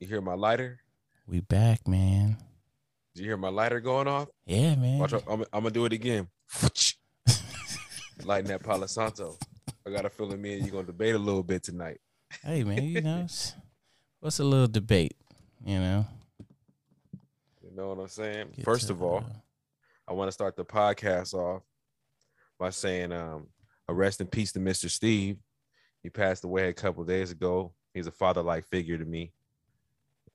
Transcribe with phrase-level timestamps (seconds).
[0.00, 0.80] You hear my lighter?
[1.26, 2.36] We back, man.
[3.14, 4.28] Did you hear my lighter going off?
[4.44, 4.98] Yeah, man.
[4.98, 6.28] Watch, I'm, I'm gonna do it again.
[8.24, 9.38] Lighting that Palo Santo.
[9.86, 11.98] I got a feeling me and you gonna debate a little bit tonight.
[12.42, 12.84] Hey, man.
[12.84, 13.26] You know,
[14.20, 15.16] what's a little debate?
[15.64, 16.06] You know.
[17.62, 18.48] You know what I'm saying?
[18.54, 19.24] Get First of all,
[20.06, 21.62] I want to start the podcast off
[22.58, 23.46] by saying, um,
[23.88, 24.90] a rest in peace to Mr.
[24.90, 25.38] Steve.
[26.02, 27.72] He passed away a couple days ago.
[27.94, 29.32] He's a father-like figure to me.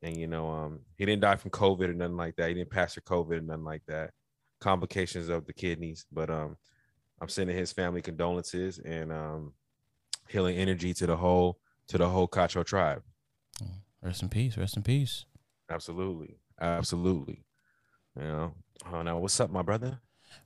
[0.04, 2.50] And you know, um, he didn't die from COVID or nothing like that.
[2.50, 4.12] He didn't pass for COVID or nothing like that.
[4.60, 6.05] Complications of the kidneys.
[6.12, 6.58] But um,
[7.22, 9.54] I'm sending his family condolences and um
[10.27, 13.04] healing energy to the whole to the whole Cacho tribe.
[14.02, 14.58] rest in peace.
[14.58, 15.26] Rest in peace.
[15.70, 16.38] Absolutely.
[16.60, 17.44] Absolutely.
[18.16, 18.54] You know.
[18.91, 19.99] Oh now what's up, my brother?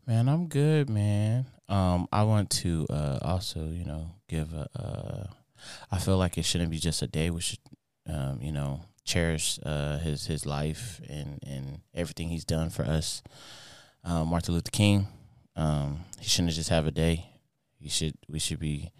[0.07, 1.45] Man, I'm good, man.
[1.69, 4.67] Um, I want to uh also, you know, give a.
[4.77, 5.27] Uh,
[5.91, 7.29] I feel like it shouldn't be just a day.
[7.29, 7.59] We should,
[8.07, 13.21] um, you know, cherish uh his his life and and everything he's done for us.
[14.03, 15.07] Um, Martin Luther King.
[15.55, 17.25] Um, he shouldn't just have a day.
[17.79, 18.15] He should.
[18.27, 18.91] We should be,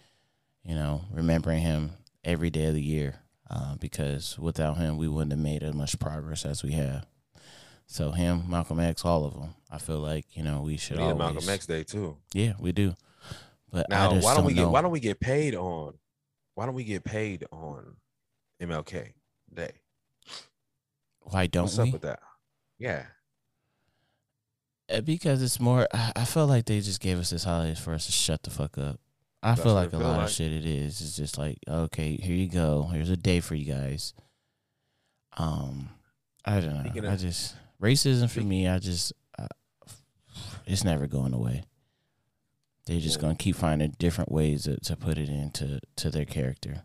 [0.64, 1.92] you know, remembering him
[2.24, 3.20] every day of the year.
[3.50, 7.06] Uh, because without him, we wouldn't have made as much progress as we have.
[7.86, 9.54] So him, Malcolm X, all of them.
[9.70, 11.18] I feel like you know we should We always.
[11.20, 12.18] Malcolm X Day too.
[12.34, 12.96] Yeah, we do.
[13.72, 14.64] But I Now, just why don't we know.
[14.64, 15.94] get why don't we get paid on
[16.56, 17.98] why don't we get paid on
[18.62, 19.12] MLK
[19.54, 19.72] Day?
[21.26, 21.88] Why don't What's we?
[21.88, 22.20] up with that?
[22.80, 23.06] Yeah.
[24.90, 25.88] Uh, Because it's more.
[25.94, 28.78] I, feel like they just gave us this holiday for us to shut the fuck
[28.78, 29.00] up.
[29.42, 30.26] I That's feel like a feel lot like.
[30.28, 30.52] of shit.
[30.54, 31.02] It is.
[31.02, 32.84] It's just like okay, here you go.
[32.92, 34.14] Here's a day for you guys.
[35.38, 35.90] Um,
[36.46, 36.82] I don't know.
[36.82, 38.68] Speaking I of- just racism for me.
[38.68, 39.48] I just, uh,
[40.66, 41.64] it's never going away.
[42.86, 46.84] They're just gonna keep finding different ways to, to put it into to their character.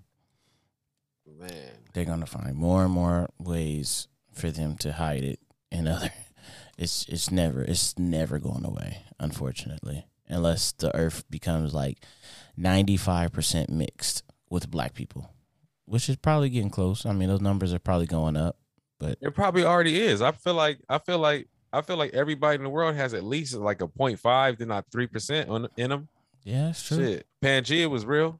[1.38, 1.70] Man.
[1.94, 5.40] they're gonna find more and more ways for them to hide it
[5.72, 6.10] and other
[6.78, 11.98] it's it's never it's never going away unfortunately unless the earth becomes like
[12.58, 15.30] 95% mixed with black people
[15.86, 18.56] which is probably getting close i mean those numbers are probably going up
[18.98, 20.20] but It probably already is.
[20.20, 23.24] I feel like I feel like I feel like everybody in the world has at
[23.24, 26.08] least like a 0.5 to not three percent on in them.
[26.44, 28.38] yeah it's true Shit, Pangea was real.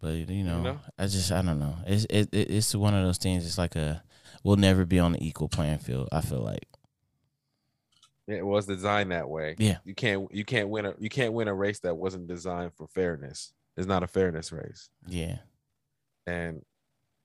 [0.00, 0.78] but you know, know?
[0.96, 3.74] i just i don't know it's it, it, it's one of those things it's like
[3.74, 4.00] a
[4.46, 6.68] we'll never be on the equal playing field i feel like
[8.28, 9.54] It was designed that way.
[9.58, 9.78] Yeah.
[9.84, 12.86] You can't you can't win a you can't win a race that wasn't designed for
[12.88, 13.52] fairness.
[13.76, 14.88] It's not a fairness race.
[15.06, 15.38] yeah
[16.26, 16.62] And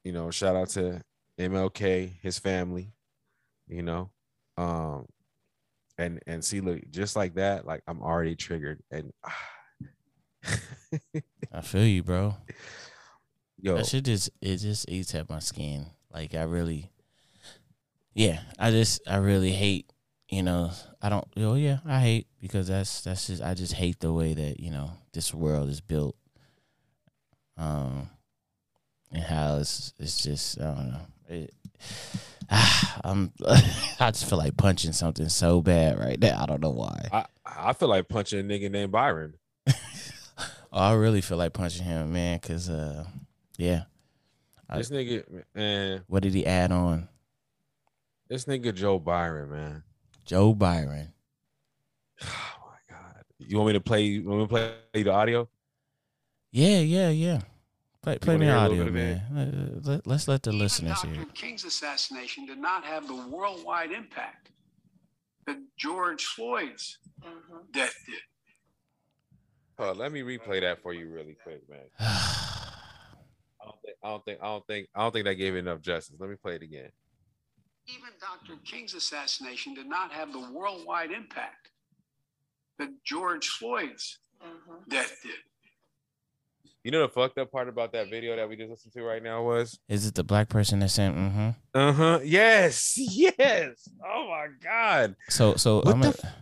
[0.03, 1.01] you know, shout out to
[1.39, 2.93] MLK, his family,
[3.67, 4.11] you know.
[4.57, 5.05] Um
[5.97, 9.11] and and see look just like that, like I'm already triggered and
[11.53, 12.35] i feel you bro
[13.59, 15.85] yo That shit just it just eats at my skin.
[16.11, 16.91] Like I really,
[18.13, 19.91] yeah, I just I really hate.
[20.29, 21.25] You know, I don't.
[21.37, 24.71] Oh yeah, I hate because that's that's just I just hate the way that you
[24.71, 26.15] know this world is built.
[27.57, 28.09] Um,
[29.11, 31.01] and how it's it's just I don't know.
[31.29, 31.53] It,
[33.03, 33.31] I'm
[33.99, 36.41] I just feel like punching something so bad right now.
[36.41, 37.09] I don't know why.
[37.11, 39.35] I, I feel like punching a nigga named Byron.
[40.73, 42.39] Oh, I really feel like punching him, man.
[42.39, 43.03] Cause uh,
[43.57, 43.83] yeah.
[44.69, 47.09] I- This nigga, man, What did he add on?
[48.31, 49.83] This nigga Joe Byron, man.
[50.25, 51.13] Joe Byron.
[52.23, 53.23] Oh my god.
[53.39, 54.49] You want me to play you want me to
[54.93, 55.49] play the audio?
[56.51, 57.41] Yeah, yeah, yeah.
[58.01, 59.81] Play, play me hear audio, little man.
[59.83, 61.13] Let, let, us let the Even listeners Dr.
[61.13, 61.25] hear.
[61.33, 64.51] King's assassination did not have the worldwide impact
[65.45, 67.57] that George Floyd's mm-hmm.
[67.73, 68.15] death did.
[69.77, 71.79] Oh, let me replay that for you really quick, man.
[71.99, 75.59] I don't think I don't think I don't think I don't think that gave it
[75.59, 76.15] enough justice.
[76.19, 76.91] Let me play it again.
[77.91, 78.59] Even Dr.
[78.65, 81.69] King's assassination did not have the worldwide impact
[82.79, 84.19] that George Floyd's
[84.89, 85.31] death did.
[86.83, 89.21] You know the fucked up part about that video that we just listened to right
[89.21, 89.77] now was?
[89.87, 91.49] Is it the black person that said mm-hmm?
[91.75, 92.19] Uh-huh.
[92.23, 92.95] Yes.
[92.97, 93.87] Yes.
[94.03, 95.15] Oh my God.
[95.29, 96.33] So so What I'm the a,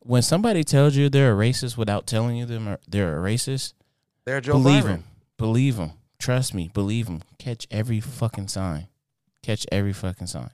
[0.00, 3.74] when somebody tells you they're a racist without telling you them are, they're a racist,
[4.24, 4.96] There, Joe believe Byron.
[5.00, 5.04] him.
[5.36, 5.90] Believe him.
[6.18, 6.70] Trust me.
[6.72, 7.22] Believe him.
[7.38, 8.88] Catch every fucking sign.
[9.42, 10.50] Catch every fucking sign.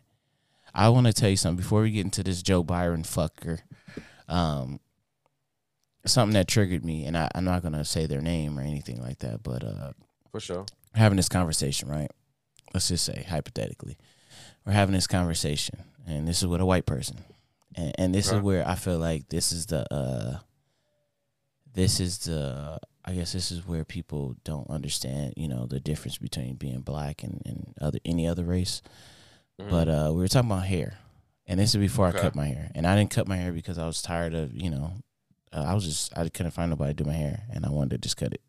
[0.74, 3.60] I want to tell you something before we get into this Joe Byron fucker.
[4.28, 4.80] Um,
[6.06, 9.18] something that triggered me, and I, I'm not gonna say their name or anything like
[9.20, 9.92] that, but uh,
[10.30, 10.66] For sure.
[10.94, 12.10] having this conversation, right?
[12.72, 13.96] Let's just say hypothetically,
[14.66, 17.18] we're having this conversation, and this is with a white person,
[17.74, 20.38] and, and this is where I feel like this is the uh,
[21.72, 26.16] this is the I guess this is where people don't understand, you know, the difference
[26.18, 28.82] between being black and, and other any other race.
[29.60, 29.70] Mhm.
[29.70, 30.98] But uh we were talking about hair.
[31.46, 32.18] And this is before Okay.
[32.18, 32.70] I cut my hair.
[32.74, 34.94] And I didn't cut my hair because I was tired of, you know,
[35.52, 37.90] uh, I was just I couldn't find nobody to do my hair and I wanted
[37.90, 38.40] to just cut it.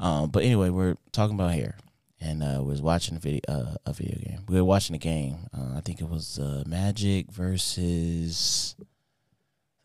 [0.00, 1.76] Um but anyway, we're talking about hair.
[2.20, 4.44] And uh was watching a video uh, a video game.
[4.48, 5.46] We were watching a game.
[5.56, 8.76] Uh, I think it was uh Magic versus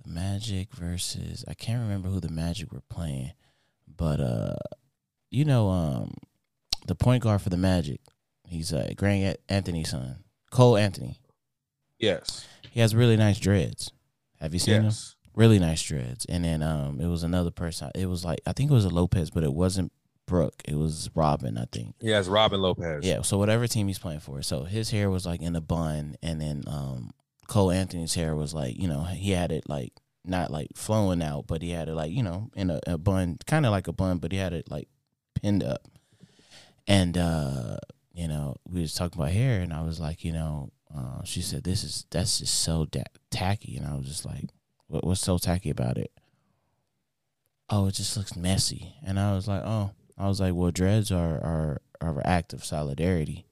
[0.05, 3.33] Magic versus I can't remember who the Magic were playing,
[3.95, 4.55] but uh,
[5.29, 6.13] you know, um,
[6.87, 7.99] the point guard for the Magic,
[8.49, 10.17] he's uh Grant Anthony's son,
[10.51, 11.19] Cole Anthony.
[11.97, 13.91] yes, He has really nice dreads.
[14.39, 14.83] Have you seen him?
[14.85, 16.25] yes, Really nice dreads.
[16.25, 17.91] And then um, it was another person.
[17.95, 19.91] It was like I think it was a Lopez, but it wasn't
[20.25, 20.61] Brooke.
[20.65, 21.95] It was Robin, I think.
[22.01, 22.27] yes.
[22.27, 23.05] Robin Lopez.
[23.05, 24.41] Yeah, so whatever team he's playing for.
[24.41, 27.11] So his hair was like in a bun, and then um,
[27.47, 29.93] Cole Anthony's hair was like, you know, he had it like
[30.25, 33.37] not like flowing out, but he had it like, you know, in a, a bun,
[33.47, 34.87] kind of like a bun, but he had it like
[35.41, 35.87] pinned up.
[36.87, 37.77] And uh,
[38.19, 41.41] you know, we was talking about hair, and I was like, you know, uh, she
[41.41, 44.49] said this is that's just so da- tacky, and I was just like,
[44.87, 46.11] what, what's so tacky about it?
[47.69, 51.11] Oh, it just looks messy, and I was like, oh, I was like, well, dreads
[51.11, 53.45] are are are an act of solidarity.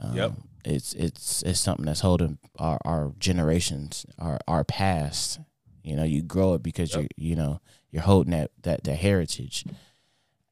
[0.00, 0.32] Um, Yep.
[0.64, 5.40] It's it's it's something that's holding our our generations, our our past.
[5.82, 7.02] You know, you grow it because Yep.
[7.02, 7.60] you you know
[7.90, 9.64] you're holding that that that heritage.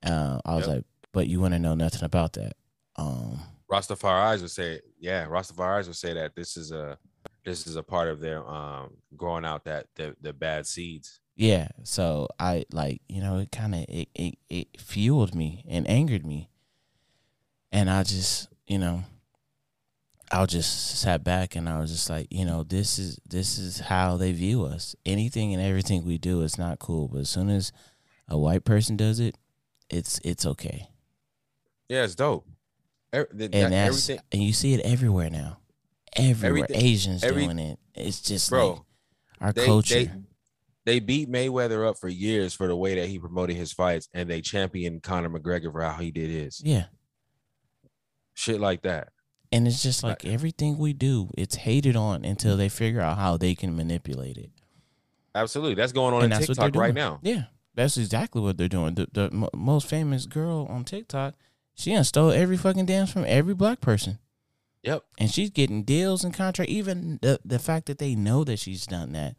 [0.02, 0.76] Uh, I was Yep.
[0.76, 2.54] like, but you want to know nothing about that.
[3.00, 6.98] Um, Rastafari's would say, yeah, Rastafari's would say that this is a
[7.44, 11.20] this is a part of their um growing out that the the bad seeds.
[11.36, 11.68] yeah.
[11.84, 16.26] So I like you know it kind of it, it it fueled me and angered
[16.26, 16.50] me,
[17.72, 19.04] and I just you know
[20.32, 23.80] I just sat back and I was just like, you know, this is this is
[23.80, 24.94] how they view us.
[25.04, 27.72] Anything and everything we do is not cool, but as soon as
[28.28, 29.36] a white person does it,
[29.88, 30.88] it's it's okay.
[31.88, 32.46] Yeah, it's dope.
[33.12, 35.58] Every, And that's everything, and you see it everywhere now.
[36.16, 37.78] Everywhere Everything- Asians every- doing it.
[37.94, 38.70] It's just bro.
[38.70, 38.80] like
[39.40, 39.94] our they, culture.
[39.94, 40.10] They,
[40.86, 44.28] they beat Mayweather up for years for the way that he promoted his fights, and
[44.28, 46.86] they championed Conor McGregor for how he did his yeah.
[48.34, 49.08] shit like that.
[49.52, 53.36] And it's just like everything we do, it's hated on until they figure out how
[53.36, 54.50] they can manipulate it.
[55.34, 57.18] Absolutely, that's going on and in TikTok right now.
[57.22, 58.94] Yeah, that's exactly what they're doing.
[58.94, 61.34] The, the mo- most famous girl on TikTok,
[61.80, 64.18] she done stole every fucking dance from every black person,
[64.82, 65.02] Yep.
[65.18, 66.70] and she's getting deals and contract.
[66.70, 69.36] Even the the fact that they know that she's done that,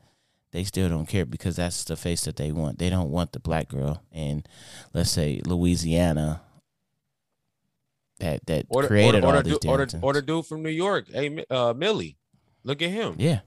[0.52, 2.80] they still don't care because that's the face that they want.
[2.80, 4.44] They don't want the black girl in,
[4.94, 6.42] let's say Louisiana.
[8.20, 10.00] That that Or created all these dude- or, dances.
[10.04, 12.18] or the dude from New York, hey, uh, Milly.
[12.64, 13.16] Look at him.
[13.18, 13.40] yeah,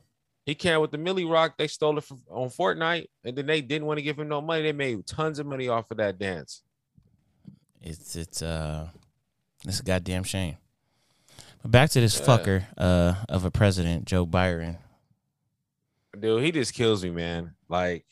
[0.44, 1.56] He came with the Milly Rock.
[1.56, 4.40] They stole it from, on Fortnite, and then they didn't want to give him no
[4.40, 4.62] money.
[4.62, 6.63] They made tons of money off of that dance.
[7.84, 8.88] It's it's uh
[9.66, 10.56] it's a goddamn shame.
[11.62, 14.78] But back to this fucker uh of a president, Joe Byron.
[16.18, 17.54] Dude, he just kills me, man.
[17.68, 18.06] Like,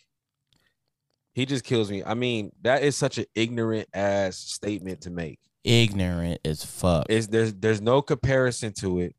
[1.32, 2.02] he just kills me.
[2.04, 5.38] I mean, that is such an ignorant ass statement to make.
[5.64, 7.06] Ignorant as fuck.
[7.08, 9.14] Is there's there's no comparison to it.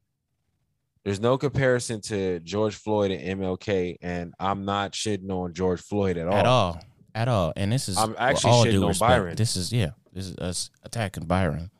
[1.03, 6.17] There's no comparison to George Floyd and MLK, and I'm not shitting on George Floyd
[6.17, 6.33] at all.
[6.33, 6.79] At all.
[7.15, 7.53] At all.
[7.55, 9.35] And this is I'm actually all shitting on respect, Byron.
[9.35, 9.91] This is yeah.
[10.13, 11.71] This is us attacking Byron.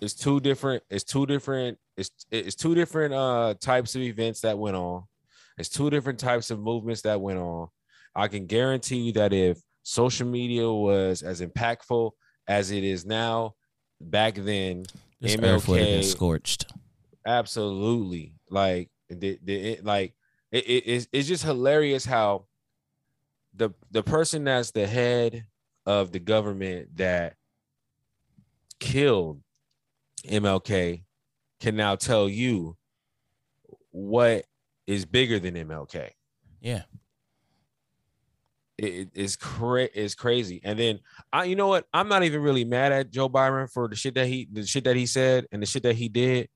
[0.00, 0.82] It's two different.
[0.90, 1.78] It's two different.
[1.96, 5.04] It's it's two different uh types of events that went on.
[5.58, 7.68] It's two different types of movements that went on.
[8.14, 12.12] I can guarantee you that if social media was as impactful
[12.48, 13.54] as it is now,
[14.00, 14.84] back then,
[15.20, 16.66] This earth would have been MLK scorched.
[17.26, 20.14] absolutely like the, the it, like
[20.50, 22.46] it, it- it's, it's just hilarious how
[23.54, 25.44] the the person that's the head
[25.84, 27.34] of the government that
[28.82, 29.40] killed
[30.26, 31.04] MLK
[31.60, 32.76] can now tell you
[33.92, 34.44] what
[34.86, 36.10] is bigger than MLK.
[36.60, 36.82] Yeah.
[38.76, 40.60] It, it's cra- it's crazy.
[40.64, 40.98] And then
[41.32, 41.86] I, you know what?
[41.94, 44.82] I'm not even really mad at Joe Byron for the shit that he, the shit
[44.84, 46.48] that he said, and the shit that he did,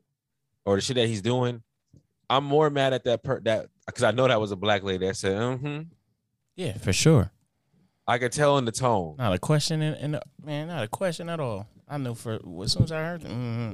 [0.65, 1.63] or the shit that he's doing.
[2.29, 5.07] I'm more mad at that per that because I know that was a black lady
[5.07, 5.83] that said, mm-hmm.
[6.57, 7.31] Yeah, for sure.
[8.09, 9.15] I could tell in the tone.
[9.19, 11.69] Not a question in, in the, man, not a question at all.
[11.89, 13.73] I know for as soon as I heard mm-hmm.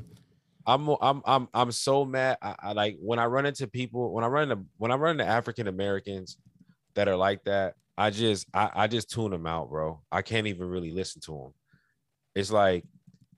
[0.66, 2.38] I'm I'm I'm I'm so mad.
[2.42, 5.12] I, I like when I run into people when I run into when I run
[5.12, 6.38] into African Americans
[6.94, 7.74] that are like that.
[7.96, 10.00] I just I, I just tune them out, bro.
[10.10, 11.54] I can't even really listen to them.
[12.34, 12.84] It's like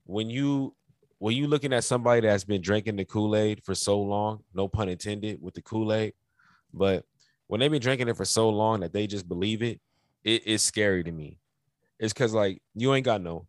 [0.04, 0.74] when you
[1.18, 4.68] when you looking at somebody that's been drinking the Kool Aid for so long, no
[4.68, 6.12] pun intended with the Kool Aid,
[6.72, 7.04] but
[7.46, 9.80] when they've been drinking it for so long that they just believe it,
[10.22, 11.38] it, it's scary to me.
[11.98, 13.46] It's because like you ain't got no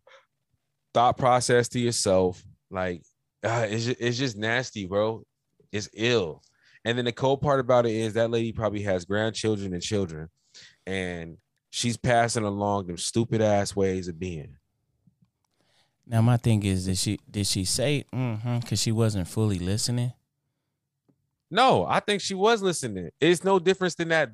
[0.96, 2.42] thought process to yourself.
[2.70, 3.02] Like
[3.44, 5.24] uh, it's just, it's just nasty, bro.
[5.70, 6.42] It's ill.
[6.86, 10.30] And then the cold part about it is that lady probably has grandchildren and children,
[10.86, 11.36] and
[11.68, 14.56] she's passing along them stupid ass ways of being.
[16.06, 20.14] Now my thing is, did she did she say mm-hmm because she wasn't fully listening?
[21.50, 23.10] No, I think she was listening.
[23.20, 24.30] It's no difference than that.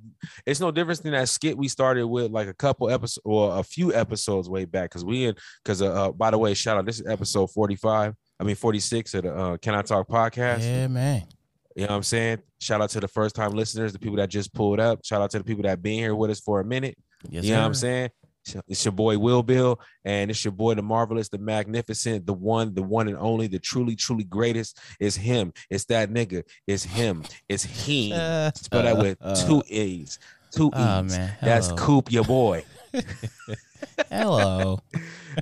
[0.46, 3.62] It's no difference than that skit we started with like a couple episodes or a
[3.62, 4.90] few episodes way back.
[4.90, 6.86] Cause we in because uh, uh, by the way, shout out.
[6.86, 8.14] This is episode 45.
[8.40, 10.62] I mean 46 of the uh, Can I Talk podcast.
[10.62, 11.24] Yeah, man.
[11.76, 12.38] You know what I'm saying?
[12.60, 15.04] Shout out to the first time listeners, the people that just pulled up.
[15.04, 16.96] Shout out to the people that been here with us for a minute.
[17.28, 18.10] Yes, you know what I'm saying?
[18.68, 22.74] It's your boy Will Bill, and it's your boy the marvelous, the magnificent, the one,
[22.74, 24.78] the one and only, the truly, truly greatest.
[25.00, 25.52] Is him.
[25.70, 26.42] It's that nigga.
[26.66, 27.24] It's him.
[27.48, 28.12] It's he.
[28.22, 30.18] Uh, Spell that with uh, two E's.
[30.52, 30.72] Two E's.
[30.74, 31.72] Oh man, That's.
[31.72, 32.64] Coop, your boy.
[34.10, 34.78] Hello.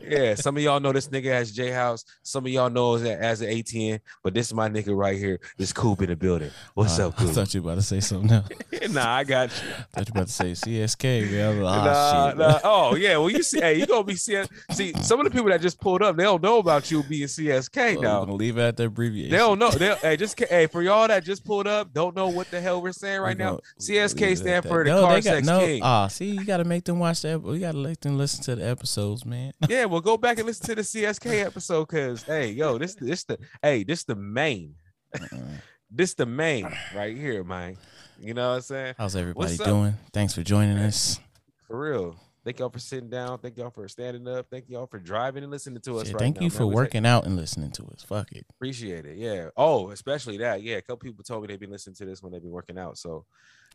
[0.06, 2.04] yeah, some of y'all know this nigga as J House.
[2.22, 5.40] Some of y'all know it as an ATN, but this is my nigga right here.
[5.58, 6.50] This Coop in the building.
[6.74, 7.32] What's Uh, up, I Coop?
[7.32, 8.48] thought you about to say something else.
[8.90, 9.68] nah, I got you.
[9.68, 11.30] I thought you about to say CSK.
[11.32, 11.60] Man.
[11.62, 12.38] Like, oh, nah, shit.
[12.38, 12.60] nah.
[12.62, 14.48] Oh yeah, well you see, hey, you gonna be CS.
[14.70, 17.26] See, some of the people that just pulled up, they don't know about you being
[17.26, 18.20] CSK I'm now.
[18.20, 19.32] gonna leave it at the abbreviation.
[19.32, 19.70] They don't know.
[19.70, 22.80] They hey, just hey for y'all that just pulled up, don't know what the hell
[22.80, 23.58] we're saying right now.
[23.80, 25.82] CSK stand for the no, got, Sex no, King.
[25.82, 27.42] Ah, see, you gotta make them watch that.
[27.42, 29.52] We gotta let them listen to the episodes, man.
[29.68, 33.24] yeah, well, go back and listen to the CSK episode because hey, yo, this this
[33.24, 34.74] the hey, this the main,
[35.90, 37.76] this the main right here, man.
[38.18, 38.94] You know what I'm saying?
[38.98, 39.94] How's everybody doing?
[40.12, 41.18] Thanks for joining us.
[41.66, 42.16] For real.
[42.44, 43.38] Thank y'all for sitting down.
[43.38, 44.46] Thank y'all for standing up.
[44.50, 46.06] Thank y'all for driving and listening to us.
[46.06, 46.56] Shit, right thank now, you man.
[46.56, 48.02] for working out and listening to us.
[48.02, 48.46] Fuck it.
[48.50, 49.18] Appreciate it.
[49.18, 49.50] Yeah.
[49.56, 50.62] Oh, especially that.
[50.62, 50.76] Yeah.
[50.76, 52.96] A couple people told me they've been listening to this when they've been working out.
[52.96, 53.26] So,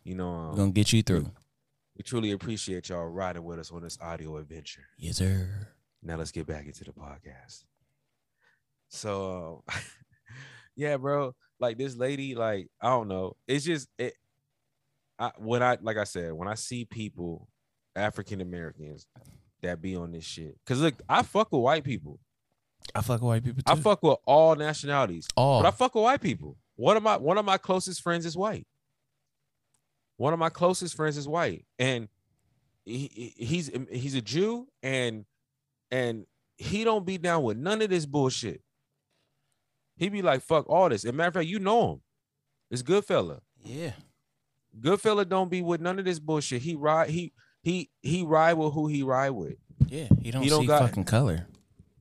[0.04, 1.30] you know, We're um, gonna get you through.
[1.96, 4.86] We truly appreciate y'all riding with us on this audio adventure.
[4.98, 5.68] Yes, sir.
[6.04, 7.64] Now let's get back into the podcast.
[8.90, 9.78] So, uh,
[10.76, 11.34] yeah, bro.
[11.60, 13.36] Like this lady, like I don't know.
[13.48, 14.14] It's just it.
[15.18, 17.48] I when I like I said when I see people,
[17.96, 19.08] African Americans,
[19.62, 20.58] that be on this shit.
[20.66, 22.20] Cause look, I fuck with white people.
[22.94, 23.72] I fuck with white people too.
[23.72, 25.28] I fuck with all nationalities.
[25.38, 25.62] all.
[25.62, 26.58] But I fuck with white people.
[26.76, 28.68] One of my one of my closest friends is white.
[30.18, 32.08] One of my closest friends is white, and
[32.86, 35.26] he, he- he's he's a Jew, and
[35.92, 36.26] and
[36.58, 38.62] he don't be down with none of this bullshit.
[39.98, 42.02] He be like, "Fuck all this." As a matter of fact, you know him.
[42.72, 43.40] It's Goodfella.
[43.64, 43.92] yeah.
[44.78, 46.62] Goodfella don't be with none of this bullshit.
[46.62, 47.32] He ride he
[47.62, 49.56] he he ride with who he ride with.
[49.88, 50.08] Yeah.
[50.22, 51.48] He don't He don't see got- fucking color.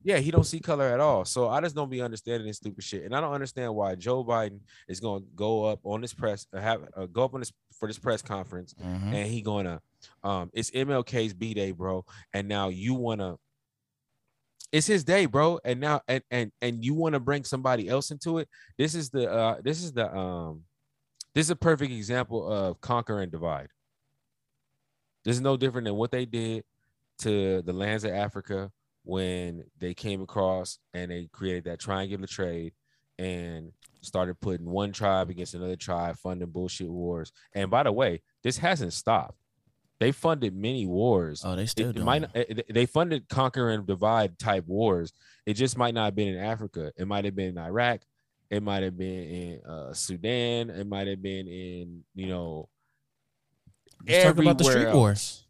[0.03, 1.25] Yeah, he don't see color at all.
[1.25, 4.23] So I just don't be understanding this stupid shit, and I don't understand why Joe
[4.23, 7.39] Biden is going to go up on this press, uh, have uh, go up on
[7.39, 9.13] this for this press conference, Mhm.
[9.13, 9.81] and he gonna,
[10.23, 13.37] um, it's MLK's b day, bro, and now you wanna,
[14.71, 18.11] it's his day, bro, and now and and and you want to bring somebody else
[18.11, 18.49] into it.
[18.77, 20.65] This is the uh, this is the um,
[21.33, 23.69] this is a perfect example of conquer and divide.
[25.23, 26.63] This is no different than what they did
[27.19, 28.71] to the lands of Africa
[29.03, 32.73] when they came across and they created that triangular trade
[33.17, 37.31] and started putting one tribe against another tribe, funding bullshit wars.
[37.53, 39.37] And by the way, this hasn't stopped.
[39.99, 41.41] They funded many wars.
[41.45, 42.05] Oh, they still it doing.
[42.05, 45.13] might not- it- they funded conquer and divide type wars.
[45.45, 46.91] It just might not have been in Africa.
[46.97, 48.01] It might have been in Iraq.
[48.49, 50.69] It might have been in uh, Sudan.
[50.69, 52.69] It might have been in you know
[54.07, 55.45] Let's talk about the street everywhere wars.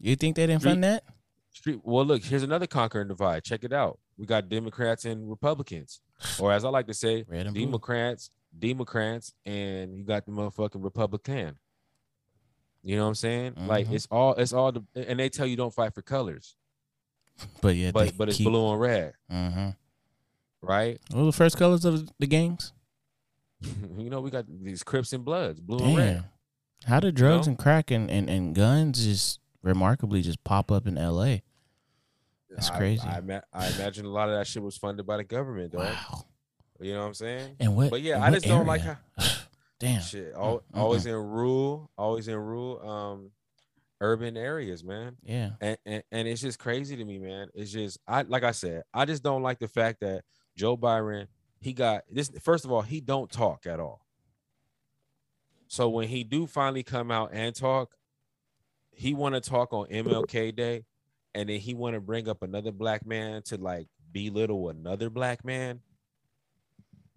[0.00, 1.04] You think they didn't Street- fund that?
[1.52, 1.80] Street.
[1.84, 3.44] Well, look, here's another conquer and divide.
[3.44, 3.98] Check it out.
[4.16, 6.00] We got Democrats and Republicans,
[6.40, 7.64] or as I like to say, Red and blue.
[7.66, 11.58] Democrats, Democrats, and you got the motherfucking Republican.
[12.82, 13.54] You know what I'm saying?
[13.56, 13.92] Like Mhm.
[13.94, 16.56] it's all it's all the and they tell you don't fight for colors,
[17.60, 19.68] But yeah, but but it's blue and red, Mm-hmm.
[20.62, 20.98] right?
[21.10, 22.72] What the first colors of the gangs?
[23.98, 26.24] you know, we got these Crips and Bloods, blue and red.
[26.86, 27.50] How did drugs know?
[27.50, 31.42] and crack and, and, and guns just remarkably just pop up in L.A.?
[32.50, 33.06] That's I- crazy.
[33.06, 35.78] I, ima- I imagine a lot of that shit was funded by the government, though.
[35.78, 36.24] Wow.
[36.80, 37.56] You know what I'm saying?
[37.60, 37.90] And what?
[37.90, 38.98] But yeah, I just don't like area?
[39.78, 40.02] Damn.
[40.02, 43.30] Shit, al- Mm, always in rural, always in rural, um,
[44.00, 45.16] urban areas, man.
[45.22, 45.50] Yeah.
[45.60, 47.48] And, and and it's just crazy to me, man.
[47.54, 50.24] It's just I like I said, I just don't like the fact that
[50.56, 51.28] Joe Byron
[51.60, 52.30] he got this.
[52.40, 54.06] First of all, he don't talk at all.
[55.68, 57.94] So when he do finally come out and talk,
[58.90, 60.84] he want to talk on MLK Day,
[61.34, 65.44] and then he want to bring up another black man to like belittle another black
[65.44, 65.80] man.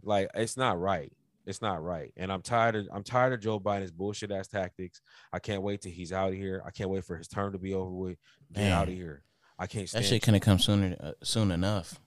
[0.04, 1.12] Like it's not right.
[1.46, 2.12] It's not right.
[2.16, 5.02] And I'm tired of I'm tired of Joe Biden's bullshit ass tactics.
[5.32, 6.62] I can't wait till he's out of here.
[6.66, 8.18] I can't wait for his term to be over with.
[8.54, 8.72] Get Man.
[8.72, 9.24] out of here.
[9.60, 12.00] I can't stand That shit couldn't come sooner uh, soon enough.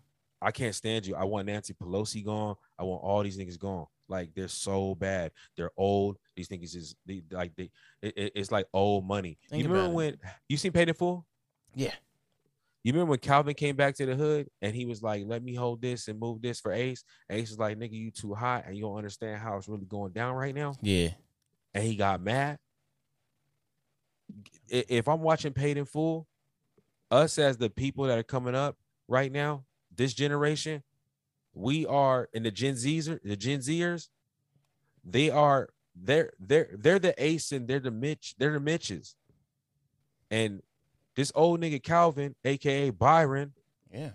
[0.42, 1.16] I can't stand you.
[1.16, 2.56] I want Nancy Pelosi gone.
[2.78, 3.86] I want all these niggas gone.
[4.08, 5.32] Like they're so bad.
[5.56, 6.18] They're old.
[6.34, 7.70] These niggas is they, like they.
[8.02, 9.38] It, it- it's like old money.
[9.50, 10.16] Think you remember when
[10.48, 11.26] you seen Paid in Full?
[11.76, 11.92] Yeah.
[12.82, 15.54] You remember when Calvin came back to the hood and he was like, "Let me
[15.54, 18.76] hold this and move this for Ace." Ace was like, "Nigga, you too hot and
[18.76, 21.10] you don't understand how it's really going down right now." Yeah.
[21.74, 22.58] And he got mad.
[24.68, 26.26] If I'm watching Paid in Full,
[27.10, 28.76] us as the people that are coming up
[29.08, 29.64] right now,
[29.94, 30.82] this generation,
[31.54, 34.08] we are in the Gen Zers, the Gen Zers,
[35.04, 39.16] they are they're they're they're the Ace and they're the Mitch, they're the Mitches.
[40.30, 40.62] And
[41.16, 43.52] this old nigga Calvin, aka Byron,
[43.92, 44.10] Yeah.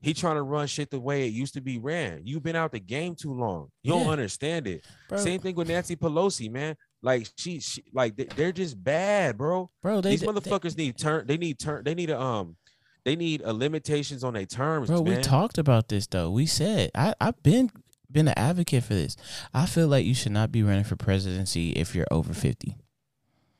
[0.00, 2.20] he trying to run shit the way it used to be ran.
[2.24, 3.70] You've been out the game too long.
[3.82, 4.84] You don't understand it.
[5.08, 6.76] Bro, Same thing with Nancy Pelosi, man.
[7.02, 9.70] Like she, she like they, they're just bad, bro.
[9.82, 11.26] bro, they These they- motherfuckers need turn.
[11.26, 11.84] They need turn.
[11.84, 12.56] They need a um.
[13.04, 15.16] They need a limitations on their terms, Bro, man.
[15.18, 16.30] we talked about this though.
[16.30, 17.70] We said I I've been
[18.10, 19.14] been an advocate for this.
[19.52, 22.78] I feel like you should not be running for presidency if you're over 50.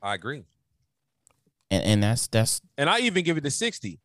[0.00, 0.44] I agree,
[1.74, 4.00] And and that's that's and I even give it to sixty.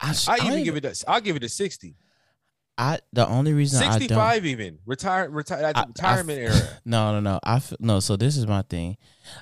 [0.00, 0.82] I, sh- I don't even give it.
[0.82, 1.96] To, I'll give it to sixty.
[2.78, 5.28] I the only reason Sixty-five, even retire.
[5.28, 5.72] Retire.
[5.74, 6.68] I- I retirement f- era.
[6.84, 7.38] No, no, no.
[7.44, 8.00] I f- no.
[8.00, 8.96] So this is my thing.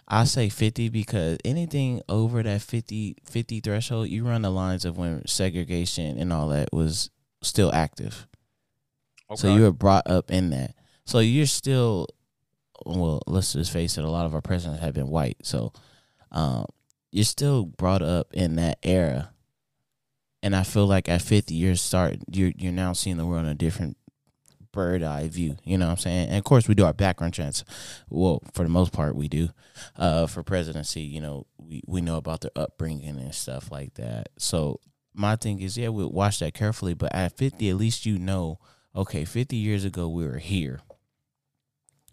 [0.09, 4.99] I say fifty because anything over that 50, 50 threshold, you run the lines of
[4.99, 7.11] when segregation and all that was
[7.43, 8.27] still active.
[9.31, 9.41] Okay.
[9.41, 10.75] So you were brought up in that.
[11.07, 12.09] So you're still,
[12.85, 14.05] well, let's just face it.
[14.05, 15.73] A lot of our presidents have been white, so
[16.33, 16.67] um,
[17.11, 19.33] you're still brought up in that era.
[20.43, 23.51] And I feel like at fifty, you're start you're you're now seeing the world in
[23.51, 23.99] a different
[24.73, 25.57] bird eye view.
[25.65, 26.29] You know what I'm saying?
[26.29, 27.63] And of course, we do our background checks.
[28.09, 29.51] Well, for the most part, we do.
[29.97, 34.31] Uh, for presidency, you know, we we know about their upbringing and stuff like that.
[34.39, 34.81] So
[35.13, 36.95] my thing is, yeah, we'll watch that carefully.
[36.95, 38.59] But at fifty, at least you know
[38.95, 40.81] okay, 50 years ago we were here.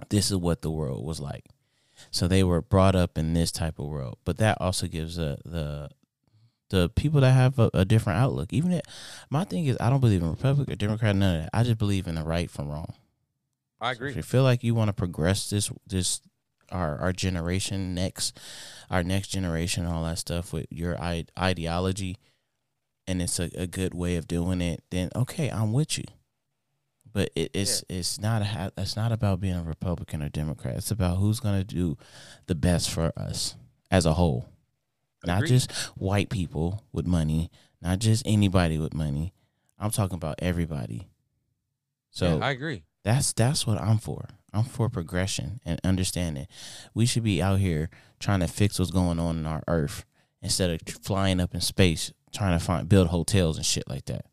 [0.09, 1.45] This is what the world was like.
[2.11, 4.17] So they were brought up in this type of world.
[4.25, 5.89] But that also gives uh, the
[6.69, 8.51] the people that have a, a different outlook.
[8.51, 8.85] Even it,
[9.29, 11.49] my thing is, I don't believe in Republican or Democrat, none of that.
[11.53, 12.93] I just believe in the right from wrong.
[13.79, 14.09] I So agree.
[14.11, 16.21] if you feel like you want to progress this this
[16.69, 18.37] our our generation next
[18.89, 22.17] our next generation all that stuff with your I- ideology
[23.07, 26.03] and it's a, a good way of doing it then okay i'm with you
[27.17, 30.75] but it, it's it's not a, ha- it's not about being a republican or democrat
[30.77, 31.97] it's about who's going to do
[32.45, 33.55] the best for us
[33.89, 34.47] as a whole
[35.25, 37.49] not just white people with money
[37.81, 39.33] not just anybody with money
[39.79, 41.07] i'm talking about everybody
[42.11, 42.83] so Yeah, I agree.
[43.03, 44.27] that's that's what I'm for.
[44.53, 46.47] I'm for progression and understanding.
[46.95, 50.05] We should be out here trying to fix what's going on in our earth
[50.41, 54.25] instead of flying up in space trying to find build hotels and shit like that.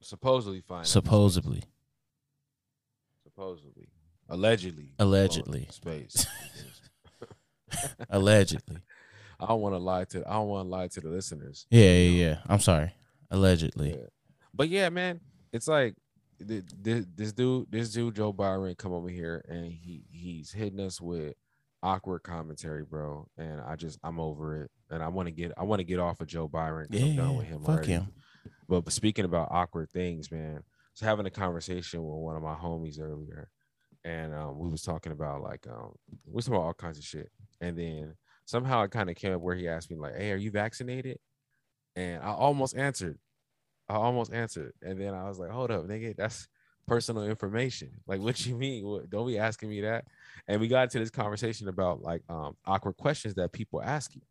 [0.00, 0.84] Supposedly fine.
[0.84, 1.62] Supposedly.
[3.34, 3.88] Supposedly.
[4.28, 4.92] Allegedly.
[4.98, 5.66] Allegedly.
[5.70, 6.26] Space.
[8.10, 8.78] Allegedly.
[9.40, 10.28] I don't want to lie to.
[10.28, 11.66] I don't want to lie to the listeners.
[11.70, 12.36] Yeah, yeah, yeah.
[12.46, 12.92] I'm sorry.
[13.30, 13.90] Allegedly.
[13.90, 14.06] Yeah.
[14.54, 15.20] But yeah, man,
[15.52, 15.94] it's like
[16.46, 20.80] th- th- this dude, this dude Joe Byron come over here and he he's hitting
[20.80, 21.34] us with
[21.82, 23.26] awkward commentary, bro.
[23.38, 24.70] And I just I'm over it.
[24.90, 26.88] And I want to get I want to get off of Joe Byron.
[26.90, 27.92] Yeah, I'm done with him Fuck already.
[27.92, 28.12] him.
[28.68, 30.62] But, but speaking about awkward things, man,
[30.94, 33.50] was having a conversation with one of my homies earlier,
[34.04, 37.04] and um, we was talking about like um, we was talking about all kinds of
[37.04, 40.32] shit, and then somehow it kind of came up where he asked me like, "Hey,
[40.32, 41.18] are you vaccinated?"
[41.96, 43.18] And I almost answered,
[43.88, 46.48] I almost answered, and then I was like, "Hold up, nigga, that's
[46.86, 48.02] personal information.
[48.06, 48.86] Like, what you mean?
[48.86, 50.06] What, don't be asking me that."
[50.48, 54.22] And we got into this conversation about like um, awkward questions that people ask you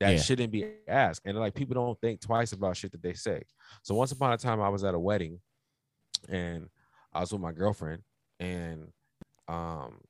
[0.00, 0.22] that Yeah.
[0.22, 3.42] shouldn't be asked, and like people don't think twice about shit that they say.
[3.82, 5.40] So once upon a time, I was at a wedding,
[6.28, 6.68] and
[7.12, 8.02] I was with my girlfriend,
[8.40, 8.88] and
[9.48, 10.00] um,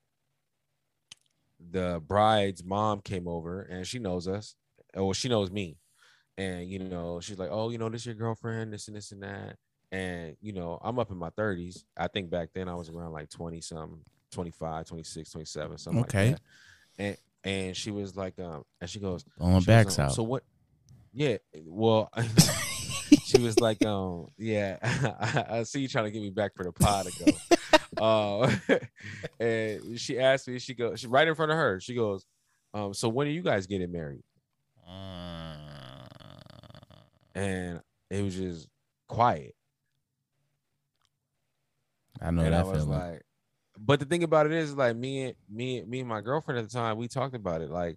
[1.70, 4.54] the bride's mom came over, and she knows us.
[4.94, 5.78] Oh, well, she knows me,
[6.36, 9.22] and you know, she's like, "Oh, you know, this your girlfriend, this and this and
[9.22, 9.56] that."
[9.90, 11.84] And you know, I'm up in my 30s.
[11.96, 16.30] I think back then I was around like 20 something, 25, 26, 27, something Okay.
[16.30, 16.40] like that.
[16.98, 20.12] And and she was like, um, and she goes, On my was, back's um, out.
[20.12, 20.44] So what?
[21.12, 21.38] Yeah.
[21.66, 22.10] Well,
[23.32, 26.64] she was like, um, yeah, I, I see you trying to get me back for
[26.64, 27.32] the pod ago.
[27.98, 28.78] uh,
[29.40, 32.24] and she asked me, she goes, she right in front of her, she goes,
[32.74, 34.22] um, so when are you guys getting married?
[37.34, 38.68] And it was just
[39.08, 39.54] quiet.
[42.20, 42.98] I know and that I was feeling.
[42.98, 43.22] like,
[43.78, 46.68] but the thing about it is, like me and me, me and my girlfriend at
[46.68, 47.70] the time, we talked about it.
[47.70, 47.96] Like,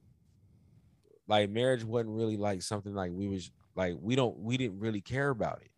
[1.27, 5.01] like marriage wasn't really like something like we was like we don't we didn't really
[5.01, 5.69] care about it.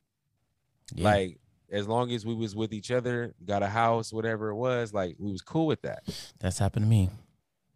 [0.95, 1.03] Yeah.
[1.05, 1.39] Like
[1.71, 5.15] as long as we was with each other, got a house, whatever it was, like
[5.19, 6.03] we was cool with that.
[6.39, 7.09] That's happened to me.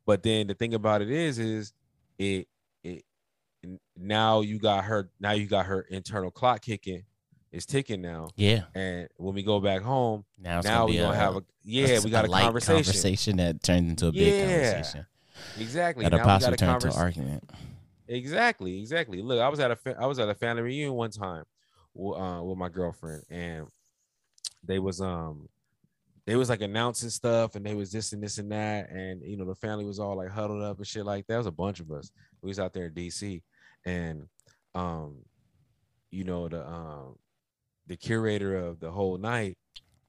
[0.05, 1.73] But then the thing about it is, is
[2.17, 2.47] it
[2.84, 3.03] it
[3.97, 7.03] now you got her now you got her internal clock kicking,
[7.51, 8.29] it's ticking now.
[8.36, 8.63] Yeah.
[8.73, 11.36] And when we go back home, Now it's now gonna we be gonna a, have
[11.36, 13.38] a yeah, we got a, light conversation.
[13.38, 14.71] that turned into a big Yeah.
[14.73, 15.05] conversation.
[15.60, 16.03] Exactly.
[16.03, 17.49] That'll Now possibly a turn into an argument.
[18.12, 19.21] Exactly, exactly.
[19.21, 21.45] Look, I was at a fa- I was at a family reunion one time
[21.97, 23.67] uh, with my girlfriend, and
[24.63, 25.50] they was um
[26.28, 29.38] they was like announcing stuff, and they was this and this and that, and you
[29.38, 31.36] know the family was all like huddled up and shit like that.
[31.36, 32.12] It was a bunch of us.
[32.41, 33.43] We was out there in D.C.
[33.86, 34.28] and
[34.76, 35.17] um
[36.12, 37.15] you know the um
[37.88, 39.58] the curator of the whole night,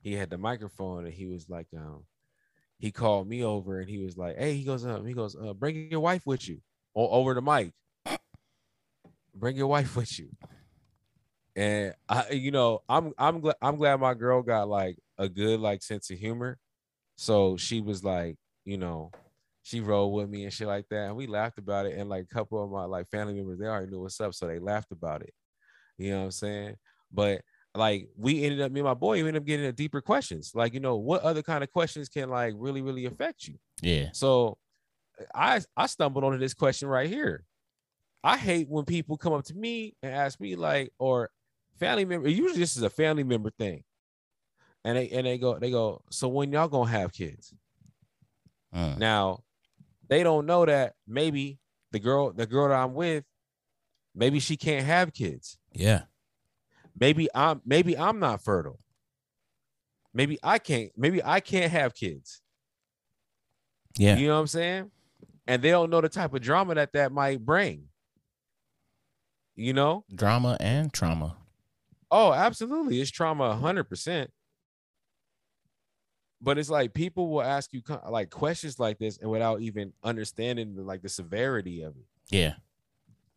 [0.03, 2.05] he had the microphone, and he was like um
[2.79, 5.55] he called me over, and he was like, hey, he goes um he goes uh,
[5.55, 6.61] bring your wife with you
[6.97, 7.73] o- over the mic
[9.35, 10.29] bring your wife with you.
[11.55, 15.61] And I, you know, I'm I'm glad I'm glad my girl got like a good
[15.61, 16.59] like sense of humor.
[17.17, 19.11] So she was like, you know,
[19.63, 21.09] she rolled with me and shit like that.
[21.09, 21.97] And we laughed about it.
[21.97, 24.35] And like a couple of my like family members, they already knew what's up.
[24.35, 25.35] So they laughed about it.
[25.99, 26.77] You know what I'm saying?
[27.13, 27.43] But
[27.75, 30.53] like we ended up, me and my boy, we ended up getting into deeper questions.
[30.55, 33.55] Like, you know, what other kind of questions can like really, really affect you?
[33.81, 34.09] Yeah.
[34.13, 34.59] So
[35.35, 37.45] I I stumbled onto this question right here.
[38.25, 41.31] I hate when people come up to me and ask me like, or
[41.79, 42.29] family member.
[42.29, 43.83] Usually this is a family member thing,
[44.85, 46.03] and they and they go they go.
[46.11, 47.53] So when y'all gonna have kids?
[48.75, 48.99] Mm.
[48.99, 49.43] Now,
[50.09, 51.59] they don't know that maybe
[51.91, 53.25] the girl the girl that I'm with,
[54.15, 55.59] maybe she can't have kids.
[55.73, 56.03] Yeah.
[56.99, 58.79] Maybe I'm maybe I'm not fertile.
[60.15, 60.91] Maybe I can't.
[60.97, 62.43] Maybe I can't have kids.
[63.97, 64.17] Yeah.
[64.17, 64.91] You know what I'm saying?
[65.47, 67.89] And they don't know the type of drama that that might bring.
[69.55, 70.05] You know?
[70.15, 71.37] Drama and trauma.
[72.11, 73.01] Oh, absolutely.
[73.01, 74.29] It's trauma 100%.
[76.41, 80.75] But it's like people will ask you like questions like this and without even understanding
[80.75, 82.05] the, like the severity of it.
[82.31, 82.55] Yeah.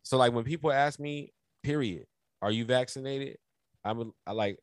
[0.02, 2.06] So like when people ask me, period,
[2.42, 3.38] are you vaccinated?
[3.84, 4.58] I'm I like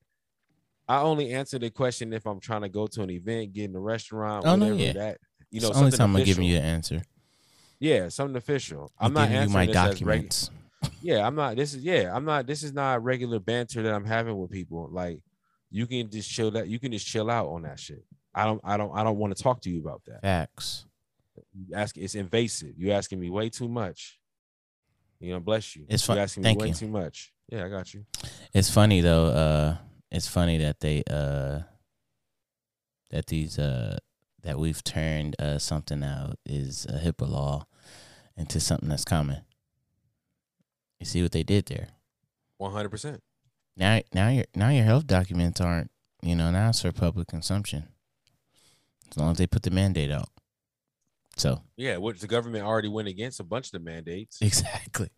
[0.90, 3.76] I only answer the question if I'm trying to go to an event, get in
[3.76, 4.94] a restaurant, Oh, no, whatever yeah.
[4.94, 5.18] that
[5.50, 7.02] you know, it's the only time I'm giving you an answer.
[7.80, 8.92] Yeah, something official.
[9.00, 10.50] I'm not giving you my this as documents.
[11.04, 11.58] Yeah, I'm not.
[11.58, 12.48] This is yeah, I'm not.
[12.48, 14.88] This is not regular banter that I'm having with people.
[14.90, 15.20] Like,
[15.70, 16.68] you can just chill that.
[16.70, 18.04] You can just chill out on that shit.
[18.34, 18.62] I don't.
[18.64, 18.92] I don't.
[18.98, 20.22] I don't want to talk to you about that.
[20.22, 20.86] Facts.
[21.54, 21.98] You ask.
[21.98, 22.76] It's invasive.
[22.78, 24.18] You asking me way too much.
[25.20, 25.86] You know, bless you.
[25.90, 26.74] It's fun- You asking thank me way you.
[26.76, 27.34] too much.
[27.50, 28.06] Yeah, I got you.
[28.54, 29.26] It's funny though.
[29.26, 29.78] Uh,
[30.10, 31.60] it's funny that they uh
[33.12, 33.98] that these uh
[34.42, 37.68] that we've turned uh something out is a HIPAA law
[38.38, 39.42] into something that's common.
[41.04, 41.90] You see what they did there.
[42.60, 43.22] One hundred percent.
[43.76, 47.90] Now, now your now your health documents aren't you know now it's for public consumption.
[49.12, 50.30] As long as they put the mandate out.
[51.36, 55.10] So Yeah, which the government already went against a bunch of the mandates, exactly.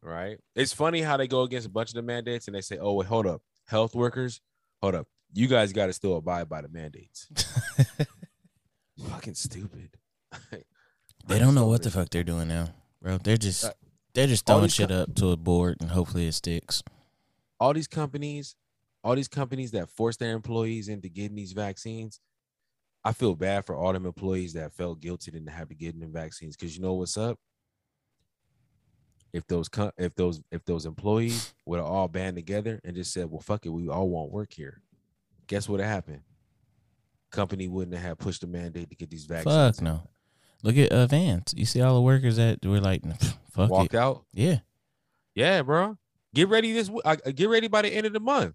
[0.00, 0.38] right?
[0.56, 2.94] It's funny how they go against a bunch of the mandates and they say, "Oh,
[2.94, 4.40] wait, hold up, health workers,
[4.80, 7.26] hold up, you guys got to still abide by the mandates."
[9.10, 9.90] Fucking stupid.
[11.26, 12.70] They don't know what the fuck they're doing now,
[13.02, 13.18] bro.
[13.18, 13.72] They're just Uh,
[14.18, 16.82] they're just throwing shit co- up to a board and hopefully it sticks.
[17.60, 18.56] all these companies,
[19.04, 22.20] all these companies that force their employees into getting these vaccines,
[23.04, 26.12] I feel bad for all them employees that felt guilty didn't have to get them
[26.12, 26.56] vaccines.
[26.56, 27.38] Cause you know what's up?
[29.32, 33.12] If those co- if those if those employees would have all band together and just
[33.12, 34.82] said, "Well, fuck it, we all won't work here,"
[35.46, 36.22] guess what happened?
[37.30, 39.76] Company wouldn't have pushed the mandate to get these vaccines.
[39.76, 40.08] Fuck no.
[40.62, 41.54] Look at uh, Vance.
[41.56, 43.02] You see all the workers that were like,
[43.64, 43.98] fuck Walked it.
[43.98, 44.24] out.
[44.32, 44.58] Yeah.
[45.34, 45.96] Yeah, bro.
[46.34, 46.90] Get ready this.
[47.04, 48.54] Uh, get ready by the end of the month.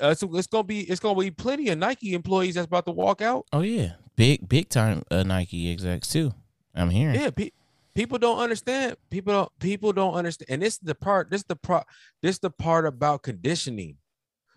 [0.00, 2.92] Uh, so it's gonna be it's gonna be plenty of Nike employees that's about to
[2.92, 3.46] walk out.
[3.52, 3.92] Oh yeah.
[4.16, 6.32] Big big time uh, Nike execs too.
[6.74, 7.14] I'm hearing.
[7.20, 7.50] Yeah, pe-
[7.94, 8.96] people don't understand.
[9.10, 9.58] People don't.
[9.58, 10.50] People don't understand.
[10.50, 11.30] And this is the part.
[11.30, 11.86] This is the part.
[12.22, 13.96] This is the part about conditioning.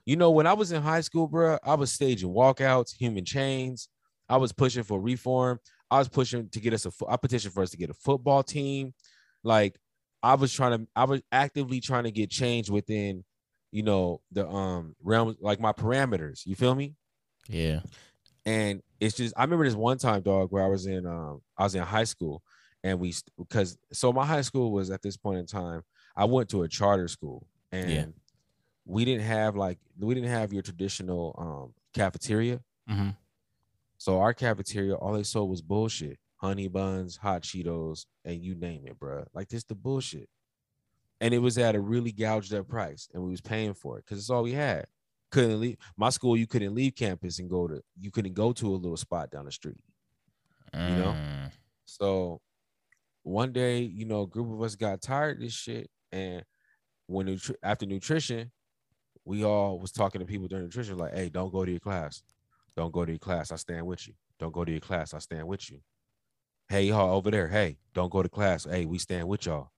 [0.06, 3.90] You know, when I was in high school, bro, I was staging walkouts, human chains.
[4.30, 5.60] I was pushing for reform.
[5.90, 6.92] I was pushing to get us a.
[7.10, 8.94] I petitioned for us to get a football team.
[9.44, 9.76] Like
[10.26, 10.88] I was trying to.
[10.96, 13.24] I was actively trying to get change within,
[13.72, 16.46] you know, the um realm, like my parameters.
[16.46, 16.96] You feel me?
[17.48, 17.82] Yeah.
[18.46, 21.64] and it's just I remember this one time, dog, where I was in um I
[21.64, 22.42] was in high school,
[22.84, 25.82] and we because so my high school was at this point in time
[26.16, 28.06] I went to a charter school, and Yeah.
[28.86, 32.62] we didn't have like we didn't have your traditional um cafeteria.
[32.90, 33.10] Mm-hmm.
[33.98, 36.18] So our cafeteria, all they sold was bullshit.
[36.38, 39.26] Honey buns, hot Cheetos, and you name it, bro.
[39.34, 40.30] Like this the bullshit.
[41.22, 44.06] And it was at a really gouged up price, and we was paying for it
[44.06, 44.86] because it's all we had.
[45.32, 48.68] Couldn't leave my school, you couldn't leave campus and go to you couldn't go to
[48.68, 49.80] a little spot down the street.
[50.74, 51.16] You know?
[51.16, 51.52] Mm.
[51.86, 52.42] So
[53.24, 55.90] one day, you know, a group of us got tired of this shit.
[56.12, 56.44] And
[57.08, 58.52] when nutri- after nutrition,
[59.24, 62.22] we all was talking to people during nutrition, like, hey, don't go to your class.
[62.76, 63.52] Don't go to your class.
[63.52, 64.14] I stand with you.
[64.40, 65.14] Don't go to your class.
[65.14, 65.80] I stand with you.
[66.68, 67.48] Hey, y'all over there.
[67.48, 68.66] Hey, don't go to class.
[68.66, 69.70] Hey, we stand with y'all.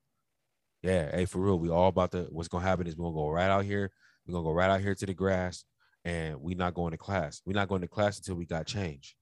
[0.81, 1.59] Yeah, hey, for real.
[1.59, 3.91] We all about to what's gonna happen is we're gonna go right out here.
[4.25, 5.65] We're gonna go right out here to the grass
[6.05, 7.41] and we not going to class.
[7.45, 9.17] We're not going to class until we got change.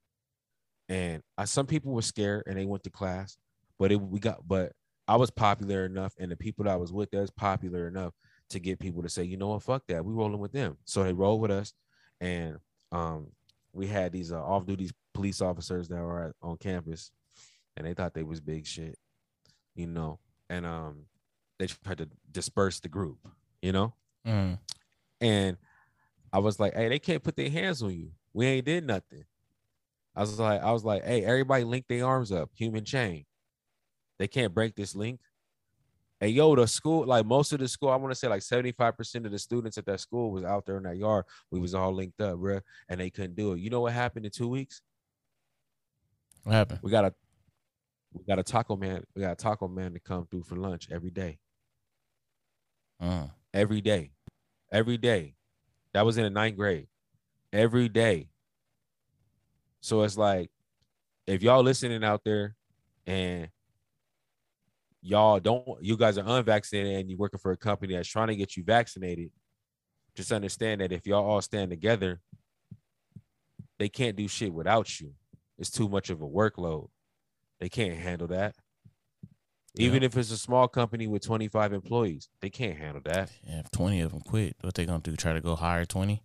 [0.89, 3.37] And I, some people were scared and they went to class,
[3.79, 4.73] but it we got but
[5.07, 8.13] I was popular enough, and the people that I was with that was popular enough
[8.51, 10.77] to get people to say, you know what, fuck that, we rolling with them.
[10.85, 11.73] So they rolled with us,
[12.21, 12.57] and
[12.91, 13.31] um,
[13.73, 17.11] we had these uh, off-duty police officers that were at, on campus,
[17.77, 18.97] and they thought they was big shit,
[19.75, 21.05] you know, and um,
[21.59, 23.19] they tried to disperse the group,
[23.61, 23.93] you know,
[24.25, 24.57] Mm.
[25.21, 25.57] and
[26.33, 28.11] I was like, hey, they can't put their hands on you.
[28.33, 29.23] We ain't did nothing.
[30.15, 33.25] I was like, I was like, hey, everybody link their arms up, human chain.
[34.17, 35.19] They can't break this link.
[36.19, 39.25] Hey, yo, the school, like most of the school, I want to say like 75%
[39.25, 41.25] of the students at that school was out there in that yard.
[41.51, 42.61] We was all linked up, bro.
[42.89, 43.59] and they couldn't do it.
[43.59, 44.81] You know what happened in two weeks?
[46.43, 46.79] What happened?
[46.81, 47.13] We got a
[48.15, 50.87] we got a taco man, we got a taco man to come through for lunch
[50.91, 51.39] every day.
[53.01, 53.29] Mm.
[53.53, 54.11] every day,
[54.71, 55.35] every day.
[55.93, 56.87] That was in the ninth grade,
[57.51, 58.29] every day.
[59.81, 60.49] So it's like,
[61.27, 62.55] if y'all listening out there,
[63.05, 63.49] and
[65.01, 68.35] y'all don't, you guys are unvaccinated and you're working for a company that's trying to
[68.35, 69.29] get you vaccinated,
[70.15, 72.19] just understand that if y'all all stand together,
[73.77, 75.13] they can't do shit without you.
[75.57, 76.89] It's too much of a workload.
[77.59, 78.55] They can't handle that.
[79.77, 83.29] Even if it's a small company with 25 employees, they can't handle that.
[83.45, 85.17] Yeah, if twenty of them quit, what they gonna do?
[85.17, 86.23] Try to go hire twenty?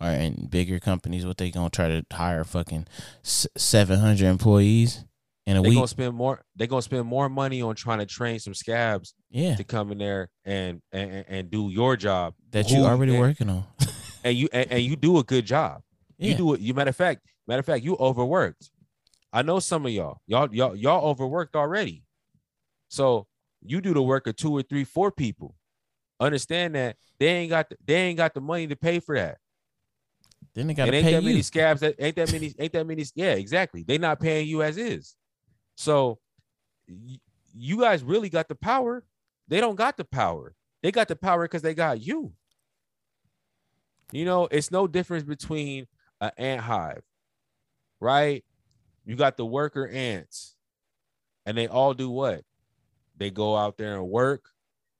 [0.00, 2.86] Or in bigger companies, what they gonna try to hire fucking
[3.22, 5.04] seven hundred employees
[5.46, 5.78] in a They're week?
[5.78, 6.42] gonna spend more.
[6.54, 9.98] They're gonna spend more money on trying to train some scabs yeah, to come in
[9.98, 13.64] there and and, and do your job that you already and, working on.
[14.24, 15.82] and you and, and you do a good job.
[16.18, 16.60] yeah, You do it.
[16.60, 18.70] You matter of fact, matter of fact, you overworked.
[19.32, 20.20] I know some of y'all.
[20.26, 22.04] Y'all y'all y'all overworked already.
[22.88, 23.26] So
[23.62, 25.54] you do the work of two or three, four people.
[26.20, 29.38] Understand that they ain't got the, they ain't got the money to pay for that.
[30.54, 31.42] then they gotta ain't pay that many you.
[31.42, 34.76] scabs that ain't that many ain't that many yeah exactly they not paying you as
[34.76, 35.16] is
[35.76, 36.18] so
[36.88, 37.18] y-
[37.54, 39.02] you guys really got the power
[39.48, 42.32] they don't got the power they got the power because they got you
[44.12, 45.86] you know it's no difference between
[46.20, 47.02] an ant hive
[48.00, 48.44] right
[49.04, 50.54] you got the worker ants
[51.46, 52.42] and they all do what
[53.16, 54.48] they go out there and work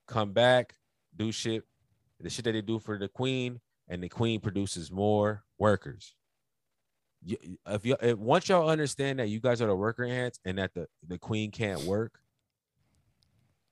[0.06, 0.74] come back
[1.16, 1.64] do shit
[2.22, 6.14] the shit that they do for the queen and the queen produces more workers.
[7.24, 7.36] You,
[7.66, 10.74] if you if once y'all understand that you guys are the worker ants and that
[10.74, 12.18] the, the queen can't work,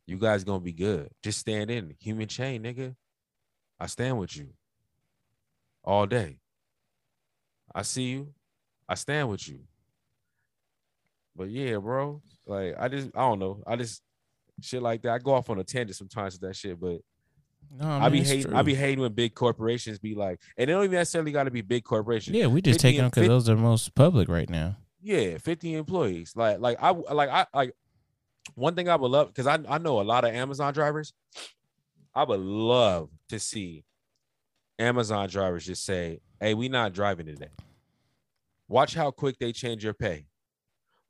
[0.06, 1.10] you guys gonna be good.
[1.22, 2.94] Just stand in human chain, nigga.
[3.78, 4.48] I stand with you
[5.84, 6.38] all day.
[7.74, 8.34] I see you.
[8.88, 9.60] I stand with you.
[11.36, 13.62] But yeah, bro, like I just I don't know.
[13.66, 14.02] I just
[14.60, 15.12] shit like that.
[15.12, 17.00] I go off on a tangent sometimes with that shit, but
[17.78, 18.52] No, I man, be hating.
[18.52, 18.62] I true.
[18.64, 21.62] be hating when big corporations be like, and they don't even necessarily got to be
[21.62, 22.36] big corporations.
[22.36, 24.76] Yeah, we just 50 taking them because those are most public right now.
[25.02, 26.32] Yeah, fifty employees.
[26.36, 27.72] Like, like I like I like
[28.54, 31.14] one thing I would love because I I know a lot of Amazon drivers.
[32.14, 33.84] I would love to see
[34.78, 37.48] Amazon drivers just say, "Hey, we not driving today."
[38.68, 40.26] Watch how quick they change your pay.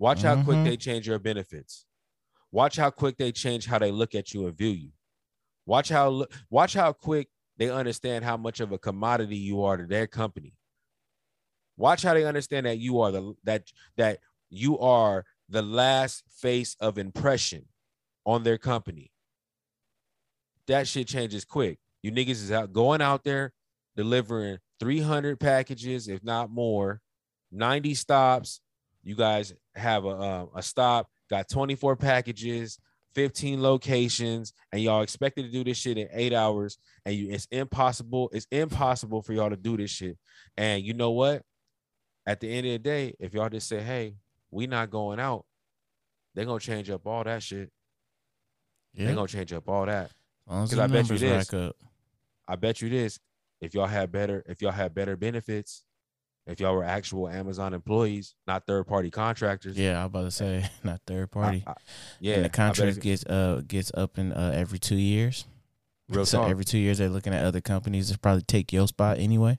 [0.00, 0.64] Watch how quick Mhm.
[0.64, 1.84] they change your benefits.
[2.50, 4.92] Watch how quick they change how they look at you and view you.
[5.66, 9.86] Watch how watch how quick they understand how much of a commodity you are to
[9.86, 10.56] their company.
[11.76, 16.76] Watch how they understand that you are the that that you are the last face
[16.80, 17.68] of impression
[18.24, 19.12] on their company.
[20.66, 21.78] That shit changes quick.
[22.02, 23.52] You niggas is out going out there
[23.96, 27.02] delivering 300 packages, if not more,
[27.50, 28.62] 90 stops.
[29.02, 32.78] You guys have a uh, a stop, got 24 packages,
[33.14, 36.78] 15 locations, and y'all expected to do this shit in eight hours.
[37.06, 38.30] And you, it's impossible.
[38.32, 40.18] It's impossible for y'all to do this shit.
[40.56, 41.42] And you know what?
[42.26, 44.16] At the end of the day, if y'all just say, "Hey,
[44.50, 45.46] we not going out,"
[46.34, 47.70] they're gonna change up all that shit.
[48.92, 50.06] Yeah, They're gonna change up all that.
[50.06, 50.12] as
[50.46, 51.54] long as 'cause the I bet you this.
[51.54, 51.76] up.
[52.46, 53.18] I bet you this.
[53.60, 55.84] If y'all had better, if y'all had better benefits,
[56.50, 59.76] if y'all were actual Amazon employees, not third party contractors.
[59.78, 61.62] Yeah, I was about to say not third party.
[61.66, 61.74] I- I-
[62.20, 65.46] yeah, and the contract gets uh gets up in uh, every two years.
[66.08, 66.50] real so talk.
[66.50, 69.58] every two years they're looking at other companies that probably take your spot anyway.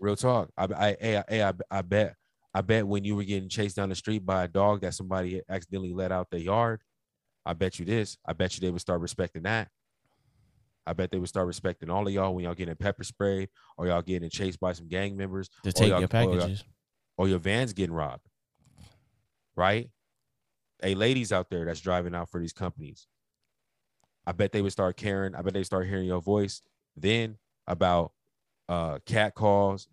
[0.00, 0.50] Real talk.
[0.56, 0.96] I, I,
[1.30, 2.16] I, I, I bet,
[2.52, 5.42] I bet when you were getting chased down the street by a dog that somebody
[5.48, 6.80] accidentally let out their yard,
[7.46, 8.16] I bet you this.
[8.26, 9.68] I bet you they would start respecting that.
[10.86, 13.86] I bet they would start respecting all of y'all when y'all getting pepper sprayed or
[13.86, 16.64] y'all getting chased by some gang members To take your or y'all- packages.
[17.16, 18.26] or your van's getting robbed.
[19.54, 19.90] Right?
[20.82, 23.06] Hey, ladies out there that's driving out for these companies.
[24.26, 25.34] I bet they would start caring.
[25.34, 26.62] I bet they start hearing your voice
[26.96, 28.12] then about
[28.68, 29.88] uh cat calls,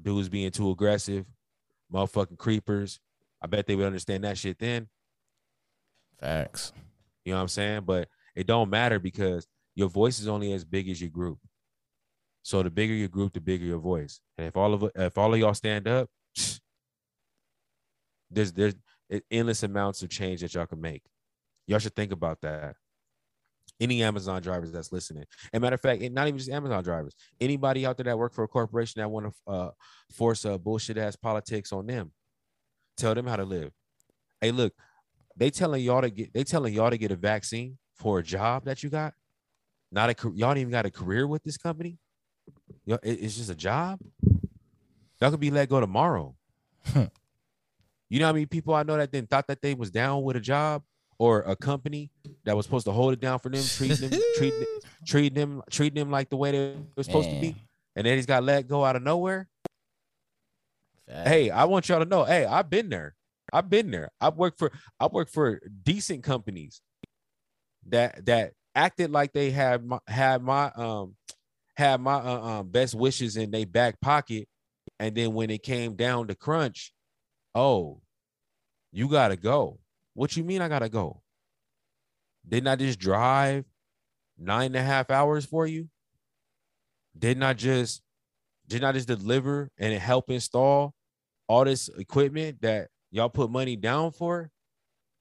[0.00, 1.24] dudes being too aggressive,
[1.92, 3.00] motherfucking creepers.
[3.40, 4.88] I bet they would understand that shit then.
[6.20, 6.72] Facts.
[7.24, 7.82] You know what I'm saying?
[7.84, 9.46] But it don't matter because
[9.76, 11.38] your voice is only as big as your group.
[12.42, 14.20] So the bigger your group, the bigger your voice.
[14.38, 16.08] And if all of if all of y'all stand up,
[18.30, 18.74] there's there's
[19.30, 21.02] endless amounts of change that y'all can make.
[21.66, 22.74] Y'all should think about that.
[23.78, 27.84] Any Amazon drivers that's listening, and matter of fact, not even just Amazon drivers, anybody
[27.84, 29.70] out there that work for a corporation that want to uh,
[30.12, 32.12] force a bullshit ass politics on them,
[32.96, 33.72] tell them how to live.
[34.40, 34.72] Hey, look,
[35.36, 38.64] they telling y'all to get they telling y'all to get a vaccine for a job
[38.64, 39.12] that you got
[39.92, 41.98] not a y'all don't even got a career with this company
[42.84, 44.00] y'all, it- it's just a job
[45.20, 46.34] y'all could be let go tomorrow
[46.84, 47.08] Huh.
[48.08, 50.36] you know how many people i know that then thought that they was down with
[50.36, 50.82] a job
[51.18, 52.10] or a company
[52.44, 54.64] that was supposed to hold it down for them treating them treating,
[55.06, 57.56] treating them treating them like the way they were supposed to be
[57.96, 59.48] and then he's got let go out of nowhere
[61.08, 61.28] Facts.
[61.28, 63.14] hey, I want y'all to know, hey, I've been there.
[63.52, 64.10] I've been there.
[64.20, 66.80] I've worked for I worked for decent companies
[67.88, 71.16] that that acted like they had my had my um
[71.76, 74.46] had my uh, um best wishes in their back pocket,
[75.00, 76.92] and then when it came down to crunch,
[77.54, 78.00] oh,
[78.92, 79.80] you gotta go.
[80.14, 81.22] What you mean I gotta go?
[82.48, 83.64] Didn't I just drive
[84.38, 85.88] nine and a half hours for you?
[87.18, 88.02] Didn't I just
[88.68, 90.94] didn't I just deliver and help install
[91.48, 94.50] all this equipment that y'all put money down for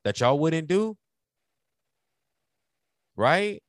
[0.04, 0.98] that y'all wouldn't do?
[3.16, 3.62] Right?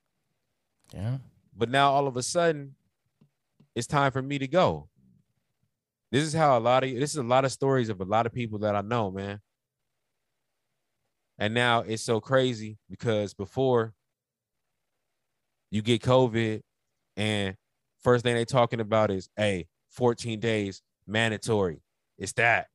[0.95, 1.19] Yeah.
[1.57, 2.75] But now all of a sudden,
[3.75, 4.89] it's time for me to go.
[6.13, 8.27] This is how a lot of this is a lot of stories of a lot
[8.27, 9.41] of people that I know, man.
[11.39, 13.93] And now it's so crazy because before
[15.71, 16.63] you get COVID,
[17.17, 17.57] and
[18.03, 21.83] first thing they talking about is hey, 14 days mandatory.
[22.19, 22.69] It's that.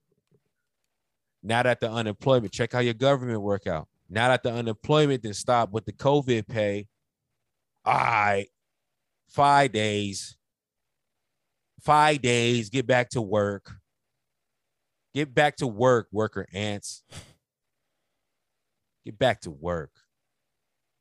[1.43, 3.87] Now that the unemployment, check how your government work out.
[4.13, 6.87] Now that the unemployment then stop with the COVID pay,
[7.85, 8.47] all right,
[9.29, 10.35] five days.
[11.79, 13.71] Five days, get back to work.
[15.15, 17.03] Get back to work, worker ants.
[19.05, 19.91] Get back to work.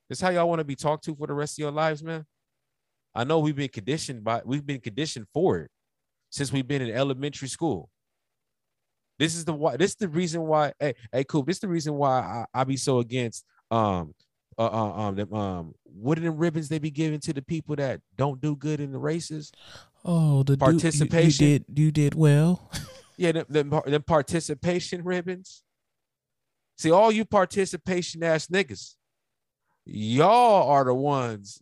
[0.09, 2.25] This how y'all want to be talked to for the rest of your lives, man.
[3.15, 5.71] I know we've been conditioned by we've been conditioned for it
[6.31, 7.91] since we've been in elementary school.
[9.21, 9.77] This is the why.
[9.77, 10.73] This is the reason why.
[10.81, 11.43] Hey, hey, cool.
[11.43, 12.21] This is the reason why
[12.55, 14.15] I, I be so against um
[14.59, 17.77] uh, uh, um them, um what are them ribbons they be giving to the people
[17.77, 19.53] that don't do good in the races?
[20.07, 21.47] Oh, the dude- you- Participation.
[21.47, 22.71] You, did you did well.
[23.19, 25.63] Yeah, the, them, par- them participation ribbons.
[26.79, 28.95] See, all you participation ass niggas,
[29.85, 31.61] y'all are the ones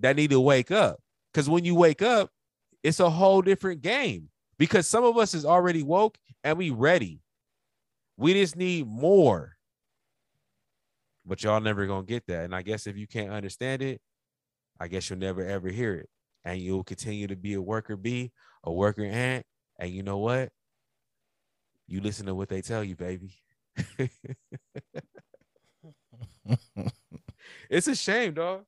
[0.00, 1.00] that need to wake up.
[1.32, 2.28] Because when you wake up,
[2.82, 4.28] it's a whole different game.
[4.58, 7.20] Because some of us is already woke and we ready.
[8.16, 9.56] We just need more.
[11.26, 12.44] But y'all never gonna get that.
[12.44, 14.00] And I guess if you can't understand it,
[14.78, 16.08] I guess you'll never ever hear it.
[16.44, 18.30] And you'll continue to be a worker bee,
[18.62, 19.46] a worker ant.
[19.78, 20.50] And you know what?
[21.88, 23.34] You listen to what they tell you, baby.
[27.70, 28.64] it's a shame, dog.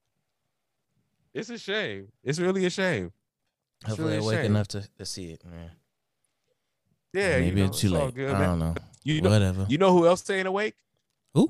[1.34, 2.08] It's a shame.
[2.24, 3.12] It's really a shame.
[3.82, 5.70] It's Hopefully, really I a wake enough to, to see it, man.
[7.16, 8.14] Yeah, maybe you know, it's too late.
[8.14, 8.74] good, I don't know.
[9.02, 9.66] You know, Whatever.
[9.70, 10.74] you know who else staying awake?
[11.32, 11.48] Who?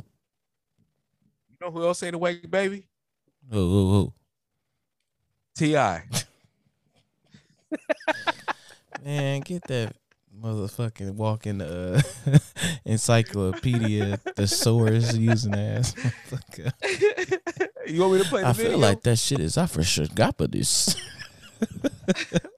[1.51, 2.87] You know who else ain't awake, baby?
[3.53, 4.13] Ooh, ooh, ooh.
[5.57, 5.75] Ti.
[9.05, 9.97] Man, get that
[10.41, 12.01] motherfucking walking uh,
[12.85, 15.95] encyclopedia thesaurus using ass.
[17.87, 18.71] you want me to play the I video?
[18.73, 20.95] feel like that shit is I for sure got this.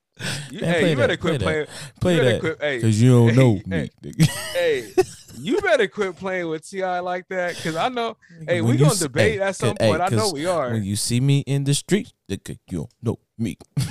[0.51, 1.67] you, Man, hey, play you better that, quit play playing.
[2.01, 4.13] Play you that quit- hey, because you don't know hey, me.
[4.55, 4.93] hey,
[5.39, 8.17] you better quit playing with Ti like that, because I know.
[8.47, 10.03] Hey, When we you gonna s- debate hey, at some hey, point.
[10.03, 10.71] I know we are.
[10.73, 13.57] When you see me in the street, nigga, you don't know me.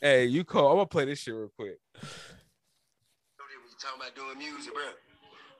[0.00, 0.70] Hey, you call.
[0.72, 1.76] I'm gonna play this shit real quick.
[2.00, 4.96] You talking about doing music, bro.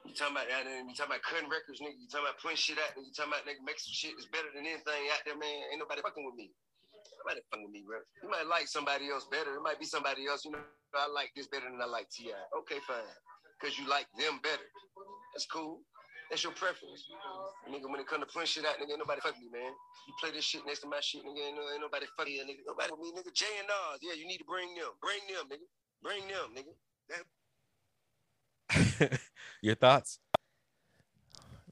[0.08, 0.64] You talking about that?
[0.64, 2.00] You talking about cutting records, nigga.
[2.00, 3.04] You talking about putting shit out there.
[3.04, 5.76] You talking about nigga make some shit that's better than anything out there, man.
[5.76, 6.56] Ain't nobody fucking with me.
[7.20, 8.00] Nobody fucking me, bro.
[8.24, 9.54] You might like somebody else better.
[9.54, 10.44] It might be somebody else.
[10.44, 10.64] You know,
[10.96, 12.32] I like this better than I like Ti.
[12.64, 13.04] Okay, fine.
[13.60, 14.64] Cause you like them better.
[15.34, 15.84] That's cool.
[16.30, 17.04] That's your preference.
[17.68, 19.74] Nigga, when it come to putting shit out, nigga, ain't nobody fuck me, man.
[20.06, 22.42] You play this shit next to my shit, nigga, ain't, no, ain't nobody fuck you,
[22.46, 22.64] nigga.
[22.66, 23.32] Nobody me, nigga.
[23.34, 24.92] J and Nas, yeah, you need to bring them.
[25.02, 25.66] Bring them, nigga.
[26.02, 26.72] Bring them, nigga.
[29.62, 30.20] Your thoughts?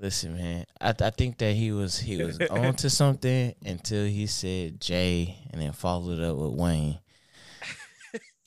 [0.00, 0.64] Listen, man.
[0.80, 5.36] I I think that he was he was on to something until he said Jay
[5.50, 6.98] and then followed up with Wayne.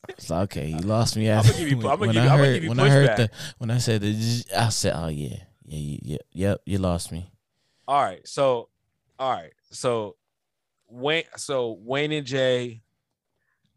[0.10, 2.68] It's like, okay, you lost me after give you- when, I'ma when give I heard
[2.68, 3.30] when I heard the
[3.60, 7.32] when I said the I said, oh yeah, yeah, you, yeah, yep, you lost me.
[7.88, 8.26] All right.
[8.28, 8.70] So,
[9.20, 9.52] all right.
[9.72, 10.16] So,
[10.88, 11.24] Wayne.
[11.38, 12.82] So Wayne and Jay.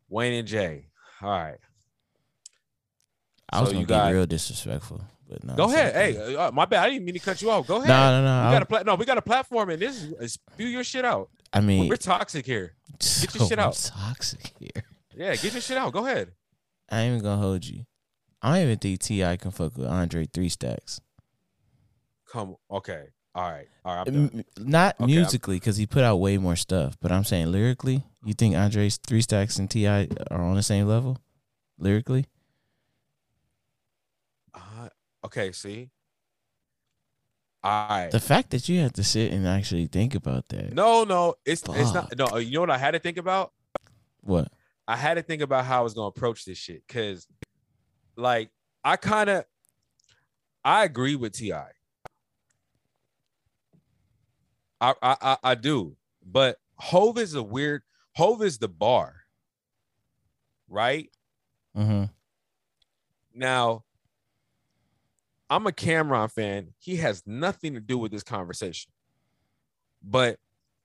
[0.09, 0.87] Wayne and Jay.
[1.21, 1.59] All right.
[3.51, 5.55] I was So gonna you get got- real disrespectful, but no.
[5.55, 5.95] Go ahead.
[5.95, 6.85] Hey, uh, my bad.
[6.85, 7.67] I didn't mean to cut you off.
[7.67, 7.89] Go ahead.
[7.89, 8.49] no, no, no.
[8.49, 8.95] We got a pla- no.
[8.97, 11.31] We got a platform, and this is uh, spew your shit out.
[11.53, 12.75] I mean, We're toxic here.
[12.99, 13.75] get your so shit out.
[13.75, 14.85] Toxic here.
[15.17, 15.93] Yeah, get your shit out.
[15.93, 16.33] Go ahead.
[16.91, 17.85] I ain't even gonna hold you.
[18.43, 21.01] I don't even think Ti can fuck with Andre three stacks.
[22.31, 22.57] Come.
[22.71, 23.05] Okay.
[23.35, 23.67] All right.
[23.85, 24.09] All right.
[24.09, 26.97] M- Not Okay, musically, because he put out way more stuff.
[27.01, 30.87] But I'm saying lyrically, you think Andre's three stacks and Ti are on the same
[30.87, 31.19] level,
[31.79, 32.27] lyrically?
[35.25, 35.53] Uh, okay.
[35.53, 35.91] See.
[37.63, 38.11] All right.
[38.11, 40.75] The fact that you have to sit and actually think about that.
[40.75, 41.35] No, no.
[41.47, 42.15] It's it's not.
[42.17, 42.37] No.
[42.37, 43.53] You know what I had to think about?
[44.21, 44.53] What?
[44.87, 47.27] I had to think about how I was gonna approach this shit because,
[48.17, 48.51] like,
[48.85, 49.47] I kind of,
[50.63, 51.53] I agree with Ti.
[51.53, 51.73] I,
[54.81, 57.83] I I I do, but Hov is a weird.
[58.15, 59.15] Hov is the bar,
[60.69, 61.11] right?
[61.75, 62.05] Mm-hmm.
[63.35, 63.85] Now,
[65.51, 66.69] I'm a Cam'ron fan.
[66.79, 68.91] He has nothing to do with this conversation.
[70.03, 70.39] But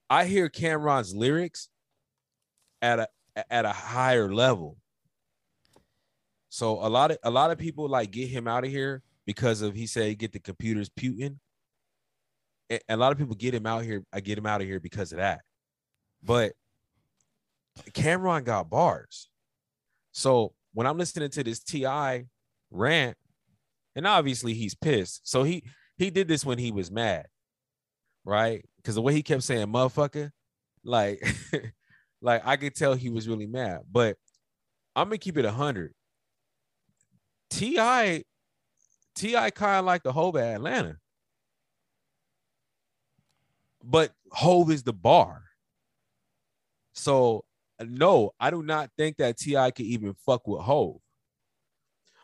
[0.10, 1.70] I hear Cam'ron's lyrics
[2.82, 3.07] at a
[3.51, 4.78] at a higher level.
[6.49, 9.62] So a lot of a lot of people like get him out of here because
[9.62, 11.38] of he said get the computers putin.
[12.88, 14.03] A lot of people get him out here.
[14.14, 15.41] I get him out of here because of that.
[16.24, 16.53] But
[17.91, 19.30] Cam'ron got bars.
[20.12, 22.26] So when I'm listening to this Ti
[22.72, 23.18] rant,
[23.96, 25.22] and obviously he's pissed.
[25.24, 25.64] So he
[25.98, 27.26] he did this when he was mad,
[28.24, 28.66] right?
[28.78, 30.32] Because the way he kept saying "motherfucker,"
[30.84, 31.22] like,
[32.22, 33.82] like I could tell he was really mad.
[33.92, 34.18] But
[34.96, 35.94] I'm gonna keep it hundred.
[37.50, 38.24] Ti,
[39.16, 40.98] Ti kind of like the Hov at Atlanta,
[43.84, 45.44] but Hov is the bar.
[46.94, 47.44] So
[47.82, 50.98] no, I do not think that Ti could even fuck with Hov.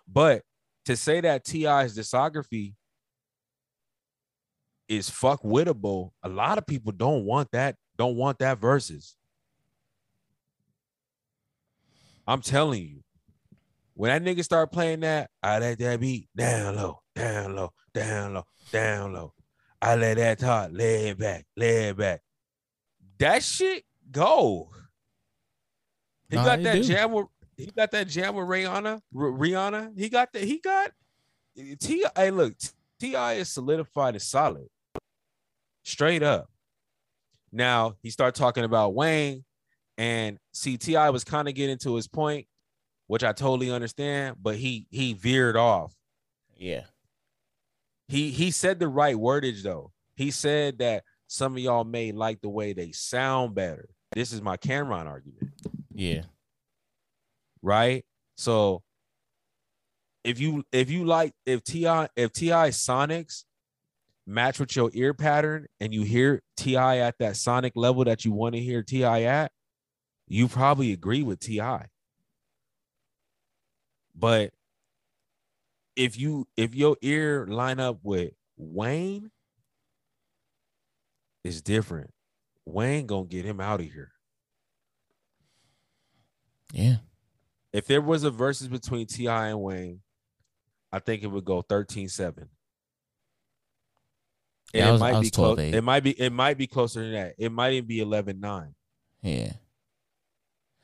[0.08, 0.44] But
[0.86, 2.74] to say that Ti's discography
[4.88, 7.76] is fuck wittable, a lot of people don't want that.
[7.98, 9.16] Don't want that verses.
[12.28, 13.04] I'm telling you,
[13.94, 18.34] when that nigga start playing that, I let that beat down low, down low, down
[18.34, 19.34] low, down low.
[19.82, 22.22] I let that talk, lay it back, lay it back.
[23.20, 24.70] That shit go.
[26.30, 26.84] He Nah, got that do.
[26.84, 27.28] jam with
[27.58, 29.02] he got that jam with Rihanna.
[29.16, 29.98] R- Rihanna.
[29.98, 30.44] He got that.
[30.44, 30.92] He got
[31.80, 32.06] Ti.
[32.16, 32.54] Hey, look,
[33.00, 34.68] Ti is solidified and solid,
[35.84, 36.50] straight up.
[37.52, 39.46] Now he started talking about Wayne,
[39.98, 42.48] and see Ti was kind of getting to his point,
[43.08, 45.94] which I totally understand, but he he veered off.
[46.58, 46.84] Yeah.
[48.08, 49.92] He he said the right wordage though.
[50.16, 53.90] He said that some of y'all may like the way they sound better.
[54.12, 55.52] This is my Cam'ron argument.
[55.94, 56.24] Yeah.
[57.66, 58.06] Right?
[58.38, 58.84] So
[60.24, 63.44] if you if you like if Ti if Ti Sonics
[64.28, 68.32] match with your ear pattern and you hear Ti at that sonic level that you
[68.32, 69.52] want to hear Ti at,
[70.28, 71.60] you probably agree with Ti.
[74.16, 74.52] But
[75.96, 79.32] if you if your ear line up with Wayne,
[81.44, 82.12] it's different.
[82.66, 84.12] Wayne gonna get him out of here.
[86.74, 86.98] Yeah.
[87.76, 90.00] If there was a versus between Ti and Wayne,
[90.94, 92.48] I think it would go 13-7.
[94.74, 95.60] Yeah, I was- it might be close.
[95.60, 97.36] It might be it might be closer than that.
[97.38, 98.74] It might even be 11-9.
[99.22, 99.54] Yeah.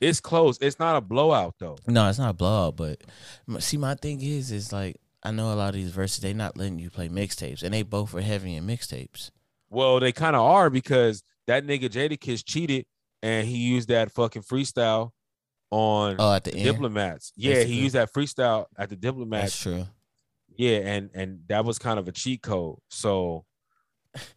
[0.01, 0.57] It's close.
[0.59, 1.77] It's not a blowout though.
[1.87, 3.01] No, it's not a blowout, but
[3.59, 6.57] see, my thing is, is like I know a lot of these verses they not
[6.57, 9.31] letting you play mixtapes, and they both are heavy in mixtapes.
[9.69, 12.85] Well, they kind of are because that nigga Jadakiss cheated
[13.23, 15.11] and he used that fucking freestyle
[15.71, 17.31] on Oh, at the end, diplomats.
[17.35, 17.75] Yeah, he basically.
[17.75, 19.43] used that freestyle at the diplomats.
[19.53, 19.85] that's true.
[20.57, 22.77] Yeah, and and that was kind of a cheat code.
[22.89, 23.45] So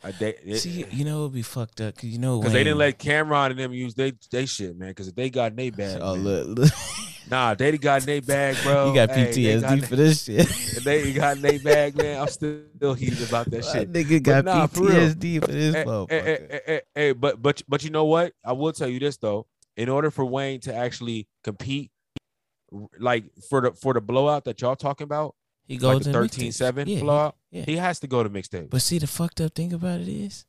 [0.04, 2.78] uh, they See, you know, it'd be fucked up because you know because they didn't
[2.78, 4.90] let Cam'ron and them use they they shit, man.
[4.90, 6.70] Because if they got in they bag, Oh man, look, look.
[7.30, 8.88] nah, they got in they bag, bro.
[8.88, 10.46] you got Hey, PTSD got- for this shit.
[10.84, 12.20] They got in they bag, man.
[12.20, 13.92] I'm still, still heated about that My shit.
[13.92, 14.82] nigga got nah, for.
[14.82, 16.10] PTSD for this Hey, motherfucker.
[16.10, 18.32] hey, hey, hey, hey, but but but you know what?
[18.44, 19.46] I will tell you this though.
[19.76, 21.90] In order for Wayne to actually compete,
[22.98, 25.34] like for the for the blowout that y'all talking about,
[25.66, 26.84] He like goes the in 13-7.
[26.86, 27.64] Yeah, blowout, yeah.
[27.64, 28.70] he has to go to mixtape.
[28.70, 30.44] But see, the fucked up thing about it is,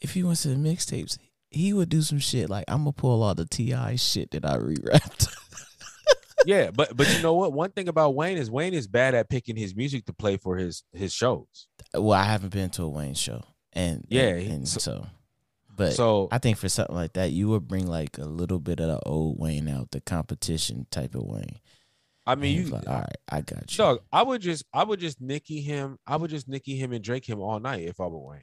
[0.00, 1.18] if he went to the mixtapes,
[1.50, 4.56] he would do some shit like I'm gonna pull all the Ti shit that I
[4.56, 5.28] rewrapped.
[6.46, 7.52] yeah, but but you know what?
[7.52, 10.56] One thing about Wayne is Wayne is bad at picking his music to play for
[10.56, 11.66] his his shows.
[11.92, 13.42] well, I haven't been to a Wayne show,
[13.72, 15.06] and Yeah, and, and so- so,
[15.80, 18.80] but so I think for something like that, you would bring like a little bit
[18.80, 21.58] of the old Wayne out, the competition type of Wayne.
[22.26, 23.76] I mean, you like, all right, I got you.
[23.78, 24.00] dog.
[24.12, 25.98] I would just I would just Nicky him.
[26.06, 28.42] I would just Nicky him and Drake him all night if I were Wayne.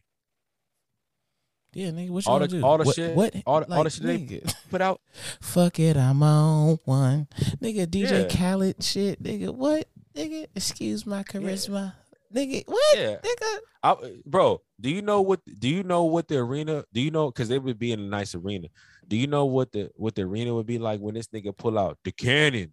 [1.74, 2.62] yeah, nigga, what you all the- do?
[2.64, 5.00] all the what, shit- what, all the- all the like, shit they- Put out
[5.42, 7.28] fuck it, I'm on one,
[7.62, 7.86] nigga.
[7.88, 8.28] DJ Yeah.
[8.36, 9.54] Khaled shit, nigga.
[9.54, 10.48] What, nigga?
[10.56, 11.94] Excuse my charisma,
[12.34, 12.64] nigga.
[12.68, 13.18] What, Yeah.
[13.24, 13.58] nigga?
[13.84, 15.40] I, bro, do you know what?
[15.60, 16.84] Do you know what the arena?
[16.94, 17.32] Do you know?
[17.32, 18.68] Because they would be in a nice arena.
[19.08, 21.80] Do you know what the what the arena would be like when this nigga pull
[21.80, 22.72] out the cannon,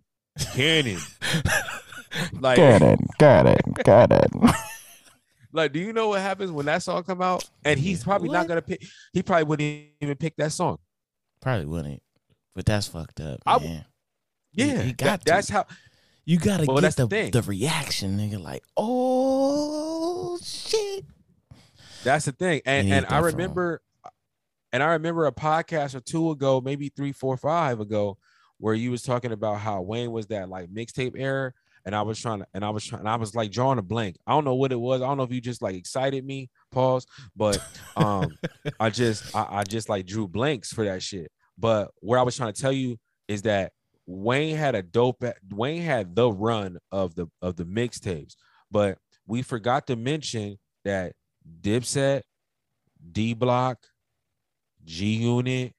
[0.55, 0.99] cannon?
[2.41, 4.31] like, got it, got it.
[5.53, 7.49] like, do you know what happens when that song come out?
[7.65, 8.85] And he's probably not gonna pick.
[9.13, 10.79] He probably wouldn't even pick that song.
[11.41, 12.03] Probably wouldn't,
[12.55, 13.85] but that's fucked up, I- man.
[14.53, 15.33] Yeah, he that- got to.
[15.33, 15.67] that's how.
[16.27, 17.49] You gotta Well, get that's the, the the, thing.
[17.51, 18.41] reaction, nigga.
[18.43, 21.05] Like, oh shit.
[22.05, 22.61] That's the thing.
[22.65, 23.81] And and I remember
[24.75, 28.19] and I remember a podcast or two ago, maybe three, four, five ago,
[28.59, 31.53] where you was talking about how Wayne was that like mixtape era.
[31.87, 33.83] And I was trying to, and I was trying, and I was like drawing a
[33.83, 34.17] blank.
[34.27, 35.01] I don't know what it was.
[35.01, 37.63] I don't know if you just like excited me, pause, but
[37.97, 38.37] um,
[38.81, 41.31] I just, I, I just like drew blanks for that shit.
[41.57, 42.99] But what I was trying to tell you
[43.29, 43.73] is that
[44.07, 48.35] Wayne had a dope, Wayne had the run of the of the mixtapes,
[48.73, 51.13] but we forgot to mention that
[51.61, 52.23] Dipset,
[53.13, 53.79] D Block,
[54.85, 55.75] G Unit,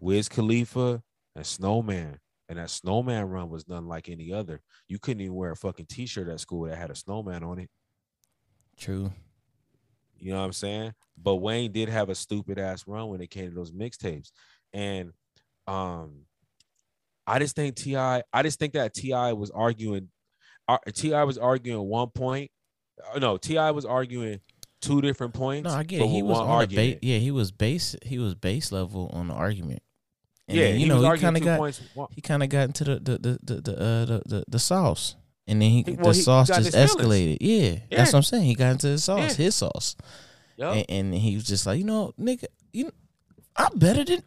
[0.00, 1.02] Wiz Khalifa,
[1.34, 2.18] and Snowman.
[2.48, 4.60] And that Snowman run was none like any other.
[4.88, 7.70] You couldn't even wear a fucking t-shirt at school that had a snowman on it.
[8.76, 9.10] True.
[10.18, 10.92] You know what I'm saying?
[11.16, 14.32] But Wayne did have a stupid ass run when it came to those mixtapes.
[14.72, 15.12] And
[15.66, 16.26] um
[17.26, 20.10] I just think Ti, I just think that Ti was arguing
[20.68, 22.50] uh, Ti was arguing one point.
[23.14, 24.40] Uh, No, Ti was arguing
[24.82, 25.66] two different points.
[25.68, 26.08] No, I get it.
[26.08, 27.00] He was on argument.
[27.00, 29.82] ba- yeah, he was base he was base level on the argument.
[30.48, 31.80] And yeah, then, he you know, he kind of got points.
[32.10, 35.14] He kind of got into the the the the the, uh, the, the, the sauce.
[35.46, 37.38] And then he, He- the he sauce just escalated.
[37.40, 38.44] Yeah, that's what I'm saying.
[38.44, 39.44] He got into the sauce, Yeah.
[39.44, 39.96] his sauce,
[40.56, 40.76] Yup.
[40.76, 42.90] and, and he was just like, you know, nigga, you, know,
[43.56, 44.22] I'm better than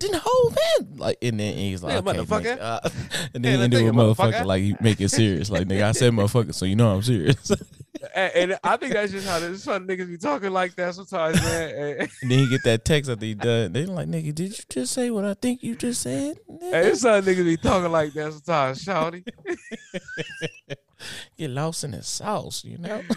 [0.00, 0.96] than whole man.
[0.96, 2.58] Like, and then he's like, Yeah, okay, motherfucker.
[2.60, 2.80] uh,
[3.34, 4.44] and then he ended with motherfucker, motherfucker.
[4.46, 5.50] like you make it serious.
[5.50, 7.50] Like, nigga, I said motherfucker, so you know I'm serious.
[8.14, 11.40] and, and I think that's just how this some niggas be talking like that sometimes,
[11.42, 11.74] man.
[11.98, 13.72] And- And then he get that text after he done.
[13.72, 16.38] They like, nigga, did you just say what I think you just said?
[16.60, 16.96] Hey, Nigga?
[16.96, 19.24] some niggas be talking like that sometimes, shawty.
[21.36, 23.02] Get lost in the sauce, you know.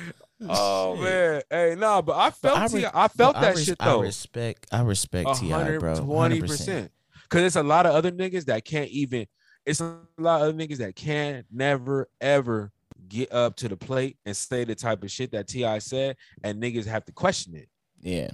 [0.50, 1.04] Oh Shit.
[1.04, 3.86] man, hey, nah, but I But felt re- I felt but that res- shit I
[3.86, 4.02] though.
[4.02, 5.96] respect, I respect Ti, bro.
[5.98, 6.48] twenty 100%.
[6.48, 6.92] percent.
[7.30, 9.28] Cause it's a lot of other niggas that can't even.
[9.68, 12.72] It's a lot of other niggas that can never ever
[13.08, 16.60] get up to the plate and say the type of shit that Ti said, and
[16.60, 17.70] niggas have to question it.
[18.02, 18.32] Yeah,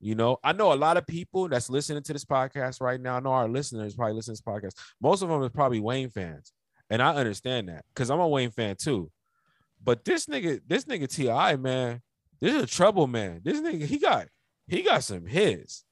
[0.00, 3.16] You know, I know a lot of people that's listening to this podcast right now.
[3.16, 4.78] I know our listeners probably listen to this podcast.
[5.02, 6.54] Most of them is probably Wayne fans,
[6.90, 9.10] and I understand that because I'm a Wayne fan too.
[9.82, 12.02] But this nigga, this nigga Ti man,
[12.40, 13.40] this is a trouble man.
[13.44, 14.28] This nigga, he got,
[14.66, 15.84] he got some hits.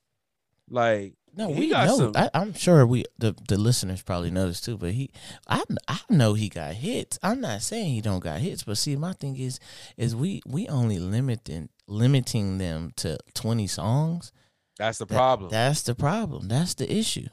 [0.68, 1.96] Like, no, we got know.
[1.96, 4.76] some- I, I'm sure we the the listeners probably know this too.
[4.76, 5.10] But he,
[5.46, 7.18] I I know he got hits.
[7.22, 9.60] I'm not saying he don't got hits, but see, my thing is,
[9.96, 14.32] is we we only limiting limiting them to 20 songs.
[14.76, 15.50] that's the That- problem.
[15.50, 16.48] That's the problem.
[16.48, 17.28] That's the issue.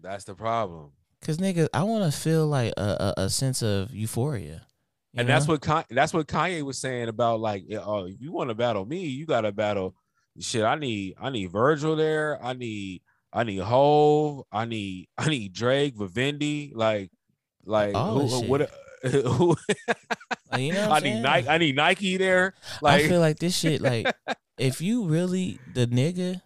[0.00, 0.92] that's the problem.
[1.24, 4.66] Cause nigga, I want to feel like a, a, a sense of euphoria.
[5.14, 8.50] and that's what Con- that's what Kanye was saying about like, oh, if you want
[8.50, 9.94] to battle me, you got to battle.
[10.40, 12.38] Shit, I need I need Virgil there.
[12.42, 13.02] I need
[13.32, 14.44] I need Hov.
[14.50, 16.72] I need I need Drake, Vivendi.
[16.74, 17.10] Like
[17.64, 18.70] like All who, who- what?
[19.02, 19.56] Who,
[20.56, 21.20] you know what I I'm need?
[21.22, 21.48] Nike.
[21.48, 22.54] I need Nike there.
[22.80, 24.06] Like, I feel like this shit, like,
[24.58, 26.40] if you really the nigga,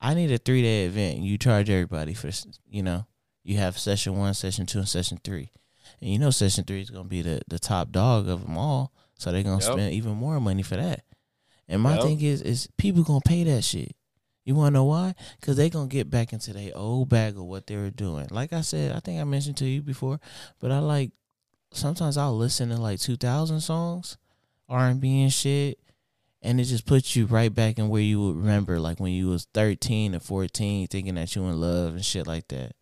[0.00, 1.18] I need a three day event.
[1.18, 2.30] You charge everybody for,
[2.70, 3.04] you know,
[3.42, 5.50] you have session one, session two, and session three,
[6.00, 8.92] and you know Session Three is gonna be the the top dog of them all,
[9.18, 9.72] so they're gonna Yep.
[9.72, 11.04] spend even more money for that.
[11.68, 12.02] And my Yep.
[12.02, 13.94] thing is, is people gonna pay that shit.
[14.44, 15.14] You wanna know why?
[15.40, 18.26] Cause they gonna get back into their old bag of what they were doing.
[18.30, 20.18] Like I said, I think I mentioned to you before,
[20.58, 21.12] but I like
[21.72, 24.16] sometimes I'll listen to like two thousand songs,
[24.68, 25.78] R and B and shit,
[26.42, 29.28] and it just puts you right back in where you would remember, like when you
[29.28, 32.72] was thirteen or fourteen, thinking that you in love and shit like that,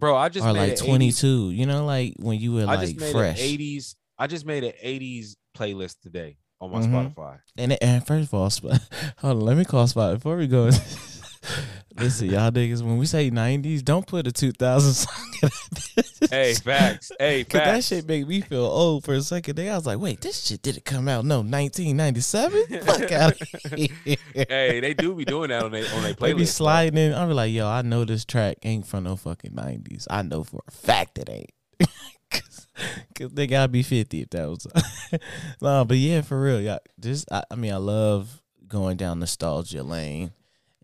[0.00, 1.50] Bro, I just or made like twenty 80s.
[1.50, 3.38] You know, like when you were I like just made fresh.
[3.40, 3.94] 80s.
[4.18, 7.14] I just made an 80s playlist today on my Mhm.
[7.14, 7.38] Spotify.
[7.56, 8.50] And and first of all,
[9.18, 10.70] hold on, let me call Spotify before we go.
[12.00, 15.32] Listen, y'all niggas, when we say nineties, don't put a two thousand song.
[15.42, 16.30] in that.
[16.30, 17.12] Hey, facts.
[17.18, 17.52] Hey, facts.
[17.52, 19.56] Cause that shit make me feel old for a second.
[19.56, 22.64] There, I was like, wait, this shit didn't come out no nineteen ninety seven.
[22.82, 23.34] Fuck out
[24.48, 27.12] hey, they do be doing that on their on their They be sliding in.
[27.12, 30.08] I'm like, yo, I know this track ain't from no fucking nineties.
[30.10, 31.90] I know for a fact it ain't.
[33.14, 34.66] Cause they gotta be fifty if that was.
[35.60, 36.78] no, but yeah, for real, yeah.
[36.98, 40.32] Just, I, I mean, I love going down nostalgia lane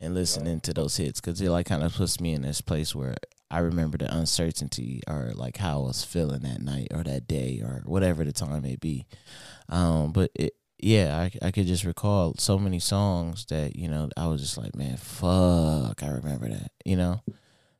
[0.00, 2.94] and listening to those hits because it like kind of puts me in this place
[2.94, 3.16] where
[3.50, 7.60] I remember the uncertainty or like how I was feeling that night or that day
[7.62, 9.06] or whatever the time may be.
[9.68, 14.10] Um, but it, yeah, I I could just recall so many songs that you know
[14.16, 17.22] I was just like, man, fuck, I remember that, you know.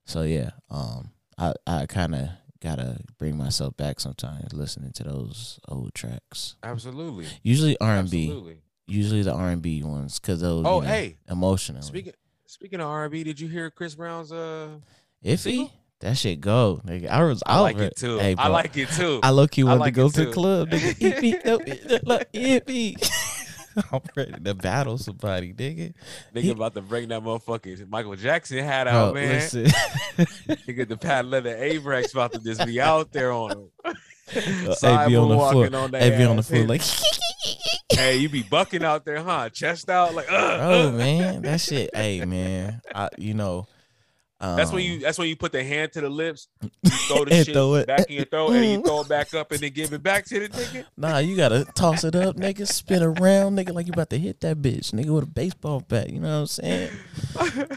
[0.04, 2.28] So yeah, um, I I kind of
[2.60, 6.56] gotta bring myself back sometimes listening to those old tracks.
[6.62, 7.26] Absolutely.
[7.42, 8.56] Usually R and B, Absolutely.
[8.88, 11.16] Usually the R and B ones, cause those Oh, you know, hey.
[11.28, 11.82] emotional.
[11.82, 12.12] Speaking
[12.46, 14.68] speaking of R&B, did you hear Chris Brown's uh
[15.24, 15.72] Iffy, single?
[16.00, 17.08] that shit go, nigga.
[17.08, 18.18] I was, I like over it too.
[18.18, 19.18] Hey, I like it too.
[19.24, 20.94] I look you I wanted like to go to the club, nigga.
[21.00, 21.56] Iffy, no,
[22.04, 23.42] look, Iffy.
[23.92, 25.92] I'm ready to battle somebody, nigga.
[26.34, 29.28] Nigga he- about to bring that motherfucking Michael Jackson hat Bro, out, man.
[29.34, 29.64] listen.
[30.46, 33.68] Nigga, the pad leather Avirex about to just be out there on him.
[34.34, 35.74] AB on the walking foot.
[35.74, 36.82] on that AB on the foot, like,
[37.92, 39.48] hey, you be bucking out there, huh?
[39.50, 40.92] Chest out, like, uh, bro, uh.
[40.92, 41.90] man, that shit.
[41.94, 43.66] Hey, man, I, you know,
[44.38, 44.98] um, That's when you.
[44.98, 46.70] That's when you put the hand to the lips, you
[47.08, 47.86] throw the shit throw it.
[47.86, 50.26] back in your throat, and you throw it back up, and then give it back
[50.26, 50.84] to the nigga.
[50.94, 52.68] Nah, you gotta toss it up, nigga.
[52.68, 56.10] Spin around, nigga, like you about to hit that bitch, nigga, with a baseball bat.
[56.10, 56.90] You know what I'm saying?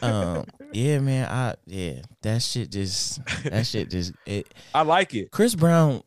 [0.02, 1.30] Um, yeah, man.
[1.30, 4.54] I yeah, that shit just that shit just it.
[4.76, 5.32] I like it.
[5.32, 6.04] Chris Brown,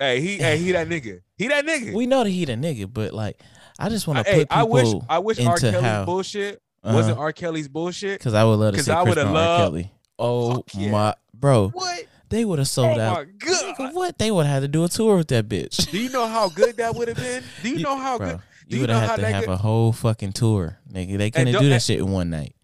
[0.00, 1.20] Hey, he, hey, he that nigga.
[1.36, 1.94] He that nigga.
[1.94, 3.38] we know that he the nigga, but like,
[3.78, 5.54] I just want to hey, put people I wish, I wish R.
[5.54, 7.32] into Kelly's how- bullshit uh wasn't R.
[7.32, 8.18] Kelly's bullshit.
[8.18, 9.58] because I would love to see I Chris would've R.
[9.58, 9.92] Kelly.
[10.18, 10.90] Oh yeah.
[10.90, 12.04] my, bro, What?
[12.30, 13.16] they would have sold Oh out.
[13.18, 13.76] my god!
[13.78, 14.18] Nigga, what?
[14.18, 15.90] They would have had to do a tour with that bitch.
[15.90, 17.42] Do you know how good that would have been?
[17.62, 18.40] Do you know how bro, good?
[18.68, 21.18] Do you would have had to have good- a whole fucking tour, nigga.
[21.18, 22.54] They couldn't don't- that shit in one night.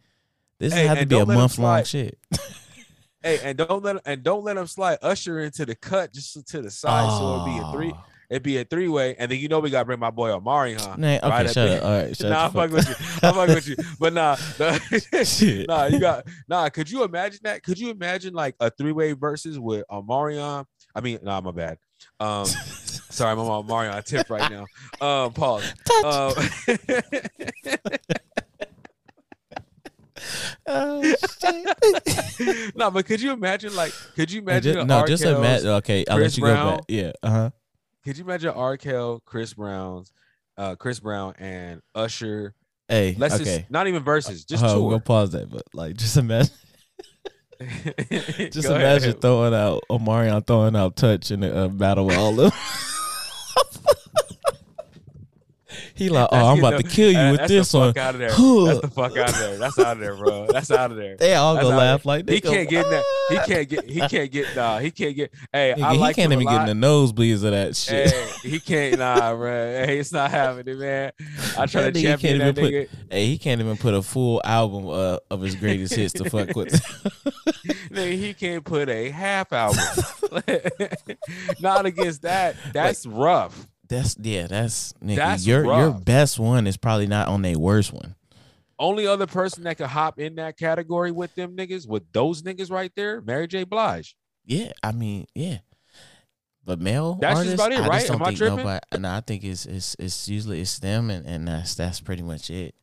[0.58, 2.18] This Hey, had to be a don't let 'em month long shit.
[3.26, 6.62] Hey, and don't let and don't let him slide Usher into the cut just to
[6.62, 7.92] the side, so it'd be a three.
[8.30, 10.74] It'd be a three way, and then you know we gotta bring my boy Amari,
[10.74, 10.94] huh?
[10.96, 11.84] Nah, okay, Right shut up.
[11.84, 13.28] All right, shut nah, I'm fuck fucking with you.
[13.28, 13.76] I'm fucking with you.
[13.98, 14.36] But nah,
[15.24, 15.66] Shit.
[15.66, 16.68] nah, you got nah.
[16.68, 17.64] Could you imagine that?
[17.64, 20.64] Could you imagine like a three way versus with Omarion?
[20.94, 21.78] I mean, nah, my bad.
[22.20, 24.66] Um, sorry, I'm on Omarion tip right now.
[25.04, 25.74] Um, pause.
[26.04, 26.32] Um,
[30.66, 32.74] Oh shit.
[32.76, 33.92] no, but could you imagine like?
[34.14, 34.74] Could you imagine?
[34.74, 35.06] ju- a no, R.
[35.06, 35.68] just imagine.
[35.68, 36.84] Okay, I'll Chris let you go back.
[36.88, 37.12] Yeah.
[37.22, 37.50] Uh huh.
[38.04, 38.76] Could you imagine R.
[38.76, 40.12] Kel, Chris Brown's,
[40.56, 42.54] uh, Chris Brown and Usher?
[42.88, 43.16] Hey.
[43.18, 43.44] Let's okay.
[43.44, 46.54] just not even verses, just Hold on, we're pause that, but like, just imagine,
[47.58, 49.20] just Go imagine ahead.
[49.20, 52.52] throwing out Omarion throwing out touch in a uh, battle with all of them.
[55.94, 57.94] He like, oh, I'm about to kill you with that's this the one.
[57.94, 58.28] fuck out of there.
[58.30, 59.56] That's the fuck out of there.
[59.58, 60.46] That's out of there, bro.
[60.46, 61.16] That's out of there.
[61.16, 63.04] They all That's gonna laugh like they He can't get in that.
[63.28, 63.90] He can't get.
[63.90, 64.56] He can't get.
[64.56, 65.32] Nah, he can't get.
[65.52, 68.10] Hey, I he like can't even get in the nosebleeds of that shit.
[68.10, 68.98] Hey, he can't.
[68.98, 69.50] Nah, bro.
[69.50, 71.12] Hey, it's not happening, man.
[71.58, 72.88] I try That to champion that even nigga.
[73.10, 76.54] Hey, he can't even put a full album uh, of his greatest hits to fuck
[76.56, 76.72] with.
[77.90, 79.82] Nigga, he can't put a half album.
[81.60, 82.56] not against that.
[82.72, 83.66] That's rough.
[83.88, 85.16] That's yeah, that's nigga.
[85.16, 88.14] That's your your best one is probably not on their worst one.
[88.78, 92.70] Only other person that could hop in that category with them niggas, with those niggas
[92.70, 93.64] right there, Mary J.
[93.64, 94.16] Blige.
[94.44, 95.58] Yeah, I mean, yeah.
[96.64, 98.10] But male That's just artists, about it, I right?
[98.10, 98.56] Am I tripping?
[98.56, 98.80] nobody.
[98.98, 102.50] No, I think it's it's it's usually it's them, and, and that's that's pretty much
[102.50, 102.74] it.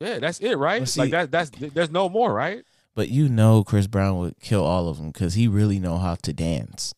[0.00, 0.86] Yeah, that's it, right?
[0.86, 1.30] See- like that.
[1.30, 2.64] That's there's no more, right?
[2.94, 6.16] But you know, Chris Brown would kill all of them because he really know how
[6.16, 6.92] to dance.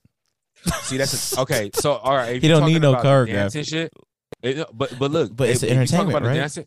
[0.82, 1.70] See, that's a, okay.
[1.74, 3.32] So, all right, if He don't need no choreography.
[3.32, 3.92] dancing shit.
[4.42, 6.34] it- but but look, But it's if- if entertainment, about right?
[6.34, 6.66] dancing-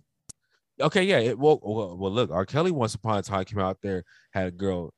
[0.82, 1.18] okay, yeah.
[1.20, 2.46] It, well, well, well, look, R.
[2.46, 4.94] Kelly once upon a time came out there had a girl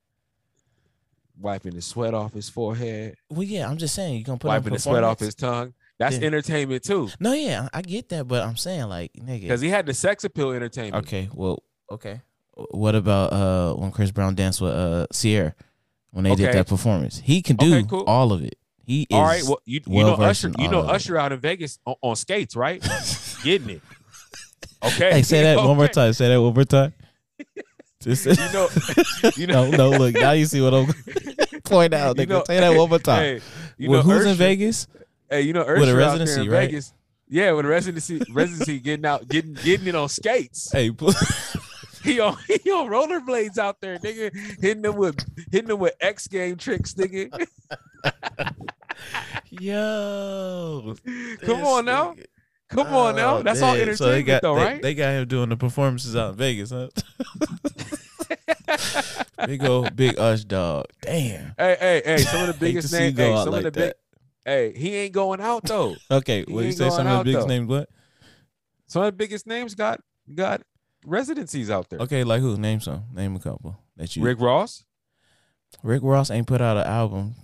[1.40, 4.74] wiping the sweat off his forehead, Well, yeah, I'm just saying you're gonna put wiping
[4.74, 5.74] the sweat off his tongue.
[5.98, 6.28] That's Yeah.
[6.28, 9.42] entertainment too, No, yeah, I get that, but I'm saying like nigga.
[9.42, 11.06] because he had the sex appeal entertainment.
[11.06, 12.22] Okay, well, okay.
[12.72, 15.56] What about uh when Chris Brown danced with uh Ciara
[16.12, 17.20] when they did that performance?
[17.20, 18.04] He can do Okay, cool.
[18.06, 18.58] all of it.
[18.90, 20.80] He is All right, well, you, you know Usher, you know.
[20.82, 22.82] Usher out in Vegas on, on skates, right?
[23.44, 23.82] Getting it.
[24.82, 25.12] Okay.
[25.12, 26.12] Hey, say that one more time.
[26.14, 26.92] Say that one more time.
[28.02, 28.68] Just You know,
[29.36, 29.98] you know, no, no.
[30.00, 30.88] Look, now you see what I'm
[31.66, 32.18] point out.
[32.18, 33.20] You Nigga, know- say that one more time.
[33.22, 33.42] Hey,
[33.78, 34.88] you well, know, who's in Vegas?
[35.30, 36.70] Hey, you know, With a Usher out there residency, in right?
[36.72, 36.94] Vegas.
[37.28, 40.72] Yeah, with a residency, residency getting out, getting getting it on skates.
[40.72, 40.90] Hey,
[42.04, 46.28] He on he on rollerblades out there, nigga, hitting them with hitting them with X
[46.28, 47.46] game tricks, nigga.
[49.50, 50.96] Yo,
[51.42, 52.26] Come on now, nigga.
[52.70, 53.38] come on now.
[53.38, 53.82] Oh, That's all damn.
[53.82, 54.82] entertainment, So they got, though, they, right?
[54.82, 56.90] They got him doing the performances out in Vegas, huh?
[59.46, 60.86] big old big Ush dog.
[61.02, 61.54] Damn.
[61.58, 62.18] hey, hey, hey!
[62.20, 63.18] Some of the biggest to see you names.
[63.18, 63.94] Hey, some like of the big.
[64.46, 65.96] Hey, he ain't going out though.
[66.12, 66.90] Okay, what you say?
[66.90, 67.54] Some of the biggest though.
[67.54, 67.90] names, what?
[68.88, 70.00] Some of the biggest names got
[70.34, 70.62] got
[71.06, 72.00] residencies out there.
[72.00, 72.58] Okay, like who?
[72.58, 73.04] Name some.
[73.14, 74.24] Name a couple that you.
[74.24, 74.84] Rick Ross.
[75.84, 77.36] Rick Ross ain't put out an album.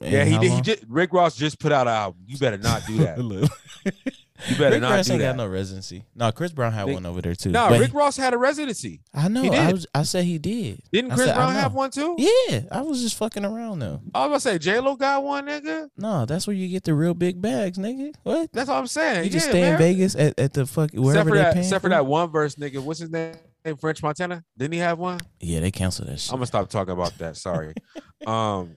[0.00, 0.52] Yeah, he did.
[0.52, 2.20] He just Rick Ross just put out an album.
[2.26, 3.18] You better not do that.
[4.46, 5.28] You better Rick not Ross do ain't that.
[5.30, 6.04] got no residency.
[6.14, 7.50] No, Chris Brown had They- one over there too.
[7.50, 9.00] No, Rick Ross had a residency.
[9.12, 9.42] I know.
[9.42, 9.86] he I was.
[9.92, 10.80] I said he did.
[10.92, 12.14] Didn't Chris said, Brown have one too?
[12.16, 14.00] Yeah, I was just fucking around though.
[14.14, 15.90] I was gonna say J Lo got one, nigga.
[15.96, 18.14] No, that's where you get the real big bags, nigga.
[18.22, 18.52] What?
[18.52, 19.24] That's what I'm saying.
[19.24, 19.78] You just yeah, stay in.
[19.78, 22.06] Vegas at, at the fuck wherever Except for they that, paying except for for that
[22.06, 22.78] one verse, nigga.
[22.78, 23.34] What's his name?
[23.80, 24.44] French Montana.
[24.56, 25.18] Didn't he have one?
[25.40, 26.32] Yeah, they canceled that shit.
[26.32, 27.36] I'm gonna stop talking about that.
[27.36, 27.74] Sorry.
[28.26, 28.76] um,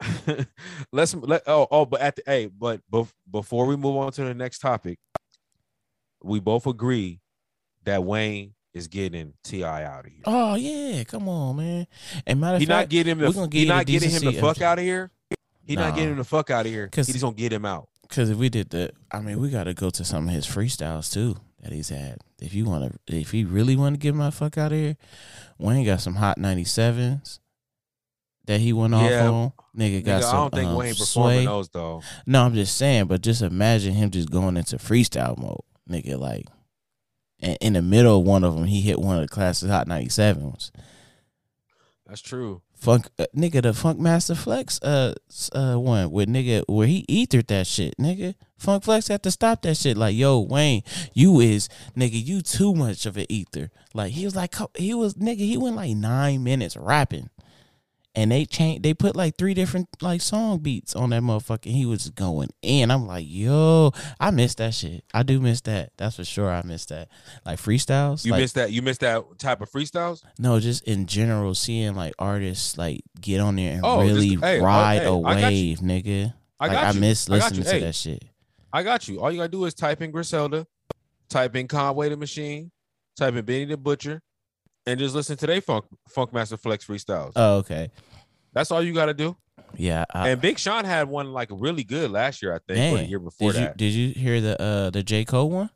[0.92, 1.42] let's let.
[1.46, 4.58] Oh, oh, but at the hey, but bef- before we move on to the next
[4.60, 4.98] topic,
[6.22, 7.20] we both agree
[7.84, 10.22] that Wayne is getting Ti out of here.
[10.24, 11.86] Oh yeah, come on, man.
[12.26, 13.18] And matter of He not getting him.
[13.20, 15.10] we're gonna he not getting him the fuck out of here.
[15.64, 15.88] He Nah.
[15.88, 16.88] not getting him the fuck out of here.
[16.88, 17.88] Cause He's gonna get him out.
[18.02, 20.46] because if we did that, I mean, we got to go to some of his
[20.46, 22.18] freestyles too that he's had.
[22.40, 24.96] If you want to, if he really want to get my fuck out of here,
[25.58, 27.40] Wayne got some hot ninety sevens
[28.46, 29.52] that he went off on.
[29.78, 30.36] Nigga got Nigga, some.
[30.36, 31.46] I don't think um, Wayne performing sway.
[31.46, 32.02] those though.
[32.26, 36.18] No, I'm just saying, but just imagine him just going into freestyle mode, nigga.
[36.18, 36.46] Like,
[37.40, 39.86] and in the middle of one of them, he hit one of the classic hot
[39.86, 40.72] ninety sevens.
[42.06, 42.62] That's true.
[42.74, 45.12] Funk, uh, nigga, the Funk Master Flex, uh,
[45.52, 48.34] uh, one with nigga where he ethered that shit, nigga.
[48.56, 49.96] Funk Flex had to stop that shit.
[49.96, 53.70] Like, yo, Wayne, you is nigga, you too much of an ether.
[53.94, 57.30] Like, he was like, he was nigga, he went like nine minutes rapping,
[58.14, 61.66] and they changed, they put like three different like song beats on that motherfucker.
[61.70, 62.90] He was going in.
[62.90, 65.04] I'm like, yo, I miss that shit.
[65.14, 65.92] I do miss that.
[65.96, 66.50] That's for sure.
[66.50, 67.08] I miss that.
[67.46, 68.24] Like freestyles.
[68.24, 68.72] You like, missed that.
[68.72, 70.22] You missed that type of freestyles.
[70.38, 74.36] no, just in general, seeing like artists like get on there and Oh, just- really
[74.36, 76.34] hey, oh, ride hey, a I wave, nigga.
[76.60, 77.00] I like got I you.
[77.00, 77.64] miss I got listening you.
[77.64, 78.24] to Hey, that shit.
[78.72, 79.20] I got you.
[79.20, 80.66] All you gotta do is type in Griselda,
[81.28, 82.70] type in Conway the Machine,
[83.16, 84.20] type in Benny the Butcher,
[84.88, 87.32] and just listen to they Funk Funk Master Flex freestyles.
[87.36, 87.90] Oh, okay.
[88.52, 89.36] That's all you gotta do.
[89.76, 90.04] Yeah.
[90.12, 93.04] I, and Big Sean had one like really good last year, I think, or the
[93.08, 93.76] year before did you that.
[93.76, 95.70] did you hear the uh the J Cole one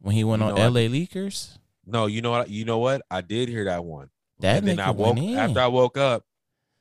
[0.00, 0.88] when he went You on know I L.A.
[0.88, 1.58] Leakers?
[1.86, 2.48] no, you know what?
[2.48, 3.02] You know what?
[3.10, 4.08] I did hear that one.
[4.38, 6.22] That and then I woke after I woke up.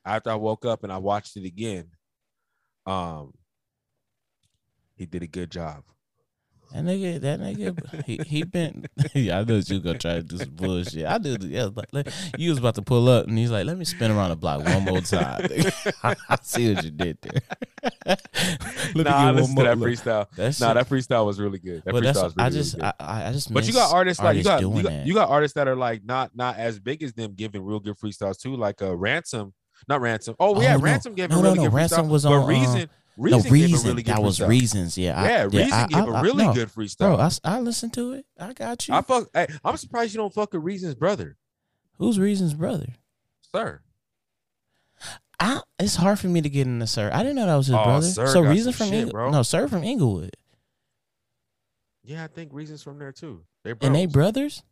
[0.06, 1.88] After I woke up and I watched it again,
[2.86, 3.34] um,
[4.98, 5.84] he did a good job.
[6.74, 8.86] That nigga, that nigga, he he been.
[9.14, 11.06] yeah, I knew you gonna try to do some bullshit.
[11.06, 11.44] I did.
[11.44, 12.08] Yeah, like,
[12.38, 14.66] you was about to pull up, and he's like, "Let me spin around the block
[14.66, 15.48] one more time."
[16.04, 17.42] I see what you did there.
[18.96, 20.30] Let nah, get listen one to that look, freestyle.
[20.36, 21.84] That Nah, shit- that freestyle was really good.
[21.86, 22.94] That but freestyle was really, I just really good.
[23.00, 25.56] I, I just but you got artists like you got, you got you got artists
[25.56, 28.82] that are like not not as big as them giving real good freestyles too, like
[28.82, 29.54] uh Ransom,
[29.88, 30.36] not Ransom.
[30.40, 30.84] Oh, yeah, Oh, no.
[30.84, 32.10] Ransom gave No, a no, really no, good Ransom freestyle.
[32.10, 34.98] was but on, uh, Reason, Reason, no gave reason a really good that was reasons.
[34.98, 36.54] Yeah, I, Yeah, Reason I, gave I, a I- really no.
[36.54, 36.98] good freestyle.
[36.98, 38.26] Bro, I, I listened to it.
[38.40, 38.94] I got you.
[38.96, 39.30] I fuck.
[39.34, 41.38] Hey, I'm surprised you don't fuck with Reason's brother,
[41.98, 42.88] Who's reasons, brother?
[43.54, 43.82] sir.
[45.40, 47.10] I, it's hard for me to get into Sir.
[47.14, 48.06] I didn't know that was his Oh, brother.
[48.08, 49.30] Sir so reason from shit, bro.
[49.30, 50.36] No, Sir from Inglewood.
[52.04, 53.44] Yeah, I think Reason's from there too.
[53.64, 54.64] They And they brothers?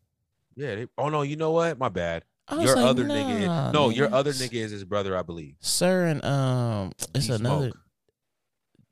[0.56, 0.76] Yeah.
[0.76, 1.78] They, oh no, you know what?
[1.78, 2.24] My bad.
[2.52, 3.68] Your like, other nigga.
[3.68, 5.56] Is, no, your other nigga is his brother, I believe.
[5.62, 7.78] Sir and um it's D another Smoke.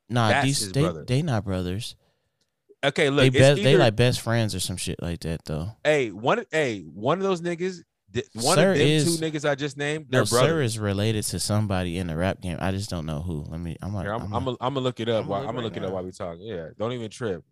[0.10, 1.06] Nah, That's these his they brother.
[1.06, 1.96] they not brothers.
[2.84, 5.72] Okay, look, they it's best they like best friends or some shit like that though.
[5.84, 7.84] Hey, one, hey, one of those niggas,
[8.34, 11.24] one Sir of them is- two niggas I just named, they're No, Sir is related
[11.26, 12.58] to somebody in the rap game.
[12.60, 13.44] I just don't know who.
[13.50, 15.26] Let me I'm like Here, I'm, I'm, I'm, gonna I'm look it up.
[15.26, 16.38] I'ma while, look I'm gonna right look it up while we talk.
[16.40, 17.44] Yeah, don't even trip.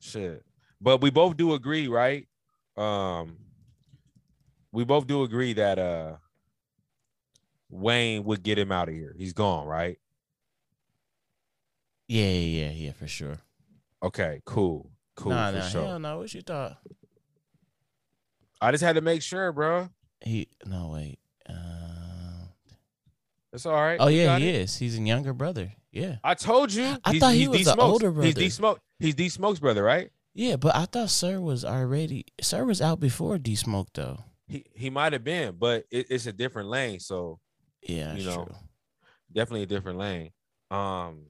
[0.00, 0.44] Shit.
[0.80, 2.28] But we both do agree, right?
[2.76, 3.38] Um,
[4.70, 6.16] we both do agree that uh,
[7.70, 9.14] Wayne would get him out of here.
[9.16, 9.98] He's gone, right?
[12.08, 13.38] Yeah, yeah, yeah, yeah, for sure.
[14.02, 15.86] Okay, cool, cool nah, for nah, sure.
[15.86, 16.18] hell no.
[16.18, 16.78] What you thought?
[18.60, 19.88] I just had to make sure, bro.
[20.20, 21.18] He no wait.
[21.48, 22.46] Uh,
[23.52, 23.96] It's all right.
[24.00, 24.54] oh yeah, he it.
[24.56, 24.76] is.
[24.76, 25.72] He's a younger brother.
[25.92, 26.84] Yeah, I told you.
[27.04, 27.92] I He's- thought he he's was D the Smokes.
[27.92, 28.32] older He's brother.
[28.32, 28.80] D Smoke.
[28.98, 30.10] He's D Smoke's brother, right?
[30.34, 32.26] yeah, but I thought Sir was already.
[32.40, 34.18] Sir was out before D Smoke though.
[34.46, 37.38] He he might have been, but it, it's a different lane, so
[37.82, 38.44] Yeah, You know.
[38.44, 38.54] true.
[39.32, 40.30] definitely a different lane.
[40.70, 41.26] Um,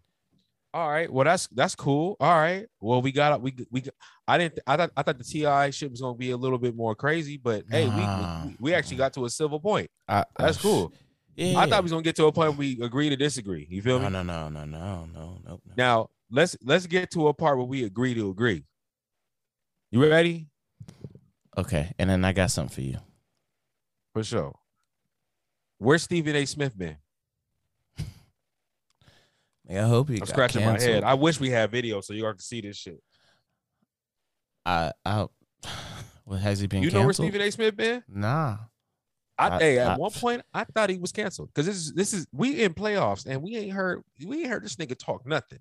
[0.75, 1.11] all right.
[1.11, 2.17] Well, that's that's cool.
[2.19, 2.67] All right.
[2.81, 3.85] Well, we got we we.
[4.27, 4.59] I didn't.
[4.67, 7.37] I thought I thought the Ti shit was gonna be a little bit more crazy,
[7.37, 8.45] but hey, Nah.
[8.47, 9.89] we, we actually got to a civil point.
[10.09, 10.93] I, That's I- cool.
[11.37, 13.67] Yeah, I thought we was gonna get to a point where we agree to disagree.
[13.71, 14.13] You feel no, me?
[14.13, 15.73] no, no, no, no, no, no, no.
[15.77, 18.65] Now let's let's get to a part where we agree to agree.
[19.93, 20.49] You ready?
[21.57, 22.99] Okay, and then I got something for you.
[24.13, 24.55] For sure.
[25.79, 26.45] Where's Stephen A.
[26.47, 26.97] Smith been?
[29.69, 30.89] Yeah, I hope he I'm got scratching canceled.
[30.89, 31.05] my head.
[31.05, 33.03] I wish we had video so you all can see this shit.
[34.67, 35.27] I, I,
[36.27, 36.83] well, has he been?
[36.83, 37.29] You know where canceled?
[37.29, 37.51] Stephen A.
[37.51, 38.03] Smith been?
[38.09, 38.59] Nah.
[39.39, 41.93] I, I- hey, at I- one point I thought he was canceled because this is
[41.95, 45.27] this is we in playoffs and we ain't heard we ain't heard this nigga talk
[45.27, 45.59] nothing.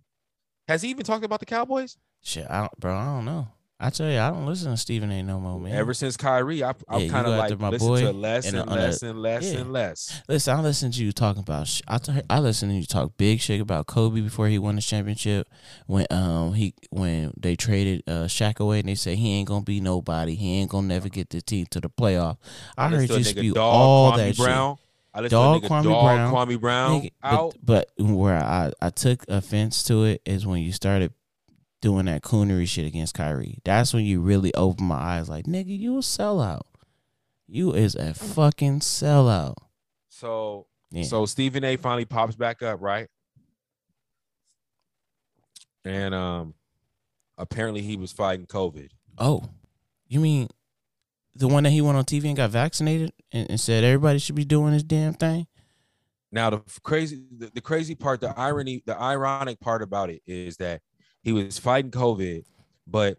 [0.68, 2.96] Has he even talked about the Cowboys Shit, I don't, bro.
[2.96, 3.48] I don't know.
[3.86, 5.22] I tell you, I don't listen to Stephen A.
[5.24, 5.74] no more, man.
[5.74, 6.64] ever since Kyrie?
[6.64, 8.78] I, Yeah, I've you kind of like my listened boy to less and and, on
[8.78, 9.60] a- less and less yeah.
[9.60, 10.22] and less.
[10.30, 11.68] Listen, I listen to you talking about.
[11.68, 14.76] Sh- I t- I listen to you talk big shit about Kobe before he won
[14.78, 15.50] the championship.
[15.86, 19.66] When um he when they traded uh Shaq away and they said he ain't gonna
[19.66, 20.36] be nobody.
[20.36, 22.38] He ain't gonna never get the team to the playoff.
[22.78, 24.78] I, heard listened you spew Dog all Kwame that Brown.
[25.14, 26.34] I listened Dog to Kwame Dog Brown.
[26.34, 26.62] Kwame shit.
[26.62, 27.56] Brown Nigga, out.
[27.62, 31.12] but, but where I I took offense to it is when you started
[31.84, 33.60] doing that coonery shit against Kyrie.
[33.66, 35.28] That's when you really open my eyes.
[35.30, 36.62] Like nigga, you a sellout.
[37.46, 39.56] You is a fucking sellout.
[40.08, 41.04] So Yeah.
[41.04, 41.76] so Stephen A.
[41.76, 43.10] finally pops back up, right?
[45.84, 46.54] And um,
[47.38, 48.90] apparently he was fighting COVID.
[49.18, 49.44] Oh,
[50.08, 50.48] you mean
[51.36, 54.36] the one that he went on TV and got vaccinated and, and said everybody should
[54.36, 55.48] be doing this damn thing?
[56.32, 60.56] Now the crazy, the, the crazy part, the irony, the ironic part about it is
[60.58, 60.82] that
[61.24, 62.44] he was fighting COVID,
[62.86, 63.18] but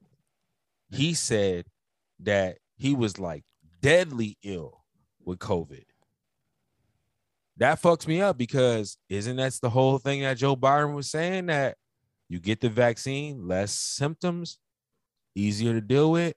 [0.91, 1.67] he said
[2.21, 3.45] that he was like
[3.81, 4.85] deadly ill
[5.25, 5.85] with COVID.
[7.57, 11.47] That fucks me up because isn't that's the whole thing that Joe Biden was saying
[11.47, 11.77] that
[12.29, 14.59] you get the vaccine, less symptoms,
[15.35, 16.35] easier to deal with?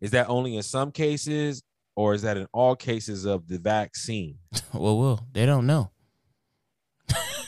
[0.00, 1.62] Is that only in some cases,
[1.96, 4.38] or is that in all cases of the vaccine?
[4.74, 5.90] well, well, they don't know.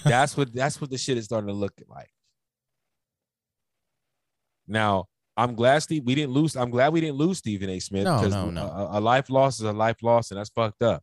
[0.05, 2.11] that's what that's what the shit is starting to look like.
[4.71, 5.07] Now,
[5.37, 6.57] I'm glad Steve we didn't lose.
[6.57, 7.81] I'm glad we didn't lose Stephen A.
[7.81, 8.67] Smith No, because no, no.
[8.67, 11.03] A, a life loss is a life loss, and that's fucked up.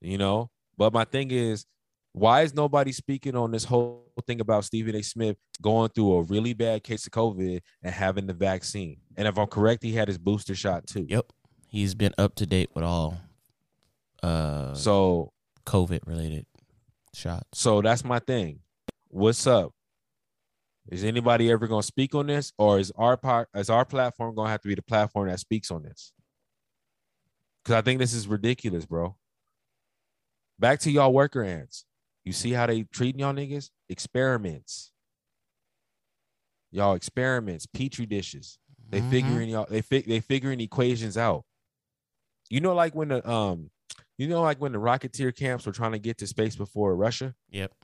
[0.00, 1.66] You know, but my thing is,
[2.12, 5.02] why is nobody speaking on this whole thing about Stephen A.
[5.02, 8.98] Smith going through a really bad case of COVID and having the vaccine?
[9.16, 11.06] And if I'm correct, he had his booster shot too.
[11.08, 11.26] Yep,
[11.68, 13.18] he's been up to date with all
[14.22, 15.32] uh So
[15.66, 16.46] COVID related
[17.14, 17.46] shots.
[17.54, 18.60] So that's my thing.
[19.08, 19.72] What's up?
[20.88, 24.50] Is anybody ever gonna speak on this, or is our part is our platform gonna
[24.50, 26.12] have to be the platform that speaks on this?
[27.62, 29.16] Because I think this is ridiculous, bro.
[30.58, 31.84] Back to y'all worker ants.
[32.24, 33.70] You see how they treating y'all niggas?
[33.88, 34.92] Experiments.
[36.70, 38.58] Y'all experiments, petri dishes.
[38.88, 39.10] They Mhm.
[39.10, 39.66] figuring y'all.
[39.68, 41.44] They fi- they figuring equations out.
[42.48, 43.70] You know, like when the um,
[44.18, 47.34] you know, like when the Rocketeer camps were trying to get to space before Russia.
[47.50, 47.74] Yep.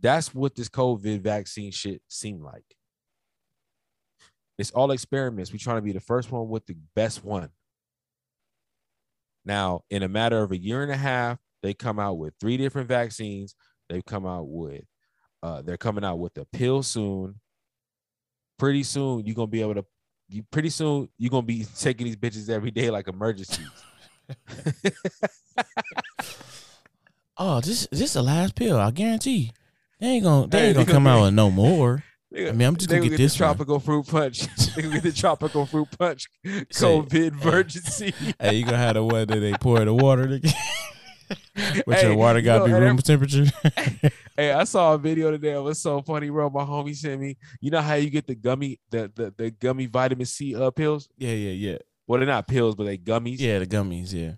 [0.00, 2.64] That's what this COVID vaccine shit seemed like.
[4.58, 5.52] It's all experiments.
[5.52, 7.50] We're trying to be the first one with the best one.
[9.44, 12.56] Now, in a matter of a year and a half, they come out with three
[12.56, 13.54] different vaccines.
[13.88, 14.84] They've come out with,
[15.42, 17.40] uh, they're coming out with a pill soon.
[18.58, 19.84] Pretty soon, you're gonna be able to.
[20.28, 23.66] You pretty soon you're gonna be taking these bitches every day like emergencies.
[27.42, 28.78] Oh, this this the last pill.
[28.78, 29.52] I guarantee.
[30.00, 32.02] They ain't gonna they ain't gonna come out with no more.
[32.36, 33.38] I mean, I'm just gonna gonna get this one.
[33.38, 34.40] tropical fruit punch.
[34.74, 36.26] they gonna get the tropical fruit punch.
[36.44, 38.14] COVID emergency.
[38.38, 40.54] Hey, you gonna have the one that they pour the water to
[41.86, 43.46] But Hey, your water you gotta know, be room temperature.
[44.36, 45.52] Hey, I saw a video today.
[45.52, 46.48] It was so funny, bro.
[46.48, 47.36] My homie sent me.
[47.60, 51.08] You know how you get the gummy, the the, the gummy vitamin C uh, pills?
[51.18, 51.78] yeah, yeah, yeah.
[52.06, 53.38] Well, they're not pills, but they gummies.
[53.38, 54.32] Yeah, the gummies, yeah.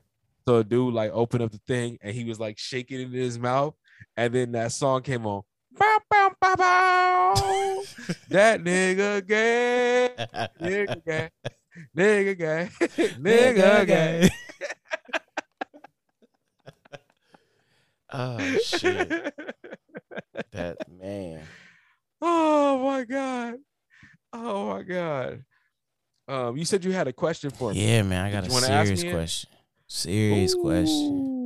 [0.47, 3.13] So a dude like opened up the thing and he was like shaking it in
[3.13, 3.75] his mouth,
[4.17, 5.43] and then that song came on.
[5.79, 7.83] Bow, bow, bow, bow.
[8.29, 10.11] that nigga gay,
[10.61, 11.31] nigga gay,
[11.97, 12.68] nigga gay,
[13.18, 14.31] nigga gay.
[18.14, 19.09] Oh shit.
[20.53, 21.41] that man.
[22.20, 23.55] Oh my god.
[24.35, 25.45] Oh my god.
[26.29, 27.83] Um, you said you had a question for me.
[27.83, 28.27] Yeah, man.
[28.27, 29.51] I got Did a you wanna ask serious question.
[29.87, 31.11] Serious question.
[31.11, 31.41] Ooh, ooh.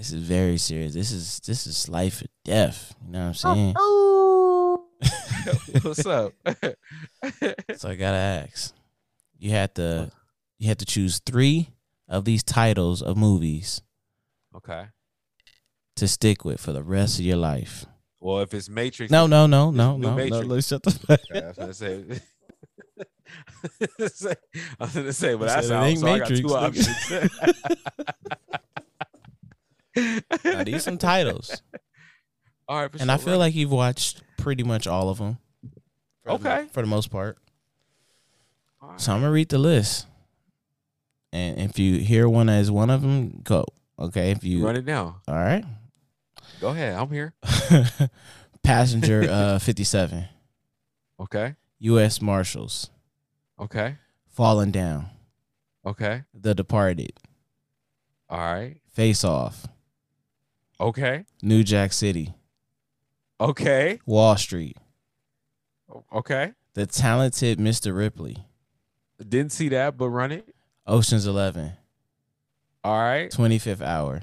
[0.00, 0.94] This is very serious.
[0.94, 2.94] This is this is life or death.
[3.04, 3.74] You know what I'm saying?
[3.76, 4.86] Oh,
[5.82, 6.32] What's up?
[7.76, 8.72] So I gotta ask.
[9.38, 10.10] You had to
[10.58, 11.74] you had to choose three
[12.08, 13.82] of these titles of movies
[14.56, 14.86] okay.
[15.96, 17.84] to stick with for the rest of your life.
[18.20, 20.40] Well, if it's Matrix, No, no, no, no, New no, no.
[20.40, 22.04] Let's shut the fuck Okay, I was gonna say.
[24.80, 26.88] I was gonna say, but I that's said it ain't So I got two options.
[30.44, 31.62] Now, these some titles,
[32.68, 33.38] All right, and I feel right.
[33.40, 35.38] like you've watched pretty much all of them.
[36.24, 36.66] For the Okay.
[36.72, 37.38] for the most part.
[38.82, 39.00] Right.
[39.00, 40.06] So I'm gonna read the list,
[41.32, 43.64] and if you hear one as one of them, go.
[43.98, 45.16] Okay, if you run it down.
[45.28, 45.64] all right.
[46.60, 46.94] Go ahead.
[46.94, 47.34] I'm here.
[48.62, 50.24] Passenger uh, 57,
[51.20, 51.54] Okay.
[51.80, 52.20] U.S.
[52.20, 52.90] Marshals,
[53.58, 53.96] Okay.
[54.28, 55.06] Falling Down,
[55.86, 56.22] Okay.
[56.34, 57.12] The Departed,
[58.28, 58.76] All right.
[58.92, 59.66] Face Off,
[60.80, 61.24] Okay.
[61.42, 62.34] New Jack City,
[63.40, 64.00] Okay.
[64.06, 64.76] Wall Street,
[66.12, 66.52] Okay.
[66.74, 67.94] The Talented Mr.
[67.96, 68.36] Ripley,
[69.18, 70.54] Didn't see that, but run it.
[70.86, 71.72] Ocean's 11,
[72.82, 73.30] All right.
[73.30, 74.22] 25th Hour,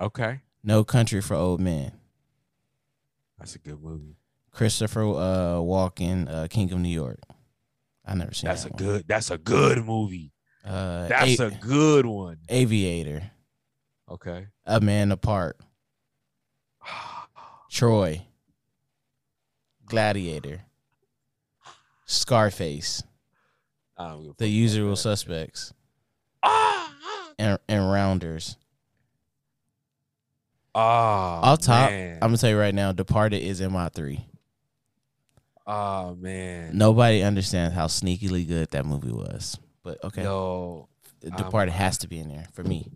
[0.00, 0.40] Okay.
[0.62, 1.92] No Country for Old Men,
[3.38, 4.16] That's a good movie.
[4.50, 7.18] Christopher uh, Walken, uh, King of New York.
[8.06, 8.76] I never seen That's a one.
[8.78, 9.04] good.
[9.08, 10.32] That's a good movie.
[10.64, 12.38] Uh, That's A- a good one.
[12.48, 13.30] Aviator,
[14.14, 14.46] Okay.
[14.64, 15.58] A Man Apart,
[17.70, 18.22] Troy,
[19.86, 20.62] Gladiator,
[22.06, 23.02] Scarface,
[23.98, 24.96] I don't give a The Usual that.
[24.96, 25.72] Suspects,
[26.42, 26.94] Ah,
[27.38, 28.56] and, and Rounders.
[30.74, 32.14] ah, Off top, man.
[32.22, 34.24] I'm gonna tell you right now, Departed is in my three.
[35.66, 36.76] Oh man.
[36.76, 40.88] Nobody understands how sneakily good that movie was, but okay, Yo,
[41.20, 42.86] Departed has to be in there for me.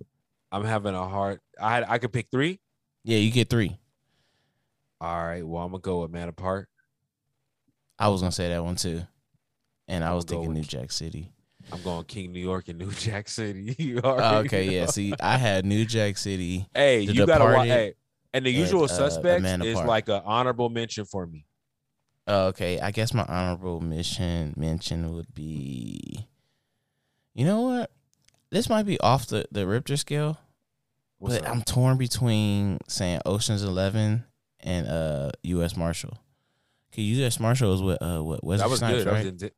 [0.51, 1.41] I'm having a hard.
[1.61, 1.85] I had.
[1.89, 2.61] I could pick three.
[3.05, 3.79] Yeah, you get three.
[5.01, 5.47] All right.
[5.47, 6.69] Well, I'm gonna go with Man Apart.
[7.99, 9.03] I was gonna say that one too,
[9.87, 11.33] and I was thinking New Jack City.
[11.71, 13.75] I'm going King New York and New Jack City.
[13.79, 14.87] You Oh, okay, yeah.
[14.87, 16.67] See, I had New Jack City.
[16.75, 17.69] Hey, you gotta watch.
[17.69, 17.95] Hey,
[18.33, 21.45] and the and, usual uh, suspects Man is like an honorable mention for me.
[22.27, 26.27] Oh, okay, I guess my honorable mission mention would be.
[27.35, 27.91] You know what?
[28.51, 30.39] This might be off the the Richter scale,
[31.19, 31.55] What's but up?
[31.55, 34.25] I'm torn between saying Ocean's Eleven
[34.61, 35.77] and uh U.S.
[35.77, 36.11] Marshal.
[36.91, 37.39] Cause U.S.
[37.39, 39.07] Marshal was with uh what Wesley that was Snipes, good.
[39.07, 39.25] That right?
[39.25, 39.51] was, Den-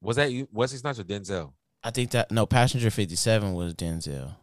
[0.00, 0.48] was that you?
[0.52, 1.52] Wesley Snipes or Denzel?
[1.82, 4.34] I think that no Passenger Fifty Seven was Denzel,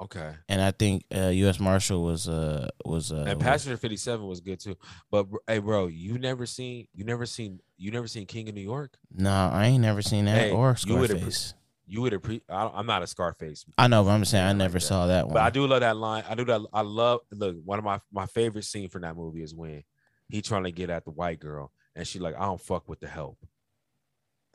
[0.00, 0.32] Okay.
[0.48, 1.60] and I think uh U.S.
[1.60, 4.76] Marshal was uh was uh and Passenger 57 was good too.
[5.10, 8.62] But hey, bro, you never seen you never seen you never seen King of New
[8.62, 8.96] York?
[9.14, 11.54] No, I ain't never seen that Hey, or Scarface.
[11.86, 12.44] You would appreciate.
[12.48, 14.80] I'm not a Scarface, I know, but I'm saying I like never that.
[14.80, 15.34] saw that one.
[15.34, 16.24] but I do love that line.
[16.28, 16.60] I do that.
[16.72, 17.56] I love look.
[17.64, 19.82] One of my my favorite scene from that movie is when
[20.28, 23.00] he trying to get at the white girl, and she like, I don't fuck with
[23.00, 23.36] the help.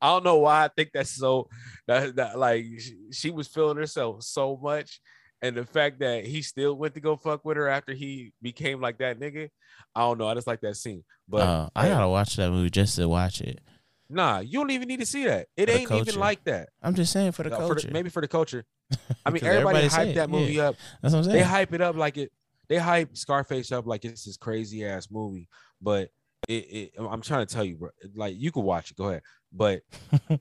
[0.00, 1.48] I don't know why I think that's so
[1.86, 5.00] that, that like she, she was feeling herself so much,
[5.42, 8.80] and the fact that he still went to go fuck with her after he became
[8.80, 9.50] like that nigga.
[9.94, 10.26] I don't know.
[10.26, 11.04] I just like that scene.
[11.28, 13.60] But uh, I gotta watch that movie just to watch it.
[14.08, 15.48] Nah, you don't even need to see that.
[15.56, 16.70] It the ain't even like that.
[16.82, 17.90] I'm just saying for the No, for culture.
[17.92, 18.64] maybe for the culture.
[19.26, 20.68] I mean, everybody, everybody hyped that movie yeah.
[20.68, 20.76] up.
[21.02, 21.36] That's what I'm saying.
[21.36, 22.32] They hype it up like it.
[22.68, 25.48] They hype Scarface up like it's this crazy ass movie.
[25.80, 26.10] But
[26.48, 27.90] it, it, I'm trying to tell you, bro.
[28.14, 28.96] Like you can watch it.
[28.96, 29.22] Go ahead.
[29.52, 29.82] But
[30.30, 30.36] uh,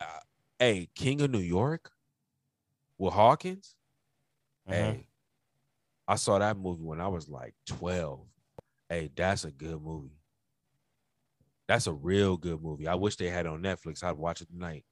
[0.60, 1.92] hey, King of New York
[2.98, 3.76] with Hawkins.
[4.70, 4.74] Mhm.
[4.74, 5.08] Hey,
[6.08, 8.20] I saw that movie when I was like 12.
[8.90, 10.20] Hey, that's a good movie.
[11.68, 12.88] That's a real good movie.
[12.88, 14.04] I wish they had it on Netflix.
[14.04, 14.86] I'd watch it tonight.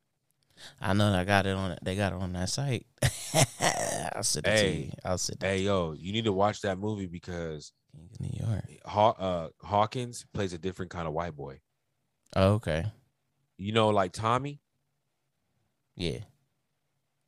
[0.80, 1.78] I know I got it on.
[1.82, 2.86] They got it on that site.
[4.16, 4.78] I'll send it to Hey.
[4.86, 4.92] you.
[5.04, 5.46] I'll send it.
[5.46, 7.72] Hey, yo, you need to watch that movie because
[8.20, 8.64] New York.
[8.86, 11.60] Haw- uh, Hawkins plays a different kind of white boy.
[12.36, 12.86] Oh, okay.
[13.58, 14.60] You know, like Tommy,
[15.96, 16.20] Yeah.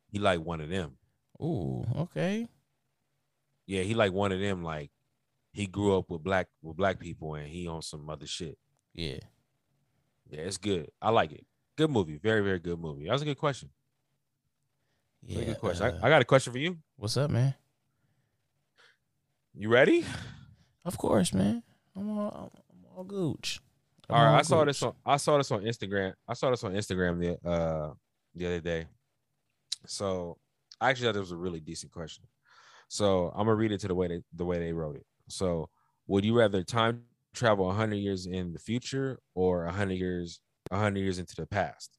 [0.08, 0.92] he like one of them.
[1.40, 1.84] Ooh.
[1.96, 2.48] Okay.
[3.66, 4.62] Yeah, he like one of them.
[4.62, 4.90] Like
[5.52, 8.56] he grew up with black with black people, and he on some other shit.
[8.94, 9.18] Yeah.
[10.30, 10.90] Yeah, it's good.
[11.00, 11.44] I like it.
[11.76, 12.18] Good movie.
[12.18, 13.06] Very very good movie.
[13.06, 13.70] That was a good question.
[15.22, 15.44] Yeah.
[15.44, 15.86] Good question.
[15.86, 16.78] uh, I, I got a question for you.
[16.96, 17.54] what's up, man?
[19.54, 20.04] You ready?
[20.84, 21.62] Of course, man.
[21.96, 23.60] I'm all, I'm all gooch.
[24.08, 24.30] I'm All right.
[24.32, 24.66] all I saw gooch.
[24.68, 24.92] this on.
[25.04, 26.12] I saw this on Instagram.
[26.28, 27.92] I saw this on Instagram the uh
[28.34, 28.86] the other day.
[29.86, 30.38] So
[30.80, 32.24] I actually thought it was a really decent question.
[32.88, 35.06] So I'm gonna read it to the way they the way they wrote it.
[35.28, 35.70] So
[36.06, 37.02] would you rather time
[37.36, 41.98] travel 100 years in the future or 100 years 100 years into the past?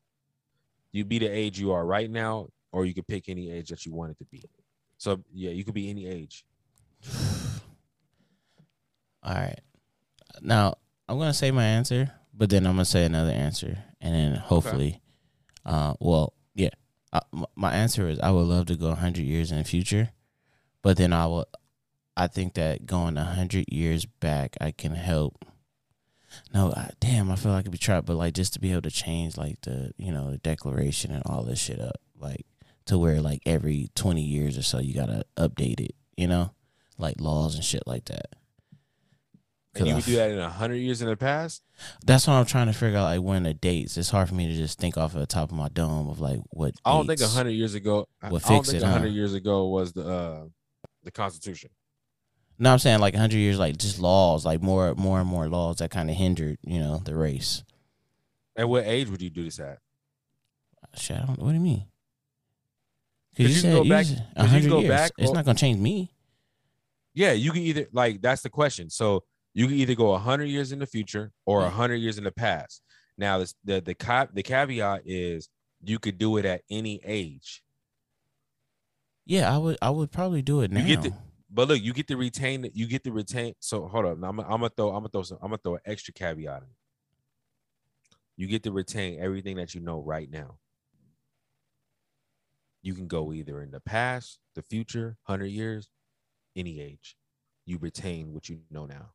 [0.91, 3.85] You be the age you are right now, or you could pick any age that
[3.85, 4.43] you wanted to be.
[4.97, 6.43] So yeah, you could be any age.
[9.23, 9.59] All right.
[10.41, 10.75] Now
[11.07, 15.01] I'm gonna say my answer, but then I'm gonna say another answer, and then hopefully,
[15.65, 16.69] uh, well, yeah,
[17.13, 17.21] uh,
[17.55, 20.09] my answer is I would love to go 100 years in the future,
[20.81, 21.45] but then I will.
[22.17, 25.45] I think that going a 100 years back, I can help.
[26.51, 28.81] No, I, damn, I feel like I'd be trapped, but like just to be able
[28.81, 32.45] to change like the you know the declaration and all this shit up, like
[32.87, 36.51] to where like every 20 years or so you gotta update it, you know,
[36.97, 38.27] like laws and shit like that.
[39.75, 41.61] And you would do that in 100 years in the past?
[42.03, 43.03] that's what I'm trying to figure out.
[43.03, 45.51] Like when the dates, it's hard for me to just think off of the top
[45.51, 46.73] of my dome of like what.
[46.83, 47.35] I don't think dates.
[47.35, 48.07] 100 years ago.
[48.23, 49.13] I Will I don't fix think it, 100 huh?
[49.13, 50.45] years ago was the uh,
[51.03, 51.69] the Constitution.
[52.59, 55.77] No, I'm saying like 100 years, like just laws, like more, more and more laws
[55.77, 57.63] that kind of hindered, you know, the race.
[58.55, 59.77] At what age would you do this at?
[60.95, 61.39] Shit, I don't.
[61.39, 61.85] What do you mean?
[63.35, 64.89] 'Cause Because you you said go you back- you can 100 go years.
[64.89, 66.11] back it's not gonna change me.
[67.13, 68.89] Yeah, you can either like that's the question.
[68.89, 71.67] So you can either go 100 years in the future or Yeah.
[71.67, 72.81] 100 years in the past.
[73.17, 75.49] Now this, the the ca- the caveat is
[75.83, 77.63] you could do it at any age.
[79.27, 79.77] Yeah, I would.
[79.83, 80.79] I would probably do it now.
[80.81, 81.17] You get to-
[81.57, 82.73] But look, you get to retain it.
[82.75, 83.55] You get to retain.
[83.61, 84.19] So hold up.
[84.19, 84.89] Now I'm, I'm gonna throw.
[84.89, 85.39] I'm gonna throw some.
[85.41, 86.67] I'm gonna throw an extra caveat in.
[88.35, 90.59] You get to retain everything that you know right now.
[92.83, 95.89] You can go either in the past, the future, hundred years,
[96.55, 97.17] any age.
[97.65, 99.13] You retain what you know now.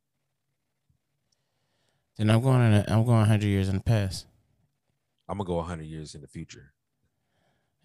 [2.17, 2.61] then I'm going.
[2.61, 4.27] In a, I'm going 100 years in the past.
[5.29, 6.73] I'm gonna go hundred years in the future,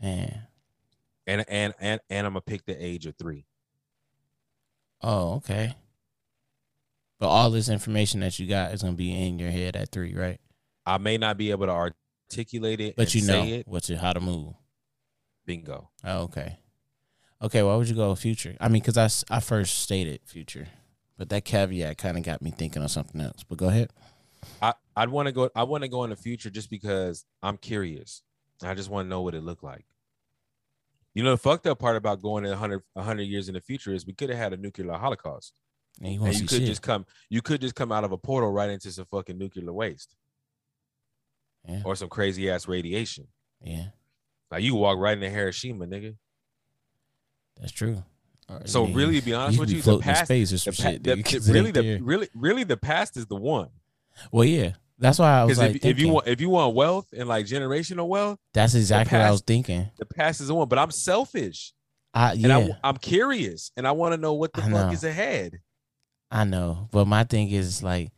[0.02, 0.36] Yeah.
[1.28, 3.46] and and and and I'm gonna pick the age of three.
[5.02, 5.76] Oh, okay.
[7.20, 10.14] But all this information that you got is gonna be in your head at three,
[10.14, 10.40] right?
[10.86, 11.92] I may not be able to
[12.32, 13.68] articulate it, But and you know say it.
[13.68, 14.54] what's it, how to move.
[15.46, 15.90] Bingo.
[16.04, 16.60] Oh, okay.
[17.42, 18.56] Okay, why would you go future?
[18.60, 18.98] I mean, because
[19.30, 20.68] I, I first stated future,
[21.18, 23.44] but that caveat kind of got me thinking of something else.
[23.48, 23.92] But go ahead.
[24.62, 25.50] I I'd want to go.
[25.56, 28.22] I want to go in the future just because I'm curious.
[28.64, 29.86] I just want to know what it looked like.
[31.18, 33.92] You know, the fucked up part about going in 100, 100 years in the future
[33.92, 35.52] is we could have had a nuclear holocaust,
[36.00, 36.68] And you and you could shit.
[36.68, 37.08] just come.
[37.28, 40.16] You could just come out of a portal right into some fucking nuclear waste
[41.68, 43.26] yeah, or some crazy ass radiation.
[43.64, 43.86] yeah,
[44.52, 46.18] Like you walk right into Hiroshima, nigga.
[47.60, 48.04] that's true.
[48.48, 50.56] Or, So I mean, really, to be honest could with you, the past, space or
[50.58, 51.04] the some shit.
[51.04, 53.70] the- the- really, the really, really, the past is the one.
[54.32, 57.08] well, yeah, that's why I was like, if, if you want, if you want wealth
[57.16, 59.90] and like generational wealth, that's exactly what I was thinking.
[59.98, 60.68] the past is the one.
[60.68, 61.74] But I'm selfish.
[62.14, 64.88] I and yeah, I, I'm curious, and I want to know what the I fuck
[64.88, 64.92] know.
[64.92, 65.60] is ahead.
[66.32, 68.12] I know, but my thing is like,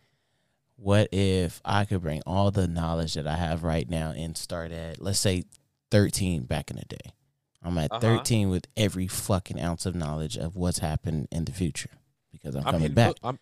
[0.78, 4.72] what if I could bring all the knowledge that I have right now and start
[4.72, 5.44] at, let's say,
[5.92, 7.14] thirteen back in the day.
[7.62, 8.00] I'm at Uh-huh.
[8.00, 11.90] thirteen with every fucking ounce of knowledge of what's happened in the future
[12.32, 13.08] because I'm, I'm coming back.
[13.10, 13.40] book- I'm,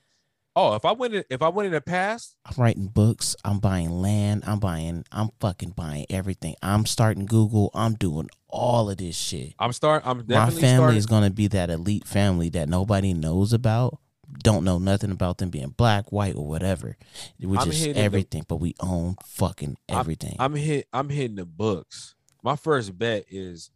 [0.58, 3.36] oh, if I went, in, if I went in the past, I'm writing books.
[3.46, 4.44] I'm buying land.
[4.48, 5.06] I'm buying.
[5.12, 6.56] I'm fucking buying everything.
[6.62, 7.70] I'm starting Google.
[7.74, 9.54] I'm doing all of this shit.
[9.60, 10.02] I'm start.
[10.06, 10.98] I'm My family starting.
[10.98, 14.00] is gonna be that elite family that nobody knows about.
[14.44, 16.98] Don't know nothing about them being black, white, or whatever.
[17.40, 20.36] We're I'm just hitting the- everything, but we own fucking everything.
[20.40, 20.88] I'm hit.
[20.92, 22.16] I'm hitting the books.
[22.44, 23.70] My first bet is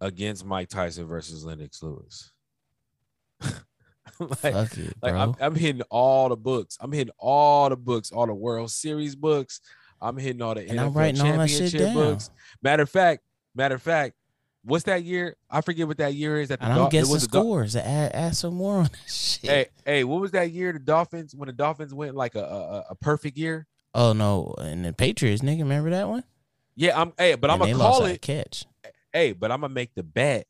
[0.00, 2.32] against Mike Tyson versus Lennox Lewis.
[4.42, 5.14] like, it, like.
[5.14, 6.76] I'm, I'm hitting all the books.
[6.80, 9.60] I'm hitting all the books, all the World Series books.
[10.00, 11.94] I'm hitting all the And I'm NFL writing all that championship down.
[11.94, 12.30] books.
[12.62, 13.22] Matter of fact,
[13.54, 14.14] matter of fact,
[14.64, 15.36] what's that year?
[15.50, 16.48] I forget what that year is.
[16.48, 17.76] That the and I'm Dol- guessing was the Dol- scores.
[17.76, 19.50] Add, add some more on that shit.
[19.50, 20.72] Hey, hey, what was that year?
[20.72, 23.66] The Dolphins when the Dolphins went like a a, a perfect year.
[23.94, 26.24] Oh no, and the Patriots, nigga, remember that one?
[26.76, 27.12] Yeah, I'm.
[27.18, 28.22] Hey, but I'm gonna call it.
[28.22, 28.64] catch.
[29.12, 30.46] Hey, but I'm gonna make the bet.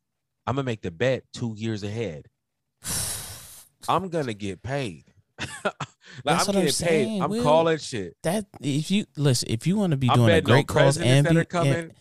[0.46, 2.26] I'm gonna make the bet two years ahead.
[3.96, 5.04] I'm gonna get paid.
[5.40, 5.74] like
[6.24, 7.20] That's I'm what I'm getting paid.
[7.22, 7.42] I'm Will.
[7.42, 8.16] calling shit.
[8.22, 11.44] That if you listen, if you want to be doing a great cause and be,
[11.44, 11.72] coming.
[11.74, 11.92] and-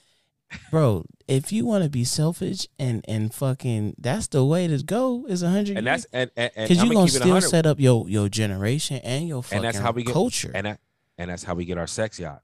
[0.71, 5.25] bro, if you want to be selfish and and fucking, that's the way to go.
[5.27, 8.97] Is a hundred and that's and because you gonna still set up your your generation
[9.03, 10.51] and your fucking and that's how we get culture.
[10.53, 10.79] and that
[11.17, 12.41] and that's how we get our sex yacht.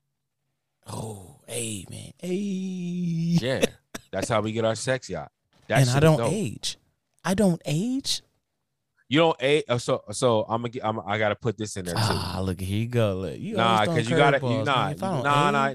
[0.87, 2.29] oh, hey man, hey.
[3.41, 3.65] Yeah,
[4.11, 5.31] that's how we get our sex yacht.
[5.67, 6.31] That and I don't dope.
[6.31, 6.77] age.
[7.23, 8.21] I don't age.
[9.07, 9.63] You don't age.
[9.79, 10.69] So so I'm gonna.
[10.69, 12.01] get- I'm, I gotta put this in there too.
[12.03, 13.15] Ah, look, here you go.
[13.17, 14.97] Look, you Nah, because you gotta- you- nah, man.
[15.23, 15.73] Nah, nah.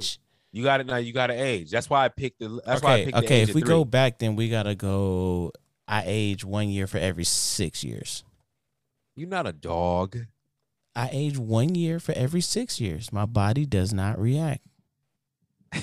[0.53, 0.97] You got it now.
[0.97, 1.71] You got to age.
[1.71, 2.61] That's why I picked the.
[2.67, 3.43] That's why I okay, picked okay.
[3.43, 5.53] If we go back, then we gotta go.
[5.87, 8.25] I age one year for every six years.
[9.15, 10.17] You're not a dog.
[10.97, 13.13] I age one year for every six years.
[13.13, 14.63] My body does not react.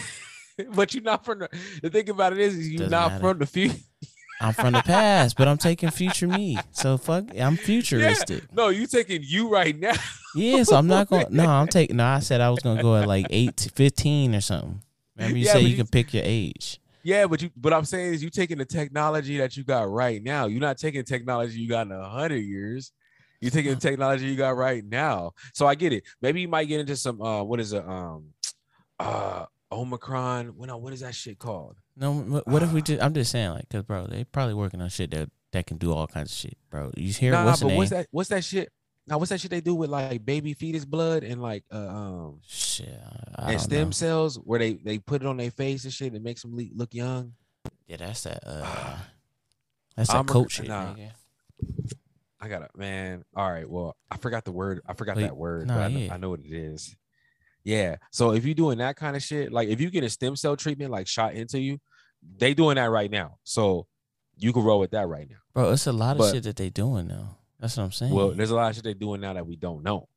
[0.74, 1.50] but you're not from the,
[1.82, 3.22] the thing about it is, is you're Doesn't not matter.
[3.22, 3.78] from the future.
[4.40, 6.58] I'm from the past, but I'm taking future me.
[6.72, 8.52] So fuck, I'm futuristic.
[8.54, 9.94] No, you taking you right now.
[10.36, 11.26] Yeah, so I'm not going.
[11.32, 11.98] No, I'm taking.
[11.98, 14.82] No, I said I was gonna go at like eight to fifteen or something.
[15.16, 16.80] Remember, you Yeah, said you you- can pick your age.
[17.04, 20.22] Yeah, but you but I'm saying is you taking the technology that you got right
[20.22, 20.46] now.
[20.48, 22.92] You're not taking technology you got in a hundred years.
[23.40, 25.32] You're taking the technology you got right now.
[25.54, 26.04] So I get it.
[26.22, 27.88] Maybe you might get into some uh what is it?
[27.88, 28.34] Um
[29.00, 30.48] uh Omicron.
[30.58, 31.78] When what is that shit called?
[32.00, 32.14] No,
[32.46, 33.02] what if we just?
[33.02, 35.92] I'm just saying, like, cause bro, they probably working on shit that that can do
[35.94, 36.92] all kinds of shit, bro.
[36.96, 38.72] You hear Nah, what's the but what's that what's that shit?
[39.08, 42.40] Now what's that shit they do with like baby fetus blood and like uh, um
[42.46, 42.90] Shit,
[43.36, 43.92] I, and stem know.
[43.92, 46.76] cells where they they put it on their face and shit and makes them le-
[46.76, 47.34] look young.
[47.88, 48.44] Yeah, that's that.
[48.46, 48.98] Uh,
[49.96, 50.94] that's that I'm a- coach shit, nah.
[52.40, 53.24] I got to man.
[53.36, 53.68] All right.
[53.68, 54.82] Well, I forgot the word.
[54.86, 56.14] I forgot Wait, that word, nah, but I know.
[56.14, 56.96] I know what it is.
[57.68, 57.98] Yeah.
[58.12, 60.56] So if you're doing that kind of shit, like if you get a stem cell
[60.56, 61.80] treatment like shot into you,
[62.38, 63.40] they doing that right now.
[63.44, 63.88] So
[64.38, 65.36] you can roll with that right now.
[65.54, 67.38] Bro, it's a lot of But- shit that they doing now.
[67.60, 68.14] That's what I'm saying.
[68.14, 70.08] Well, there's a lot of shit they doing now that we don't know.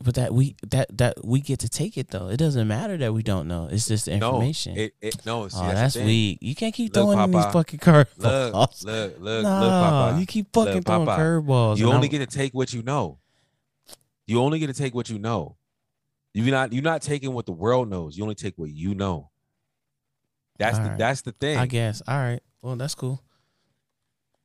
[0.00, 2.28] but that we that that we get to take it though.
[2.28, 3.66] It doesn't matter that we don't know.
[3.72, 4.74] It's just the information.
[4.74, 5.48] No, it, it no.
[5.48, 6.38] See, oh, that's, that's, weak.
[6.42, 8.84] You can't keep Look, throwing in these fucking curveballs.
[8.84, 10.20] Look, look, look, no, look, Papa.
[10.20, 11.78] you keep fucking Look, throwing curveballs.
[11.78, 13.18] You only I'm- get to take what you know.
[14.26, 15.56] You only get to take what you know.
[16.44, 18.16] You're not you're not taking what the world knows.
[18.16, 19.30] You only take what you know.
[20.58, 20.98] That's the Alright.
[20.98, 21.56] that's the thing.
[21.56, 22.02] I guess.
[22.06, 22.40] All right.
[22.60, 23.22] Well, that's cool.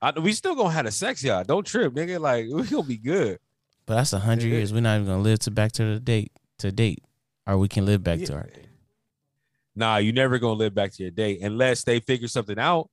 [0.02, 1.44] I, we still gonna have the sex, y'all.
[1.44, 2.20] Don't trip, nigga.
[2.20, 3.40] Like we gonna be good.
[3.86, 4.58] But that's a hundred Yeah.
[4.60, 4.74] years.
[4.74, 7.04] We're not even gonna live to back to the date to date,
[7.46, 8.36] or we can live back to Yeah.
[8.38, 8.50] our.
[9.76, 12.90] Nah, you never gonna live back to your day unless they figure something out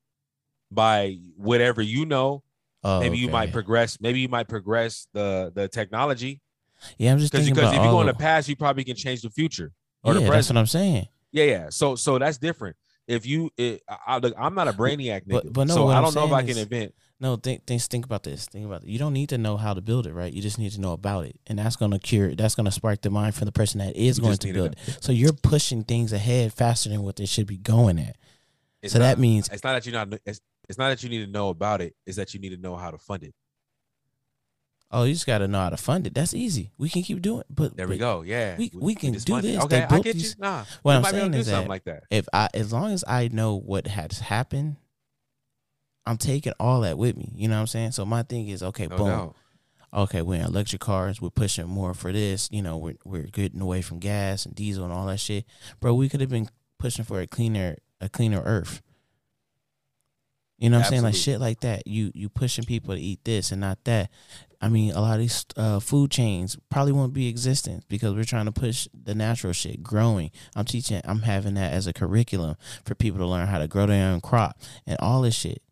[0.73, 2.43] by whatever you know.
[2.83, 4.01] Oh, maybe you might progress.
[4.01, 6.41] Maybe you might progress the the technology
[6.99, 8.97] Yeah, I'm just because thinking because if you go in the past, you probably can
[8.97, 9.73] change the future
[10.03, 11.09] or yeah, the that's what I'm saying.
[11.33, 11.67] Yeah, yeah.
[11.71, 12.77] So so that's different.
[13.07, 16.03] If you, it, I, look, I'm not a brainiac nigga, But- but no, so I
[16.03, 16.95] don't know if I can is- invent.
[17.21, 18.47] No, think think think about this.
[18.47, 18.89] Think about it.
[18.89, 20.33] You don't need to know how to build it, right?
[20.33, 22.35] You just need to know about it, and that's gonna cure.
[22.37, 24.99] That's gonna spark the mind for the person that is You going to build it.
[25.01, 28.17] So you're pushing things ahead faster than what they should be going at.
[28.83, 30.21] It's so that means it's not that you're not.
[30.25, 31.97] It's, it's not that you need to know about it.
[32.07, 33.35] It's that you need to know how to fund it.
[34.91, 36.15] Oh, you just got to know how to fund it.
[36.15, 36.71] That's easy.
[36.79, 37.41] We can keep doing.
[37.41, 37.47] It.
[37.51, 38.23] But There we go.
[38.23, 39.63] Yeah, we- we can do this.
[39.65, 40.31] Okay, I get you.
[40.39, 42.05] Nah, What I'm might be able saying is something that like that.
[42.11, 44.77] If I, as long as I know what has happened,
[46.07, 47.33] I'm taking all that with me.
[47.35, 47.93] You know what I'm saying?
[47.93, 49.07] So my thing is, okay, No boom.
[49.09, 49.37] doubt.
[49.93, 53.61] okay, we're in electric cars, we're pushing more for this, you know, we're we're getting
[53.61, 55.45] away from gas and diesel and all that shit.
[55.81, 56.49] Bro, we could have been
[56.79, 58.81] pushing for a cleaner a cleaner earth.
[60.59, 61.03] You know what I'm saying?
[61.03, 61.87] Like shit like that.
[61.87, 64.11] You you pushing people to eat this and not that.
[64.61, 68.25] I mean, a lot of these uh, food chains probably won't be existent because we're
[68.25, 70.33] trying to push the natural shit, growing.
[70.57, 73.87] I'm teaching, I'm having that as a curriculum for people to learn how to grow
[73.87, 75.63] their own crop and all this shit.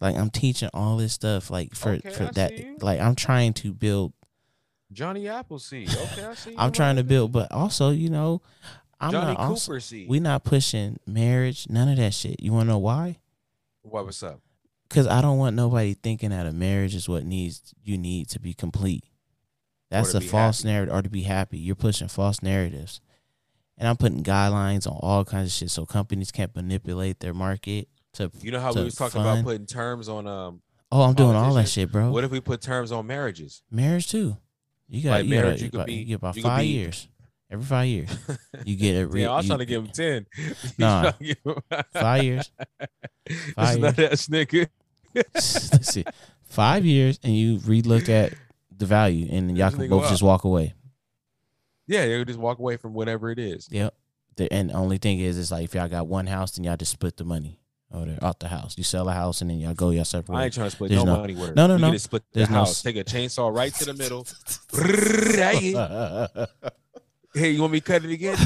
[0.00, 2.50] Like I'm teaching all this stuff, like for Okay, for I that.
[2.56, 2.76] see.
[2.80, 4.14] Like I'm trying to build
[4.90, 5.94] Johnny Appleseed.
[5.94, 6.54] Okay, I see.
[6.58, 8.40] I'm trying to build, but also, you know,
[8.98, 9.12] I'm.
[9.12, 10.08] Johnny not also, Cooper seed.
[10.08, 12.40] we not pushing marriage, none of that shit.
[12.42, 13.18] You want to know why?
[13.82, 14.40] what was up?
[14.90, 18.40] Because I don't want nobody thinking that a marriage is what needs you need to
[18.40, 19.04] be complete.
[19.90, 20.72] That's a false happy.
[20.72, 21.58] narrative, or to be happy.
[21.58, 23.00] You're pushing false narratives,
[23.78, 27.88] and I'm putting guidelines on all kinds of shit so companies can't manipulate their market.
[28.14, 29.40] To You know how we was talking fund.
[29.40, 30.60] about putting terms on um.
[30.90, 32.10] oh, I'm doing all that shit, bro.
[32.10, 33.62] What if we put terms on marriages?
[33.70, 34.36] marriage too.
[34.88, 36.66] You got Like you, gotta- marriage, you you could be- you get about five be-
[36.66, 37.08] years.
[37.52, 38.10] Every five years,
[38.64, 40.26] you get a re- Yeah, I was you- trying to give him ten.
[40.78, 41.02] Nah.
[41.02, 42.50] trying to give him- five years.
[43.56, 44.68] Five nut ass nigga.
[45.34, 46.04] Let's see,
[46.44, 48.34] five years, and you relook at
[48.76, 50.74] the value, and y'all can both just walk away.
[51.86, 53.68] Yeah, they would just walk away from whatever it is.
[53.70, 53.94] Yep.
[54.36, 56.76] The and the only thing is, it's like if y'all got one house, then y'all
[56.76, 57.58] just split the money
[57.92, 58.78] over there out the house.
[58.78, 60.36] You sell a house, and then y'all go your separate.
[60.36, 61.54] I ain't trying to split There's no, no- money with her.
[61.54, 61.90] no, no, we no.
[61.90, 62.82] Just split There's the no house.
[62.82, 64.26] Take a chainsaw right to the middle.
[67.32, 68.36] Hey, you want me to cut it again?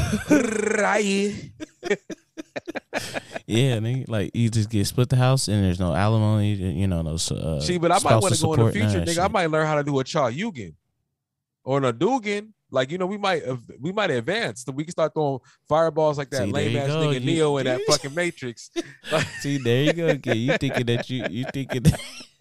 [3.46, 7.02] yeah, nigga, like you just get split the house, and there's no alimony, you know,
[7.02, 7.14] no.
[7.14, 9.24] Uh, See, but I might want to go in the future, that nigga.
[9.24, 10.74] I might learn how to do a Shoryuken
[11.64, 12.48] or an Hadouken.
[12.70, 13.42] Like you know, we might
[13.80, 14.64] we might advance.
[14.64, 15.38] So we can start throwing
[15.68, 18.70] fireballs like that See, lame ass nigga You- Neo in that fucking Matrix.
[19.40, 20.06] See, there you go.
[20.08, 20.36] Again.
[20.36, 21.84] You thinking that you you thinking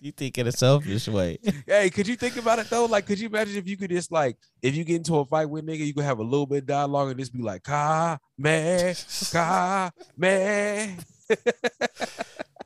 [0.00, 1.38] you thinking a selfish way.
[1.66, 2.86] hey, could you think about it though?
[2.86, 5.48] Like, could you imagine if you could just like, if you get into a fight
[5.50, 8.18] with nigga, you could have a little bit of dialogue and just be like, "Ka
[8.38, 8.94] man,
[9.32, 10.98] ka man."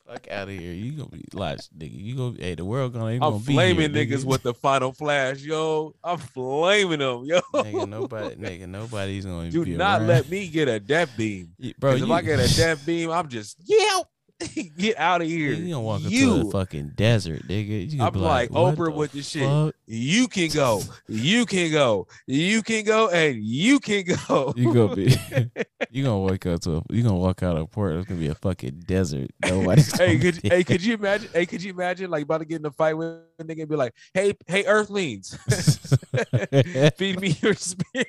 [0.06, 0.72] Fuck out of here.
[0.72, 1.90] You gonna be watch, nigga.
[1.92, 2.34] You go.
[2.38, 3.06] Hey, the world gonna.
[3.06, 4.24] I'm gonna be flaming here, niggas nigga.
[4.26, 5.94] with the final flash, yo.
[6.04, 7.40] I'm flaming them, yo.
[7.54, 7.88] nigga.
[7.88, 8.68] Nobody, nigga.
[8.68, 10.08] Nobody's gonna Do not around.
[10.08, 11.54] let me get a death beam.
[11.78, 11.92] bro.
[11.92, 14.00] 'Cause if I get a death beam, I'm just yeah.
[14.78, 15.52] get out of here.
[15.52, 16.50] you gonna walk into a You.
[16.50, 17.90] fucking desert, nigga.
[17.90, 19.42] You I'm like, what Oprah the with the shit.
[19.48, 19.74] fuck?
[19.86, 20.82] You can go.
[21.08, 22.06] You can go.
[22.26, 24.52] You can go, and you can go.
[24.56, 25.04] You gonna be.
[25.90, 26.76] you gonna wake up to.
[26.76, 27.94] A, you gonna walk out of port.
[27.96, 29.30] It's gonna be a fucking desert.
[29.44, 29.92] Nobody's.
[29.98, 31.28] hey, could be hey, could you imagine?
[31.32, 33.08] Hey, could you imagine like about to get in a fight with
[33.38, 35.36] a nigga and be like, hey, hey, Earthlings,
[36.96, 38.06] feed me your spirit.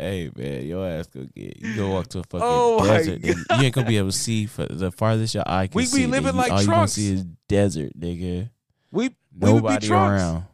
[0.00, 3.22] Hey man, your ass gonna get you gonna walk to a fucking Oh desert.
[3.22, 5.86] You ain't gonna be able to see for the farthest your eye can We be
[5.88, 6.04] see.
[6.06, 6.10] nigga.
[6.10, 8.48] living You- like all you gonna see is desert, nigga.
[8.90, 10.22] We we would be Nobody trunks.
[10.22, 10.44] around.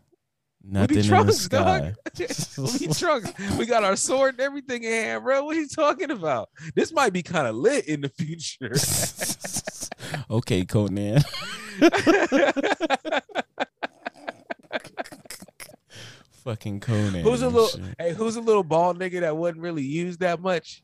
[0.68, 1.94] Nothing trunks, in the sky.
[2.58, 2.80] dog.
[2.80, 3.56] we trunks.
[3.56, 5.44] We got our sword and everything in hand, bro.
[5.44, 6.48] What are you talking about?
[6.74, 8.74] This might be kind of lit in the future.
[10.30, 11.22] okay, Conan.
[16.46, 17.22] Fucking Conan.
[17.24, 17.68] who's a little?
[17.68, 17.94] shit.
[17.98, 20.82] Hey, who's a little bald nigga that wasn't really used that much?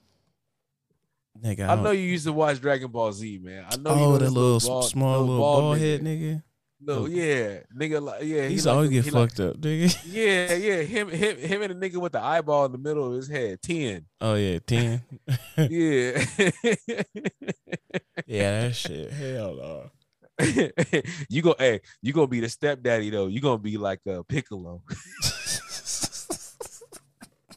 [1.43, 3.64] Nigga, I don't- know you used to watch Dragon Ball Z, man.
[3.70, 3.90] I know.
[3.90, 6.43] Oh, the this little, bald- small little bald, head nigga.
[6.84, 7.06] No, Oh.
[7.06, 9.97] yeah, nigga, like yeah, He's like always the- get he like- fucked up, nigga.
[10.12, 13.14] Yeah, yeah, him, him, him, and the nigga with the eyeball in the middle of
[13.14, 14.05] his head, Tien.
[14.20, 15.01] Oh yeah, Tien.
[15.56, 16.24] Yeah,
[18.26, 19.12] yeah, that shit.
[19.12, 19.90] Hell no.
[21.28, 23.28] you go, hey, you gonna be the stepdaddy though.
[23.28, 24.82] You gonna be like a Piccolo.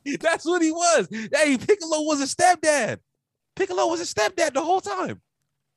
[0.20, 1.08] That's what he was.
[1.12, 3.00] Hey, Piccolo was a stepdad.
[3.56, 5.22] Piccolo was a stepdad the whole time.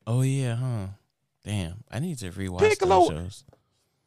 [0.05, 0.87] Oh yeah, huh?
[1.45, 3.43] Damn, I need to rewatch Piccolo- those shows.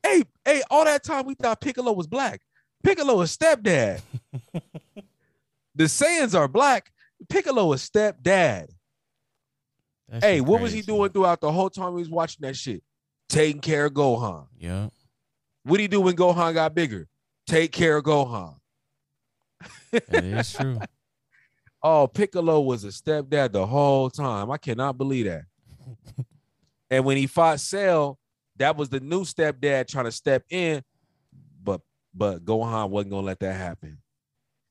[0.02, 2.40] Hey, hey, all that time we thought Piccolo was black.
[2.82, 4.00] Piccolo is stepdad.
[5.74, 6.92] the Saiyans are black.
[7.28, 8.68] Piccolo is stepdad.
[10.08, 12.82] That Hey, what was he doing throughout the whole time he was watching that shit?
[13.28, 14.46] Taking care of Gohan.
[14.58, 14.88] Yeah,
[15.62, 17.08] What did he do when Gohan got bigger?
[17.46, 18.56] Take care of Gohan.
[19.90, 20.78] That is true.
[21.84, 24.52] Oh, Piccolo was a stepdad the whole time.
[24.52, 25.46] I cannot believe that.
[26.92, 28.20] and when he fought Cell,
[28.54, 30.84] that was the new stepdad trying to step in,
[31.60, 31.80] but
[32.14, 33.98] but Gohan wasn't gonna let that happen.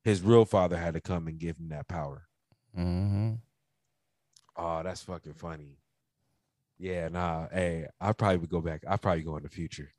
[0.06, 2.30] His real father had to come and give him that power.
[2.74, 3.34] hmm
[4.56, 5.80] Oh, that's fucking funny.
[6.80, 7.50] Yeah, nah.
[7.50, 8.86] Hey, I probably would go back.
[8.88, 9.92] I probably go in the future.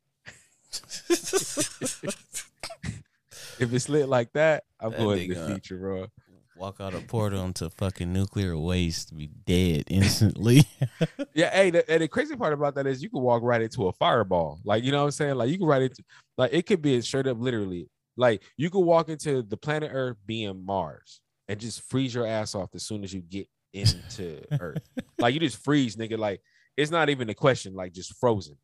[3.59, 6.07] If it's lit like that, I'm That going to the future, bro.
[6.55, 10.63] Walk out a portal into fucking nuclear waste, be dead instantly.
[11.33, 13.87] Yeah, hey, the, and the crazy part about that is you can walk right into
[13.87, 14.59] a fireball.
[14.63, 15.35] Like, you know what I'm saying?
[15.35, 16.03] Like, you can right into,
[16.37, 17.89] like, it could be straight up literally.
[18.15, 22.53] Like, you could walk into the planet Earth being Mars and just freeze your ass
[22.53, 24.87] off as soon as you get into Earth.
[25.17, 26.19] Like, you just freeze, nigga.
[26.19, 26.41] Like,
[26.77, 27.73] it's not even a question.
[27.73, 28.57] Like, just frozen.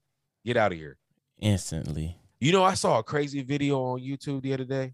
[0.45, 0.97] Get out of here.
[1.39, 2.18] instantly.
[2.39, 4.93] You know, I saw a crazy video on YouTube the other day.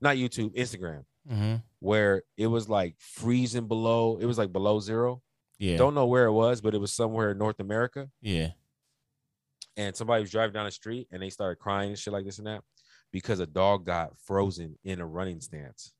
[0.00, 4.18] Not YouTube, Instagram, hmm where it was like freezing below.
[4.20, 5.22] It was like below zero.
[5.58, 8.08] Yeah, Don't know where it was, but it was somewhere in North America.
[8.20, 8.50] yeah.
[9.76, 12.38] and somebody was driving down the street and they started crying and shit like this
[12.38, 12.62] and that
[13.12, 15.92] because a dog got frozen in a running stance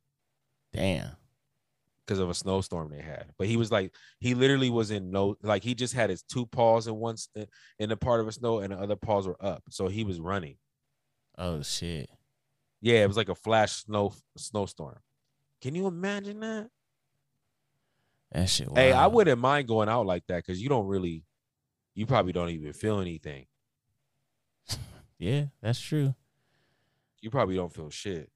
[0.73, 1.11] Damn.
[2.05, 3.27] because of a snowstorm they had.
[3.39, 6.47] But he was like, he literally was in no, like he just had his two
[6.47, 7.17] paws in one
[7.79, 10.21] in the part of the snow and the other paws were up, so he was
[10.21, 10.57] running.
[11.39, 12.09] Oh shit.
[12.81, 14.99] Yeah, it was like a flash snow snowstorm.
[15.61, 16.71] Can you imagine that?
[18.33, 18.69] That shit.
[18.75, 21.25] Hey, I wouldn't mind going out like that because you don't really,
[21.95, 23.47] you probably don't even feel anything.
[25.19, 26.15] Yeah, that's true.
[27.23, 28.31] You probably don't feel shit.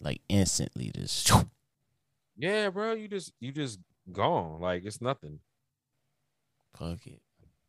[0.00, 1.30] Like instantly, just.
[2.38, 3.78] Yeah, bro, you just you just
[4.12, 4.60] gone.
[4.60, 5.38] Like it's nothing.
[6.76, 7.22] Fuck it.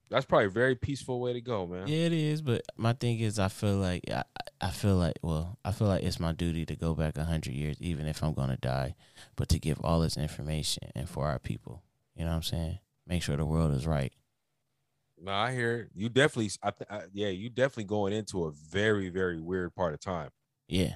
[0.10, 1.88] That's probably a very peaceful way to go, man.
[1.88, 2.42] Yeah, it is.
[2.42, 4.24] But my thing is, I feel like I,
[4.62, 7.54] I feel like well, I feel like it's my duty to go back a hundred
[7.54, 8.96] years, even if I'm gonna die,
[9.36, 11.84] but to give all this information and for our people.
[12.16, 12.80] You know what I'm saying?
[13.06, 14.14] Make sure the world is right.
[15.20, 15.90] No, I hear it.
[15.96, 16.52] you definitely.
[16.64, 20.30] I, th- I yeah, you definitely going into a very very weird part of time.
[20.68, 20.96] Yeah,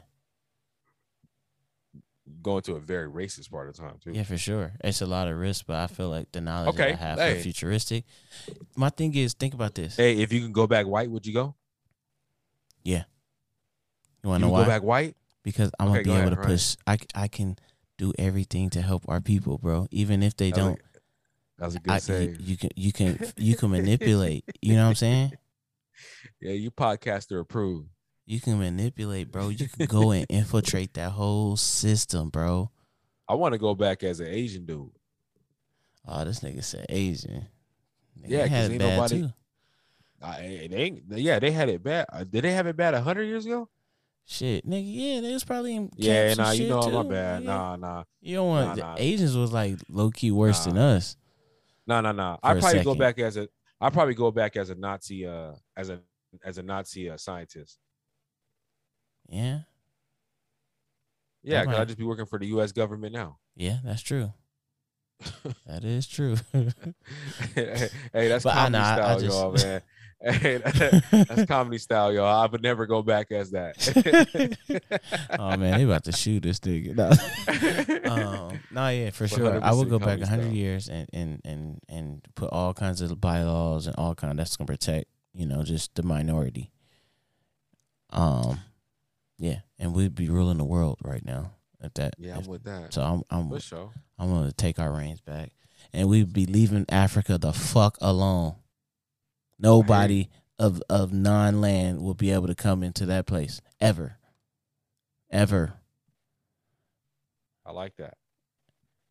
[2.44, 4.12] Going to a very racist part of time too.
[4.14, 4.74] yeah, for sure.
[4.84, 7.20] It's a lot of risk, but I feel like the knowledge Okay, that I have
[7.20, 7.36] hey.
[7.36, 8.06] for futuristic.
[8.76, 9.98] My thing is, think about this.
[9.98, 11.56] Hey, if you can go back white, would you go?
[12.84, 13.04] Yeah.
[14.24, 14.62] You want to know why?
[14.64, 15.16] go back white?
[15.44, 16.48] because I'm Okay, gonna be go able ahead, to right.
[16.48, 16.76] push.
[17.16, 17.58] I can
[17.98, 19.88] do everything to help our people, bro.
[19.92, 20.82] Even if they That don't,
[21.58, 22.42] That's a good I, you, save.
[22.42, 24.46] you can you can you can manipulate.
[24.62, 25.34] You know what I'm saying?
[26.40, 27.90] yeah, you podcaster approved.
[28.32, 29.50] You can manipulate, bro.
[29.50, 32.72] You can go and infiltrate that whole system, bro.
[33.28, 34.90] I want to go back as an Asian dude.
[36.08, 37.46] Oh, this nigga said Asian.
[38.18, 39.30] Nigga Yeah, 'cause had it ain't nobody- too.
[40.22, 42.06] I, they ain't, yeah, they had it bad.
[42.14, 43.68] Uh, Did they have it bad hundred years ago?
[44.24, 47.10] Shit, nigga, yeah, they was probably in Yeah, camps and nah, you shit, know my
[47.10, 47.44] bad.
[47.44, 47.50] Yeah.
[47.50, 48.96] Nah, nah, You don't want Nah, the nah.
[48.98, 51.18] Asians was like low key worse than us.
[51.86, 52.38] nah, nah, nah.
[52.42, 53.50] I I a probably go back as a.
[53.82, 55.26] I probably go back as a Nazi.
[55.28, 56.00] Uh, as a
[56.46, 57.78] as a Nazi uh, scientist.
[59.32, 59.60] Yeah,
[61.44, 62.72] Yeah, because I just be working for the U.S.
[62.74, 63.38] government now.
[63.56, 64.34] yeah, that's true.
[65.68, 66.36] that is true.
[67.56, 69.82] hey, that's But I comedy I- I style, just- y'all, man.
[70.24, 72.26] Hey, that's comedy style, y'all.
[72.26, 73.76] I would never go back as that.
[75.40, 76.96] oh man, they about to shoot this nigga.
[76.96, 79.60] No, um, no, yeah, for sure.
[79.64, 83.88] I would go back hundred years and and and and put all kinds of bylaws
[83.88, 86.70] and all kind that's gonna protect you know just the minority.
[88.12, 88.60] Um,
[89.42, 92.14] yeah, and we'd be ruling the world right now at that.
[92.20, 92.94] yeah, I'm with that.
[92.94, 93.92] so I'm I'm sure.
[94.20, 95.52] I'm gonna take our reins back,
[95.92, 98.56] and we'd be leaving Africa the fuck alone.
[99.58, 104.18] Nobody of of non land will be able to come into that place ever,
[105.32, 105.74] ever
[107.66, 108.18] I like that.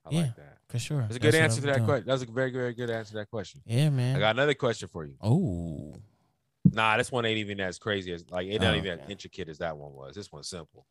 [0.05, 0.21] I Yeah.
[0.23, 0.59] like that.
[0.69, 1.01] for sure.
[1.03, 2.07] That's a good what answer to that question.
[2.07, 3.61] That's a very, very good answer to that question.
[3.67, 4.17] Yeah, man.
[4.17, 5.17] I got another question for you.
[5.21, 5.95] oh,
[6.73, 9.49] Nah, this one ain't even as crazy as like it's not Oh, even as intricate
[9.49, 10.15] as that one was.
[10.15, 10.87] This one's simple.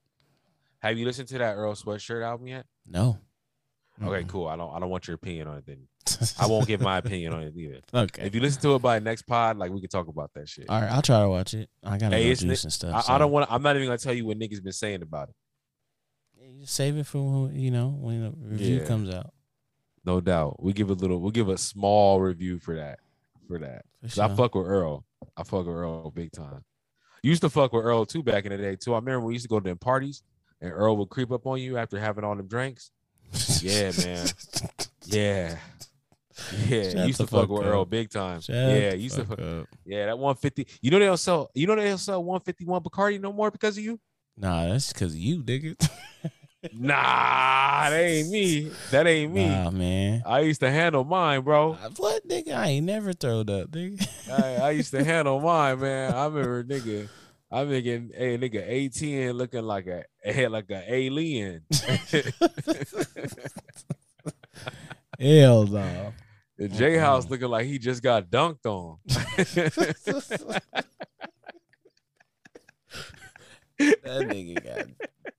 [0.80, 2.66] Have you listened to that Earl Sweatshirt album yet?
[2.88, 3.18] no.
[4.02, 4.48] Okay, cool.
[4.48, 5.80] I don't I don't want your opinion on it then.
[6.40, 7.82] I won't give my opinion on it either.
[7.94, 8.22] okay.
[8.26, 10.70] If you listen to it by next pod, like we can talk about that shit.
[10.70, 11.70] All right, I'll try to watch it.
[11.84, 12.96] I gotta Hey, go it's do ni- stuff.
[12.96, 13.52] I, so- I don't want.
[13.52, 15.36] I'm not even gonna tell you what niggas been saying about it.
[16.42, 18.86] Yeah, you Save it for when, you know when the review Yeah.
[18.86, 19.34] comes out.
[20.06, 20.64] No doubt.
[20.64, 21.20] We give a little.
[21.20, 23.00] We'll give a small review for that.
[23.50, 23.84] For that.
[24.02, 25.04] For 'Cause I fuck with Earl.
[25.40, 26.64] I fuck with Earl big time.
[27.24, 28.94] Used to fuck with Earl too back in the day too.
[28.94, 30.22] I remember we used to go to them parties
[30.62, 32.92] and Earl would creep up on you after having all them drinks.
[33.62, 34.28] Yeah, man.
[35.06, 35.58] Yeah.
[36.68, 36.84] Yeah.
[36.92, 37.68] Shut used to fuck fuck with up.
[37.68, 38.42] Earl big time.
[38.42, 39.48] Shut yeah, used to fuck fuck.
[39.48, 39.68] up.
[39.86, 40.68] Yeah, that 150.
[40.82, 43.78] You know they don't sell you know they don't sell 151 Bacardi no more because
[43.78, 44.00] of you?
[44.38, 45.90] Nah, that's because of you, nigga.
[46.74, 48.70] Nah, that ain't me.
[48.92, 49.48] That ain't me.
[49.48, 50.24] Nah, man.
[50.26, 51.74] I used to handle mine, bro.
[51.82, 52.54] Uh, What, nigga?
[52.54, 54.06] I ain't never throwed up, nigga.
[54.30, 56.14] I, I used to handle mine, man.
[56.14, 57.08] I remember nigga,
[57.50, 61.64] I'm thinking, hey, nigga, 18 looking like a head like a alien.
[65.20, 66.14] Hell no.
[66.58, 68.98] The J House looking like he just got dunked on.
[73.80, 74.88] That nigga got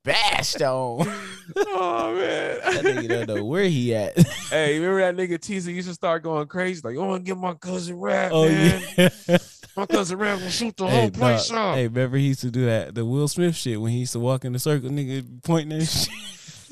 [0.02, 1.06] bashed on.
[1.56, 4.16] oh man, That nigga don't know where he at.
[4.50, 6.80] hey, remember that nigga teaser used to start going crazy?
[6.82, 8.82] Like, I want to get my cousin rap, Oh man.
[8.96, 9.08] yeah.
[9.76, 11.76] My cousin rap gonna shoot the hey, whole place nah, up.
[11.76, 14.18] hey, remember he used to do that the Will Smith shit when he used to
[14.18, 16.08] walk in the circle, nigga pointing at shit.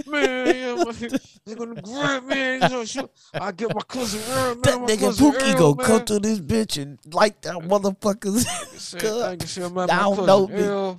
[0.07, 0.93] Man, yeah, my,
[1.47, 2.63] they gonna grab man.
[2.63, 3.09] You know, shoot.
[3.35, 4.61] I get my cousin rap, man.
[4.63, 6.05] That my nigga Pookie Earl, go come man.
[6.07, 8.45] to this bitch and like that motherfuckers.
[8.79, 9.23] Said, Good.
[9.23, 10.99] thank you, said, man, I my don't know, me.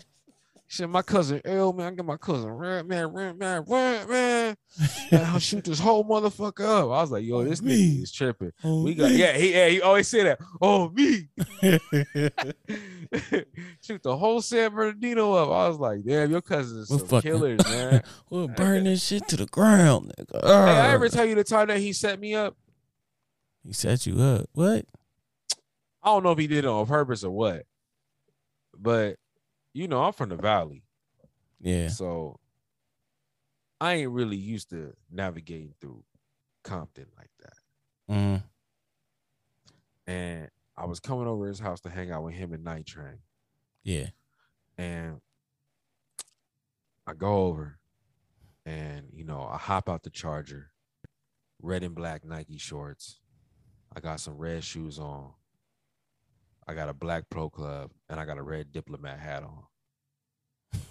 [0.70, 4.08] He said, my cousin Earl, man, I get my cousin Red, man, Red, man, Red,
[4.08, 4.56] man.
[5.12, 6.84] And I'll shoot this whole motherfucker up.
[6.84, 7.98] I was like, yo, this Me.
[7.98, 8.52] nigga is tripping.
[8.64, 10.40] Oh, We got, yeah, he, yeah, he always say that.
[10.62, 11.28] Oh, me.
[13.82, 15.50] shoot the whole San Bernardino up.
[15.50, 18.04] I was like, damn, your cousin is We're some fucking- killers, man.
[18.30, 20.46] we'll burn this shit to the ground, nigga.
[20.46, 22.56] hey, I ever tell you the time that he set me up?
[23.66, 24.48] he set you up.
[24.54, 24.86] What?
[26.04, 27.66] I don't know if he did it on purpose or what,
[28.78, 29.16] but
[29.74, 30.84] you know, I'm from the valley.
[31.60, 31.90] Yeah.
[31.90, 32.40] So
[33.82, 36.04] I ain't really used to navigating through
[36.64, 38.14] Compton like that.
[38.14, 38.44] Mm.
[40.08, 43.20] And I was coming over his house to hang out with him and Night Train.
[43.84, 44.08] Yeah.
[44.78, 45.22] And
[47.06, 47.78] I go over
[48.66, 50.72] and you know, I hop out the charger,
[51.62, 53.20] red and black Nike shorts.
[53.96, 55.32] I got some red shoes on.
[56.70, 59.64] I got a black pro club and I got a red diplomat hat on.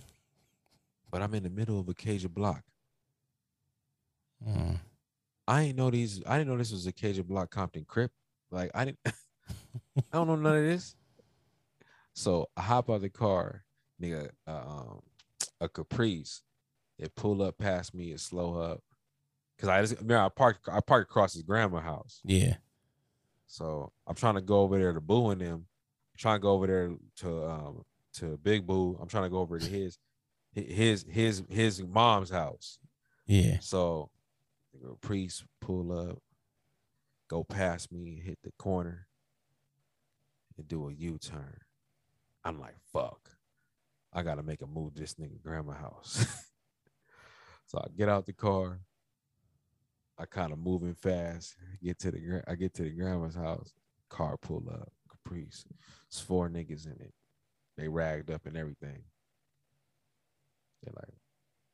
[1.10, 2.62] But I'm in the middle of a Cajun block.
[4.46, 4.78] Mm.
[5.46, 6.20] I ain't know these.
[6.26, 8.10] I didn't know this was a Cajun Block Compton Crip.
[8.50, 8.98] Like I didn't.
[9.06, 9.12] I
[10.12, 10.96] don't know none of this.
[12.12, 13.64] So I hop out the car,
[14.02, 14.28] nigga.
[14.46, 15.00] Uh, um,
[15.62, 16.42] a Caprice.
[16.98, 18.10] It pull up past me.
[18.10, 18.82] It slow up.
[19.58, 20.68] Cause I just, man, I parked.
[20.70, 22.20] I parked across his grandma house.
[22.24, 22.56] Yeah.
[23.48, 25.66] So I'm trying to go over there to Boo and them.
[26.16, 27.82] trying to go over there to um
[28.14, 28.96] to Big Boo.
[29.00, 29.98] I'm trying to go over to his
[30.52, 32.78] his his his mom's house.
[33.26, 33.58] Yeah.
[33.60, 34.10] So
[34.80, 36.18] the priest pull up,
[37.28, 39.06] go past me, hit the corner,
[40.56, 41.58] and do a U-turn.
[42.44, 43.30] I'm like, fuck.
[44.12, 46.26] I gotta make a move to this nigga grandma house.
[47.66, 48.80] so I get out the car,
[50.18, 51.56] I kind of moving fast.
[51.72, 53.72] I get to the I get to the grandma's house.
[54.08, 54.92] Car pull up.
[55.08, 55.64] Caprice.
[56.08, 57.14] It's four niggas in it.
[57.76, 59.04] They ragged up and everything.
[60.82, 61.14] They're like,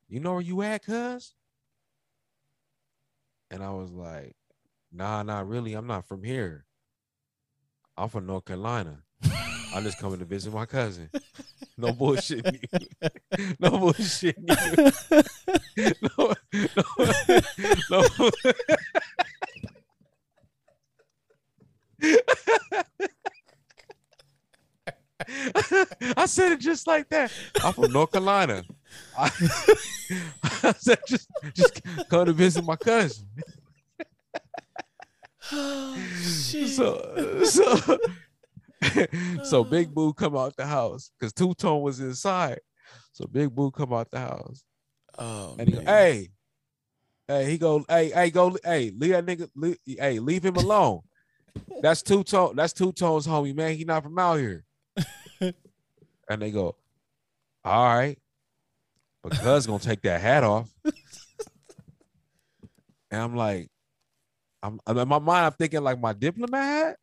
[0.07, 1.33] "You know where you at, cuz?"
[3.49, 4.35] And I was like,
[4.91, 5.73] "Nah, not really.
[5.73, 6.65] I'm not from here.
[7.97, 9.03] I'm from North Carolina.
[9.73, 11.09] I'm just coming to visit my cousin.
[11.77, 12.45] No bullshit.
[13.59, 14.37] no bullshit.
[14.39, 14.55] no,
[17.89, 18.31] no, no.
[26.17, 27.31] I said it just like that.
[27.63, 28.63] I'm from North Carolina.
[29.17, 29.25] I,
[30.63, 33.27] I said just just come to visit my cousin.
[35.51, 37.97] Oh, so so
[39.43, 39.69] so mm.
[39.69, 42.59] Big Boo come out the house because Two Tone was inside.
[43.13, 44.63] So Big Boo come out the house
[45.17, 46.29] Oh, and he go, hey,
[47.27, 51.01] hey, he go, hey, hey, go, hey, leave that nigga, leave, hey, leave him alone.
[51.81, 53.75] That's Two Tone, that's Two Tone's homie, man.
[53.75, 54.65] He not from out here.
[55.39, 55.53] and
[56.41, 56.75] they go,
[57.63, 58.17] all right,
[59.23, 60.69] but Cuz gonna take that hat off.
[63.11, 63.69] and I'm like,
[64.61, 66.97] I'm, I'm in my mind, I'm thinking like my diplomat hat.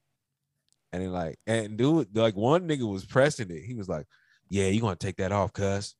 [0.92, 3.62] And then like, and dude, like one nigga was pressing it.
[3.62, 4.06] He was like,
[4.48, 5.94] yeah, you gonna take that off, cuz.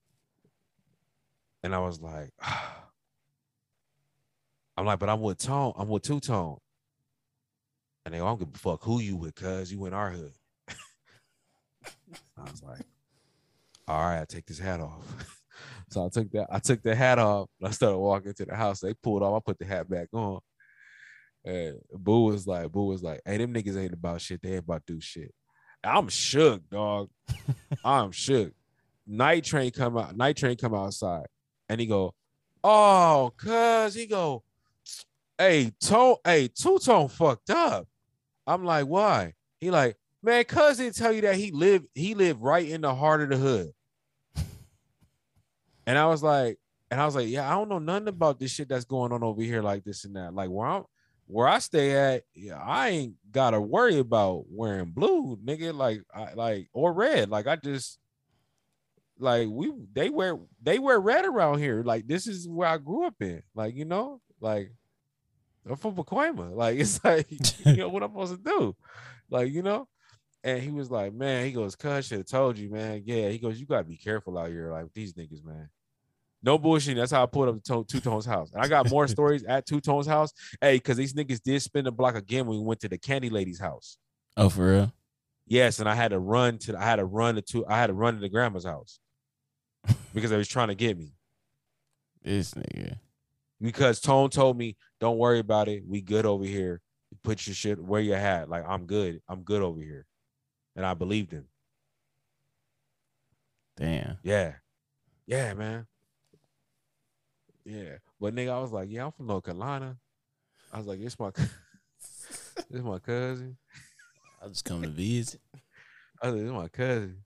[1.62, 2.30] And I was like,
[4.76, 5.72] I'm like, but I'm with Tone.
[5.76, 6.58] I'm with Two Tone.
[8.04, 10.32] And they I don't give a fuck who you with, cuz you in our hood.
[10.68, 12.84] I was like,
[13.88, 15.04] all right, I take this hat off.
[15.90, 18.54] so I took that, I took the hat off and I started walking to the
[18.54, 18.80] house.
[18.80, 20.40] They pulled off, I put the hat back on.
[21.44, 24.42] And Boo was like, Boo was like, hey, them niggas ain't about shit.
[24.42, 25.34] They ain't about to do shit.
[25.84, 27.10] I'm shook, dog.
[27.84, 28.52] I'm shook.
[29.06, 31.26] Night train come out, night train come outside,
[31.68, 32.14] and he go,
[32.64, 34.44] Oh, cuz he go,
[35.38, 37.88] hey, tone, hey, two tone fucked up.
[38.46, 39.34] I'm like, why?
[39.60, 42.94] He like, man, cuz didn't tell you that he lived, he lived right in the
[42.94, 43.72] heart of the hood.
[45.86, 46.58] and I was like,
[46.90, 49.24] and I was like, yeah, I don't know nothing about this shit that's going on
[49.24, 50.34] over here, like this and that.
[50.34, 50.84] Like where I'm
[51.32, 56.34] where I stay at, yeah, I ain't gotta worry about wearing blue, nigga, like I
[56.34, 57.30] like or red.
[57.30, 57.98] Like I just
[59.18, 61.82] like we they wear they wear red around here.
[61.82, 63.42] Like this is where I grew up in.
[63.54, 64.72] Like, you know, like
[65.68, 66.50] I'm from Pacoima.
[66.54, 67.26] Like it's like,
[67.64, 68.76] you know what I'm supposed to do?
[69.30, 69.88] Like, you know.
[70.44, 73.04] And he was like, man, he goes, cuz should have told you, man.
[73.06, 75.70] Yeah, he goes, you gotta be careful out here, like these niggas, man.
[76.42, 76.96] No bullshit.
[76.96, 78.50] That's how I pulled up to Two Tone's house.
[78.52, 80.32] And I got more stories at Two Tone's house.
[80.60, 83.30] Hey, because these niggas did spin the block again when we went to the Candy
[83.30, 83.96] Lady's house.
[84.36, 84.92] Oh, for real?
[85.46, 87.88] Yes, and I had to run to I had to run to two, I had
[87.88, 88.98] to run to the grandma's house
[90.14, 91.14] because they was trying to get me.
[92.22, 92.98] This nigga.
[93.60, 95.84] Because Tone told me, don't worry about it.
[95.86, 96.80] We good over here.
[97.22, 98.48] Put your shit where your hat.
[98.48, 99.20] Like I'm good.
[99.28, 100.06] I'm good over here.
[100.74, 101.46] And I believed him.
[103.76, 104.18] Damn.
[104.22, 104.54] Yeah.
[105.26, 105.86] Yeah, man.
[107.64, 107.96] Yeah.
[108.20, 109.96] But nigga, I was like, yeah, I'm from North Carolina.
[110.72, 111.30] I was like, it's my
[112.70, 113.56] this my cousin.
[114.42, 115.40] I'll just come to visit.
[116.22, 117.16] I was like, this my cousin.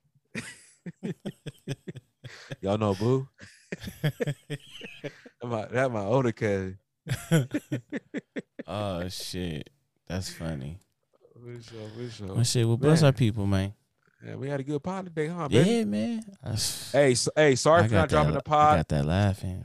[2.61, 3.29] Y'all know Boo?
[4.03, 4.37] that
[5.45, 6.79] my that my older cousin.
[8.67, 9.71] oh shit.
[10.09, 10.79] That's funny.
[11.35, 12.35] For sure, for sure.
[12.35, 13.07] Well shit, well bless Man.
[13.07, 13.73] our people, man.
[14.25, 15.71] Yeah, we had a good pod today, huh, baby?
[15.71, 16.25] Yeah, man.
[16.43, 16.57] I-
[16.93, 18.73] Hey, so, hey, sorry I for not dropping that- the pod.
[18.73, 19.65] I got that laughing.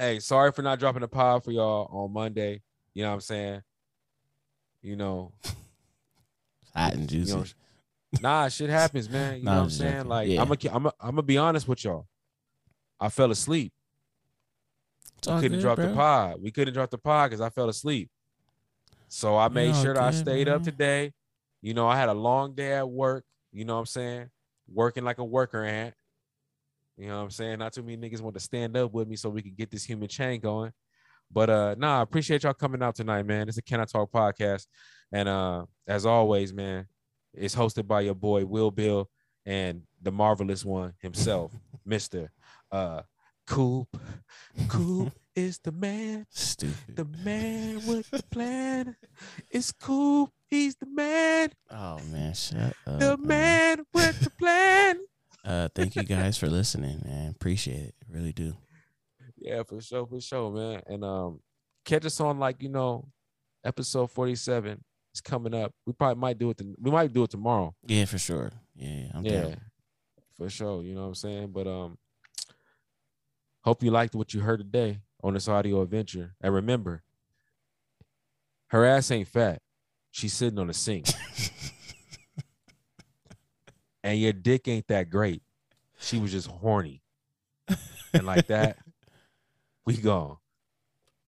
[0.00, 2.62] Hey, sorry for not dropping the pod for y'all on Monday.
[2.94, 3.62] You know what I'm saying?
[4.82, 5.32] You know,
[6.74, 7.30] Hot and juicy.
[7.32, 7.44] you know,
[8.20, 9.38] nah, shit happens, man.
[9.38, 9.92] You Nah, know what I'm saying?
[9.92, 10.08] joking.
[10.08, 10.42] Like, Yeah.
[10.42, 12.06] I'm gonna, I'm gonna, I'm gonna be honest with y'all.
[12.98, 13.72] I fell asleep.
[15.18, 16.42] It's all couldn't good, drop the pod.
[16.42, 18.08] We couldn't drop the pod because I fell asleep.
[19.08, 21.12] So I made sure that I stayed up today.
[21.60, 23.24] You know, I had a long day at work.
[23.52, 24.30] You know what I'm saying?
[24.72, 25.94] Working like a worker ant.
[27.00, 27.58] You know what I'm saying?
[27.58, 29.84] Not too many niggas want to stand up with me so we can get this
[29.84, 30.70] human chain going.
[31.32, 33.48] But uh nah, I appreciate y'all coming out tonight, man.
[33.48, 34.66] It's a Can I Talk podcast.
[35.10, 36.86] And uh as always, man,
[37.32, 39.08] it's hosted by your boy Will Bill
[39.46, 41.52] and the marvelous one himself,
[41.88, 42.28] Mr.
[42.70, 43.00] Uh
[43.46, 43.88] Coop.
[44.68, 46.26] Coop is the man.
[46.28, 46.96] Stupid.
[46.96, 48.96] The man with the plan.
[49.50, 50.30] It's Coop.
[50.48, 51.50] He's the man.
[51.70, 53.00] oh man, shut up.
[53.00, 53.26] The man.
[53.26, 54.98] man with the plan.
[55.44, 57.30] Uh, thank you guys for listening, man.
[57.30, 57.94] Appreciate it.
[58.08, 58.56] Really do.
[59.36, 60.82] Yeah, for sure, for sure, man.
[60.86, 61.40] And um,
[61.84, 63.08] catch us on like you know,
[63.64, 64.84] episode forty-seven
[65.14, 65.72] is coming up.
[65.86, 66.58] We probably might do it.
[66.58, 67.74] The, we might do it tomorrow.
[67.86, 68.50] Yeah, for sure.
[68.76, 69.60] Yeah, I'm yeah, down.
[70.36, 70.82] for sure.
[70.82, 71.52] You know what I'm saying?
[71.52, 71.96] But um,
[73.62, 76.34] hope you liked what you heard today on this audio adventure.
[76.40, 77.02] And remember,
[78.68, 79.62] Her ass ain't fat.
[80.10, 81.06] She's sitting on a sink.
[84.02, 85.42] and your dick ain't that great.
[85.98, 87.02] She was just horny.
[88.12, 88.78] And like that,
[89.84, 90.36] we gone.